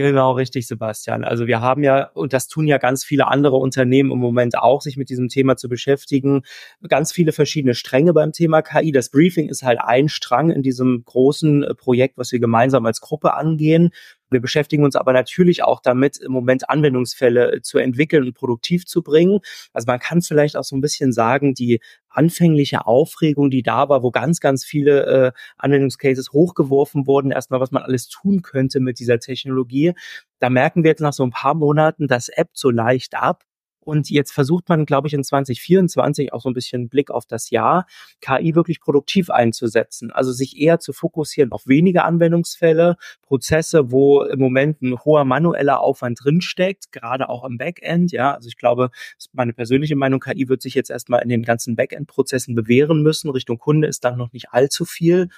Genau, 0.00 0.32
richtig, 0.32 0.66
Sebastian. 0.66 1.24
Also 1.24 1.46
wir 1.46 1.60
haben 1.60 1.82
ja, 1.82 2.08
und 2.14 2.32
das 2.32 2.48
tun 2.48 2.66
ja 2.66 2.78
ganz 2.78 3.04
viele 3.04 3.26
andere 3.26 3.56
Unternehmen 3.56 4.10
im 4.10 4.18
Moment 4.18 4.56
auch, 4.56 4.80
sich 4.80 4.96
mit 4.96 5.10
diesem 5.10 5.28
Thema 5.28 5.58
zu 5.58 5.68
beschäftigen, 5.68 6.40
ganz 6.88 7.12
viele 7.12 7.32
verschiedene 7.32 7.74
Stränge 7.74 8.14
beim 8.14 8.32
Thema 8.32 8.62
KI. 8.62 8.92
Das 8.92 9.10
Briefing 9.10 9.50
ist 9.50 9.62
halt 9.62 9.78
ein 9.78 10.08
Strang 10.08 10.52
in 10.52 10.62
diesem 10.62 11.02
großen 11.04 11.64
äh, 11.64 11.74
Projekt, 11.74 12.16
was 12.16 12.32
wir 12.32 12.40
gemeinsam 12.40 12.86
als 12.86 13.02
Gruppe 13.02 13.34
angehen. 13.34 13.90
Wir 14.30 14.40
beschäftigen 14.40 14.84
uns 14.84 14.96
aber 14.96 15.12
natürlich 15.12 15.62
auch 15.64 15.80
damit, 15.80 16.18
im 16.18 16.32
Moment 16.32 16.70
Anwendungsfälle 16.70 17.52
äh, 17.52 17.62
zu 17.62 17.78
entwickeln 17.78 18.24
und 18.24 18.34
produktiv 18.34 18.86
zu 18.86 19.02
bringen. 19.02 19.40
Also 19.72 19.86
man 19.86 19.98
kann 19.98 20.22
vielleicht 20.22 20.56
auch 20.56 20.64
so 20.64 20.76
ein 20.76 20.80
bisschen 20.80 21.12
sagen, 21.12 21.54
die 21.54 21.80
anfängliche 22.08 22.86
Aufregung, 22.86 23.50
die 23.50 23.62
da 23.62 23.88
war, 23.88 24.02
wo 24.02 24.10
ganz, 24.10 24.40
ganz 24.40 24.64
viele 24.64 25.06
äh, 25.06 25.32
Anwendungscases 25.58 26.32
hochgeworfen 26.32 27.06
wurden, 27.06 27.30
erstmal, 27.30 27.60
was 27.60 27.70
man 27.70 27.82
alles 27.82 28.08
tun 28.08 28.42
könnte 28.42 28.80
mit 28.80 28.98
dieser 28.98 29.18
Technologie. 29.18 29.92
Da 30.38 30.50
merken 30.50 30.82
wir 30.82 30.90
jetzt 30.90 31.00
nach 31.00 31.12
so 31.12 31.22
ein 31.24 31.30
paar 31.30 31.54
Monaten, 31.54 32.08
das 32.08 32.28
App 32.28 32.50
so 32.52 32.70
leicht 32.70 33.14
ab. 33.14 33.44
Und 33.80 34.10
jetzt 34.10 34.32
versucht 34.32 34.68
man, 34.68 34.84
glaube 34.86 35.08
ich, 35.08 35.14
in 35.14 35.24
2024 35.24 36.32
auch 36.32 36.42
so 36.42 36.50
ein 36.50 36.54
bisschen 36.54 36.88
Blick 36.88 37.10
auf 37.10 37.26
das 37.26 37.50
Jahr, 37.50 37.86
KI 38.20 38.54
wirklich 38.54 38.80
produktiv 38.80 39.30
einzusetzen. 39.30 40.10
Also 40.10 40.32
sich 40.32 40.58
eher 40.58 40.78
zu 40.78 40.92
fokussieren 40.92 41.52
auf 41.52 41.66
wenige 41.66 42.04
Anwendungsfälle, 42.04 42.96
Prozesse, 43.22 43.90
wo 43.90 44.22
im 44.22 44.38
Moment 44.38 44.82
ein 44.82 44.98
hoher 45.00 45.24
manueller 45.24 45.80
Aufwand 45.80 46.18
drinsteckt, 46.22 46.92
gerade 46.92 47.28
auch 47.28 47.44
im 47.44 47.58
Backend. 47.58 48.12
Ja, 48.12 48.34
also 48.34 48.48
ich 48.48 48.56
glaube, 48.56 48.90
meine 49.32 49.52
persönliche 49.52 49.96
Meinung, 49.96 50.20
KI 50.20 50.48
wird 50.48 50.62
sich 50.62 50.74
jetzt 50.74 50.90
erstmal 50.90 51.22
in 51.22 51.28
den 51.28 51.42
ganzen 51.42 51.76
Backend-Prozessen 51.76 52.54
bewähren 52.54 53.02
müssen. 53.02 53.30
Richtung 53.30 53.58
Kunde 53.58 53.88
ist 53.88 54.04
dann 54.04 54.18
noch 54.18 54.32
nicht 54.32 54.52
allzu 54.52 54.84
viel. 54.84 55.28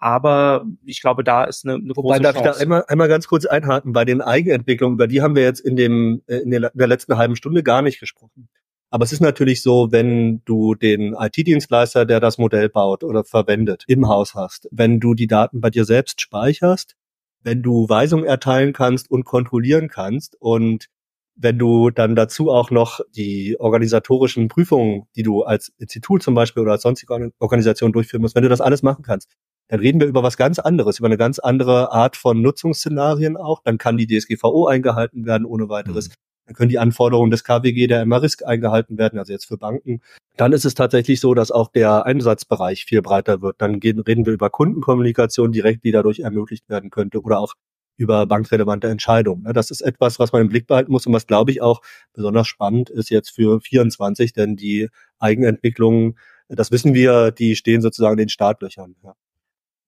Aber 0.00 0.64
ich 0.84 1.02
glaube, 1.02 1.22
da 1.22 1.44
ist 1.44 1.66
eine, 1.66 1.74
eine 1.74 1.94
Wobei, 1.94 2.16
große 2.16 2.22
darf 2.22 2.34
Chance. 2.34 2.50
ich 2.50 2.56
da 2.56 2.62
einmal, 2.62 2.84
einmal 2.88 3.08
ganz 3.08 3.28
kurz 3.28 3.44
einhaken? 3.44 3.92
Bei 3.92 4.06
den 4.06 4.22
Eigenentwicklungen, 4.22 4.94
über 4.96 5.06
die 5.06 5.20
haben 5.20 5.36
wir 5.36 5.42
jetzt 5.42 5.60
in, 5.60 5.76
dem, 5.76 6.22
äh, 6.26 6.38
in 6.38 6.50
der 6.50 6.86
letzten 6.86 7.18
halben 7.18 7.36
Stunde 7.36 7.62
gar 7.62 7.82
nicht 7.82 8.00
gesprochen. 8.00 8.48
Aber 8.88 9.04
es 9.04 9.12
ist 9.12 9.20
natürlich 9.20 9.62
so, 9.62 9.92
wenn 9.92 10.42
du 10.46 10.74
den 10.74 11.14
IT-Dienstleister, 11.14 12.06
der 12.06 12.18
das 12.18 12.38
Modell 12.38 12.70
baut 12.70 13.04
oder 13.04 13.24
verwendet, 13.24 13.84
im 13.86 14.08
Haus 14.08 14.34
hast, 14.34 14.68
wenn 14.72 15.00
du 15.00 15.14
die 15.14 15.28
Daten 15.28 15.60
bei 15.60 15.70
dir 15.70 15.84
selbst 15.84 16.20
speicherst, 16.20 16.96
wenn 17.42 17.62
du 17.62 17.88
Weisungen 17.88 18.24
erteilen 18.24 18.72
kannst 18.72 19.10
und 19.10 19.24
kontrollieren 19.24 19.88
kannst 19.88 20.34
und 20.40 20.88
wenn 21.36 21.58
du 21.58 21.90
dann 21.90 22.16
dazu 22.16 22.50
auch 22.50 22.70
noch 22.70 23.00
die 23.14 23.56
organisatorischen 23.58 24.48
Prüfungen, 24.48 25.06
die 25.14 25.22
du 25.22 25.42
als 25.42 25.72
Institut 25.78 26.22
zum 26.22 26.34
Beispiel 26.34 26.62
oder 26.62 26.72
als 26.72 26.82
sonstige 26.82 27.32
Organisation 27.38 27.92
durchführen 27.92 28.22
musst, 28.22 28.34
wenn 28.34 28.42
du 28.42 28.48
das 28.48 28.60
alles 28.60 28.82
machen 28.82 29.02
kannst, 29.02 29.30
dann 29.70 29.78
reden 29.78 30.00
wir 30.00 30.08
über 30.08 30.24
was 30.24 30.36
ganz 30.36 30.58
anderes, 30.58 30.98
über 30.98 31.06
eine 31.06 31.16
ganz 31.16 31.38
andere 31.38 31.92
Art 31.92 32.16
von 32.16 32.42
Nutzungsszenarien 32.42 33.36
auch. 33.36 33.62
Dann 33.62 33.78
kann 33.78 33.96
die 33.96 34.08
DSGVO 34.08 34.66
eingehalten 34.66 35.26
werden 35.26 35.44
ohne 35.44 35.68
weiteres. 35.68 36.08
Mhm. 36.08 36.14
Dann 36.46 36.54
können 36.56 36.68
die 36.70 36.80
Anforderungen 36.80 37.30
des 37.30 37.44
KWG 37.44 37.86
der 37.86 38.04
MA-Risk 38.04 38.44
eingehalten 38.44 38.98
werden, 38.98 39.20
also 39.20 39.32
jetzt 39.32 39.46
für 39.46 39.58
Banken. 39.58 40.00
Dann 40.36 40.52
ist 40.52 40.64
es 40.64 40.74
tatsächlich 40.74 41.20
so, 41.20 41.34
dass 41.34 41.52
auch 41.52 41.68
der 41.68 42.04
Einsatzbereich 42.04 42.84
viel 42.84 43.00
breiter 43.00 43.42
wird. 43.42 43.62
Dann 43.62 43.78
gehen, 43.78 44.00
reden 44.00 44.26
wir 44.26 44.32
über 44.32 44.50
Kundenkommunikation 44.50 45.52
direkt, 45.52 45.84
die 45.84 45.92
dadurch 45.92 46.18
ermöglicht 46.18 46.68
werden 46.68 46.90
könnte 46.90 47.22
oder 47.22 47.38
auch 47.38 47.54
über 47.96 48.26
bankrelevante 48.26 48.88
Entscheidungen. 48.88 49.44
Das 49.54 49.70
ist 49.70 49.82
etwas, 49.82 50.18
was 50.18 50.32
man 50.32 50.42
im 50.42 50.48
Blick 50.48 50.66
behalten 50.66 50.90
muss 50.90 51.06
und 51.06 51.12
was, 51.12 51.28
glaube 51.28 51.52
ich, 51.52 51.62
auch 51.62 51.80
besonders 52.12 52.48
spannend 52.48 52.90
ist 52.90 53.10
jetzt 53.10 53.30
für 53.30 53.60
24, 53.60 54.32
denn 54.32 54.56
die 54.56 54.88
Eigenentwicklungen, 55.20 56.18
das 56.48 56.72
wissen 56.72 56.92
wir, 56.92 57.30
die 57.30 57.54
stehen 57.54 57.82
sozusagen 57.82 58.14
in 58.14 58.24
den 58.24 58.28
Startlöchern. 58.30 58.96
Ja. 59.04 59.14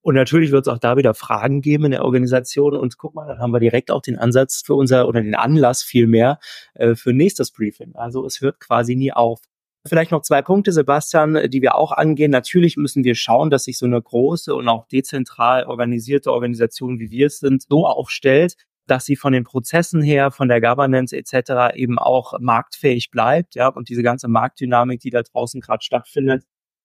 Und 0.03 0.17
natürlich 0.17 0.51
wird 0.51 0.67
es 0.67 0.73
auch 0.73 0.79
da 0.79 0.97
wieder 0.97 1.15
Fragen 1.15 1.63
geben 1.63 1.87
in 1.87 1.91
der 1.93 2.05
Organisation. 2.05 2.77
Und 2.77 2.99
guck 2.99 3.15
mal, 3.15 3.27
dann 3.27 3.39
haben 3.39 3.53
wir 3.53 3.61
direkt 3.61 3.91
auch 3.91 4.03
den 4.03 4.19
Ansatz 4.19 4.63
für 4.65 4.75
unser 4.75 5.09
oder 5.09 5.23
den 5.23 5.35
Anlass 5.37 5.83
vielmehr 5.83 6.39
äh, 6.75 6.95
für 6.95 7.13
nächstes 7.13 7.53
Briefing. 7.53 7.95
Also 7.95 8.27
es 8.27 8.41
hört 8.41 8.61
quasi 8.61 8.97
nie 8.97 9.13
auf. 9.13 9.41
Vielleicht 9.87 10.13
noch 10.13 10.23
zwei 10.23 10.43
Punkte, 10.43 10.71
Sebastian, 10.71 11.51
die 11.51 11.63
wir 11.63 11.75
auch 11.75 11.91
angehen. 11.91 12.31
Natürlich 12.31 12.77
müssen 12.77 13.03
wir 13.03 13.17
schauen, 13.17 13.51
dass 13.51 13.65
sich 13.65 13.79
so 13.79 13.87
eine 13.87 14.01
große 14.01 14.55
und 14.55 14.69
auch 14.69 14.87
dezentral 14.87 15.65
organisierte 15.65 16.33
Organisation, 16.33 17.01
wie 17.01 17.11
wir 17.11 17.27
es 17.27 17.41
sind, 17.41 17.65
so 17.69 17.87
aufstellt, 17.87 18.55
dass 18.87 19.05
sie 19.05 19.17
von 19.17 19.33
den 19.33 19.43
Prozessen 19.43 20.01
her, 20.03 20.31
von 20.31 20.49
der 20.49 20.61
Governance 20.61 21.17
etc. 21.17 21.75
eben 21.75 21.99
auch 21.99 22.39
marktfähig 22.39 23.11
bleibt, 23.11 23.55
ja, 23.57 23.69
und 23.69 23.89
diese 23.89 24.03
ganze 24.03 24.29
Marktdynamik, 24.29 25.01
die 25.01 25.11
da 25.11 25.23
draußen 25.23 25.61
gerade 25.61 25.83
stattfindet, 25.83 26.45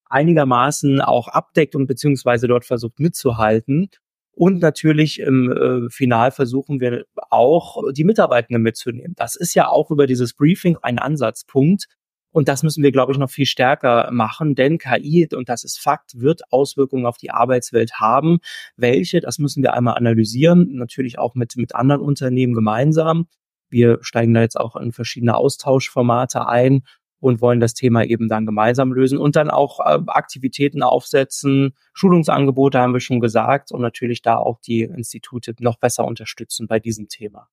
einigermaßen 0.09 1.01
auch 1.01 1.27
abdeckt 1.27 1.75
und 1.75 1.87
beziehungsweise 1.87 2.47
dort 2.47 2.65
versucht 2.65 2.99
mitzuhalten. 2.99 3.89
Und 4.31 4.61
natürlich 4.61 5.19
im 5.19 5.51
äh, 5.51 5.89
Final 5.89 6.31
versuchen 6.31 6.79
wir 6.79 7.05
auch, 7.31 7.81
die 7.91 8.03
Mitarbeitenden 8.03 8.61
mitzunehmen. 8.61 9.15
Das 9.17 9.35
ist 9.35 9.55
ja 9.55 9.67
auch 9.67 9.89
über 9.89 10.05
dieses 10.05 10.33
Briefing 10.33 10.77
ein 10.83 10.99
Ansatzpunkt. 10.99 11.87
Und 12.31 12.47
das 12.47 12.61
müssen 12.61 12.83
wir, 12.83 12.91
glaube 12.91 13.11
ich, 13.11 13.17
noch 13.17 13.31
viel 13.31 13.47
stärker 13.47 14.11
machen, 14.11 14.53
denn 14.53 14.77
KI, 14.77 15.27
und 15.33 15.49
das 15.49 15.63
ist 15.63 15.79
Fakt, 15.79 16.19
wird 16.19 16.41
Auswirkungen 16.51 17.07
auf 17.07 17.17
die 17.17 17.31
Arbeitswelt 17.31 17.93
haben. 17.95 18.37
Welche, 18.75 19.21
das 19.21 19.39
müssen 19.39 19.63
wir 19.63 19.73
einmal 19.73 19.95
analysieren, 19.95 20.75
natürlich 20.75 21.17
auch 21.17 21.33
mit, 21.33 21.55
mit 21.55 21.73
anderen 21.73 22.01
Unternehmen 22.01 22.53
gemeinsam. 22.53 23.27
Wir 23.69 23.97
steigen 24.01 24.35
da 24.35 24.41
jetzt 24.41 24.59
auch 24.59 24.75
in 24.75 24.91
verschiedene 24.91 25.35
Austauschformate 25.35 26.47
ein 26.47 26.83
und 27.19 27.41
wollen 27.41 27.59
das 27.59 27.73
Thema 27.73 28.03
eben 28.03 28.27
dann 28.27 28.45
gemeinsam 28.45 28.93
lösen 28.93 29.17
und 29.17 29.35
dann 29.35 29.49
auch 29.49 29.79
äh, 29.79 29.99
Aktivitäten 30.07 30.83
aufsetzen. 30.83 31.73
Schulungsangebote 31.93 32.79
haben 32.79 32.93
wir 32.93 32.99
schon 32.99 33.19
gesagt 33.19 33.71
und 33.71 33.81
natürlich 33.81 34.21
da 34.21 34.37
auch 34.37 34.59
die 34.59 34.81
Institute 34.81 35.53
noch 35.59 35.77
besser 35.77 36.05
unterstützen 36.05 36.67
bei 36.67 36.79
diesem 36.79 37.07
Thema. 37.07 37.47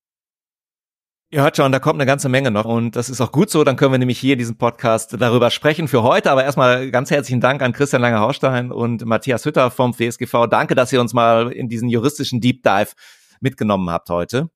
Ihr 1.31 1.43
hört 1.43 1.57
schon, 1.57 1.73
da 1.73 1.81
kommt 1.81 1.97
eine 1.97 2.07
ganze 2.07 2.29
Menge 2.29 2.53
noch 2.53 2.65
und 2.65 2.95
das 2.95 3.09
ist 3.11 3.21
auch 3.21 3.33
gut 3.33 3.51
so. 3.51 3.65
Dann 3.65 3.75
können 3.75 3.91
wir 3.91 3.99
nämlich 3.99 4.21
hier 4.21 4.35
in 4.35 4.39
diesem 4.39 4.57
Podcast 4.57 5.17
darüber 5.19 5.51
sprechen 5.51 5.89
für 5.89 6.05
heute. 6.05 6.31
Aber 6.31 6.45
erstmal 6.45 6.93
ganz 6.93 7.11
herzlichen 7.11 7.41
Dank 7.41 7.61
an 7.61 7.73
Christian 7.73 8.03
Lange-Haustein 8.03 8.71
und 8.71 9.05
Matthias 9.05 9.45
Hütter 9.45 9.73
vom 9.73 9.95
VSGV. 9.95 10.47
Danke, 10.49 10.77
dass 10.77 10.93
ihr 10.93 11.01
uns 11.01 11.13
mal 11.13 11.51
in 11.51 11.69
diesen 11.69 11.89
juristischen 11.89 12.41
Deep 12.41 12.63
Dive 12.63 12.93
mitgenommen 13.41 13.91
habt 13.91 14.11
heute. 14.11 14.49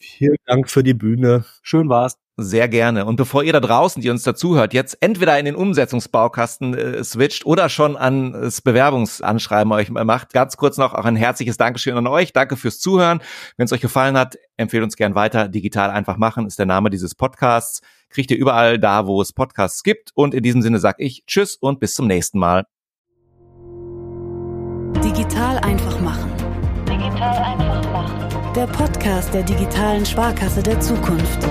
Vielen 0.00 0.38
Dank 0.44 0.68
für 0.68 0.82
die 0.82 0.94
Bühne. 0.94 1.44
Schön 1.62 1.88
war's. 1.88 2.23
Sehr 2.36 2.66
gerne. 2.66 3.06
Und 3.06 3.14
bevor 3.14 3.44
ihr 3.44 3.52
da 3.52 3.60
draußen, 3.60 4.02
die 4.02 4.10
uns 4.10 4.24
dazuhört, 4.24 4.74
jetzt 4.74 4.98
entweder 5.00 5.38
in 5.38 5.44
den 5.44 5.54
Umsetzungsbaukasten 5.54 6.74
äh, 6.74 7.04
switcht 7.04 7.46
oder 7.46 7.68
schon 7.68 7.96
an 7.96 8.32
das 8.32 8.60
Bewerbungsanschreiben 8.60 9.72
euch 9.72 9.90
macht, 9.90 10.32
ganz 10.32 10.56
kurz 10.56 10.76
noch 10.76 10.94
auch 10.94 11.04
ein 11.04 11.14
herzliches 11.14 11.58
Dankeschön 11.58 11.96
an 11.96 12.08
euch. 12.08 12.32
Danke 12.32 12.56
fürs 12.56 12.80
Zuhören. 12.80 13.20
Wenn 13.56 13.66
es 13.66 13.72
euch 13.72 13.80
gefallen 13.80 14.18
hat, 14.18 14.36
empfehlt 14.56 14.82
uns 14.82 14.96
gern 14.96 15.14
weiter. 15.14 15.46
Digital 15.46 15.90
einfach 15.90 16.16
machen 16.16 16.46
ist 16.46 16.58
der 16.58 16.66
Name 16.66 16.90
dieses 16.90 17.14
Podcasts. 17.14 17.82
Kriegt 18.10 18.32
ihr 18.32 18.36
überall 18.36 18.80
da, 18.80 19.06
wo 19.06 19.22
es 19.22 19.32
Podcasts 19.32 19.84
gibt. 19.84 20.10
Und 20.14 20.34
in 20.34 20.42
diesem 20.42 20.60
Sinne 20.60 20.80
sag 20.80 20.96
ich 20.98 21.24
Tschüss 21.26 21.54
und 21.54 21.78
bis 21.78 21.94
zum 21.94 22.08
nächsten 22.08 22.40
Mal. 22.40 22.64
Digital 25.04 25.58
einfach 25.58 26.00
machen. 26.00 26.32
Digital 26.88 27.44
einfach 27.44 27.92
machen. 27.92 28.52
Der 28.56 28.66
Podcast 28.66 29.32
der 29.32 29.44
digitalen 29.44 30.04
Sparkasse 30.04 30.64
der 30.64 30.80
Zukunft. 30.80 31.46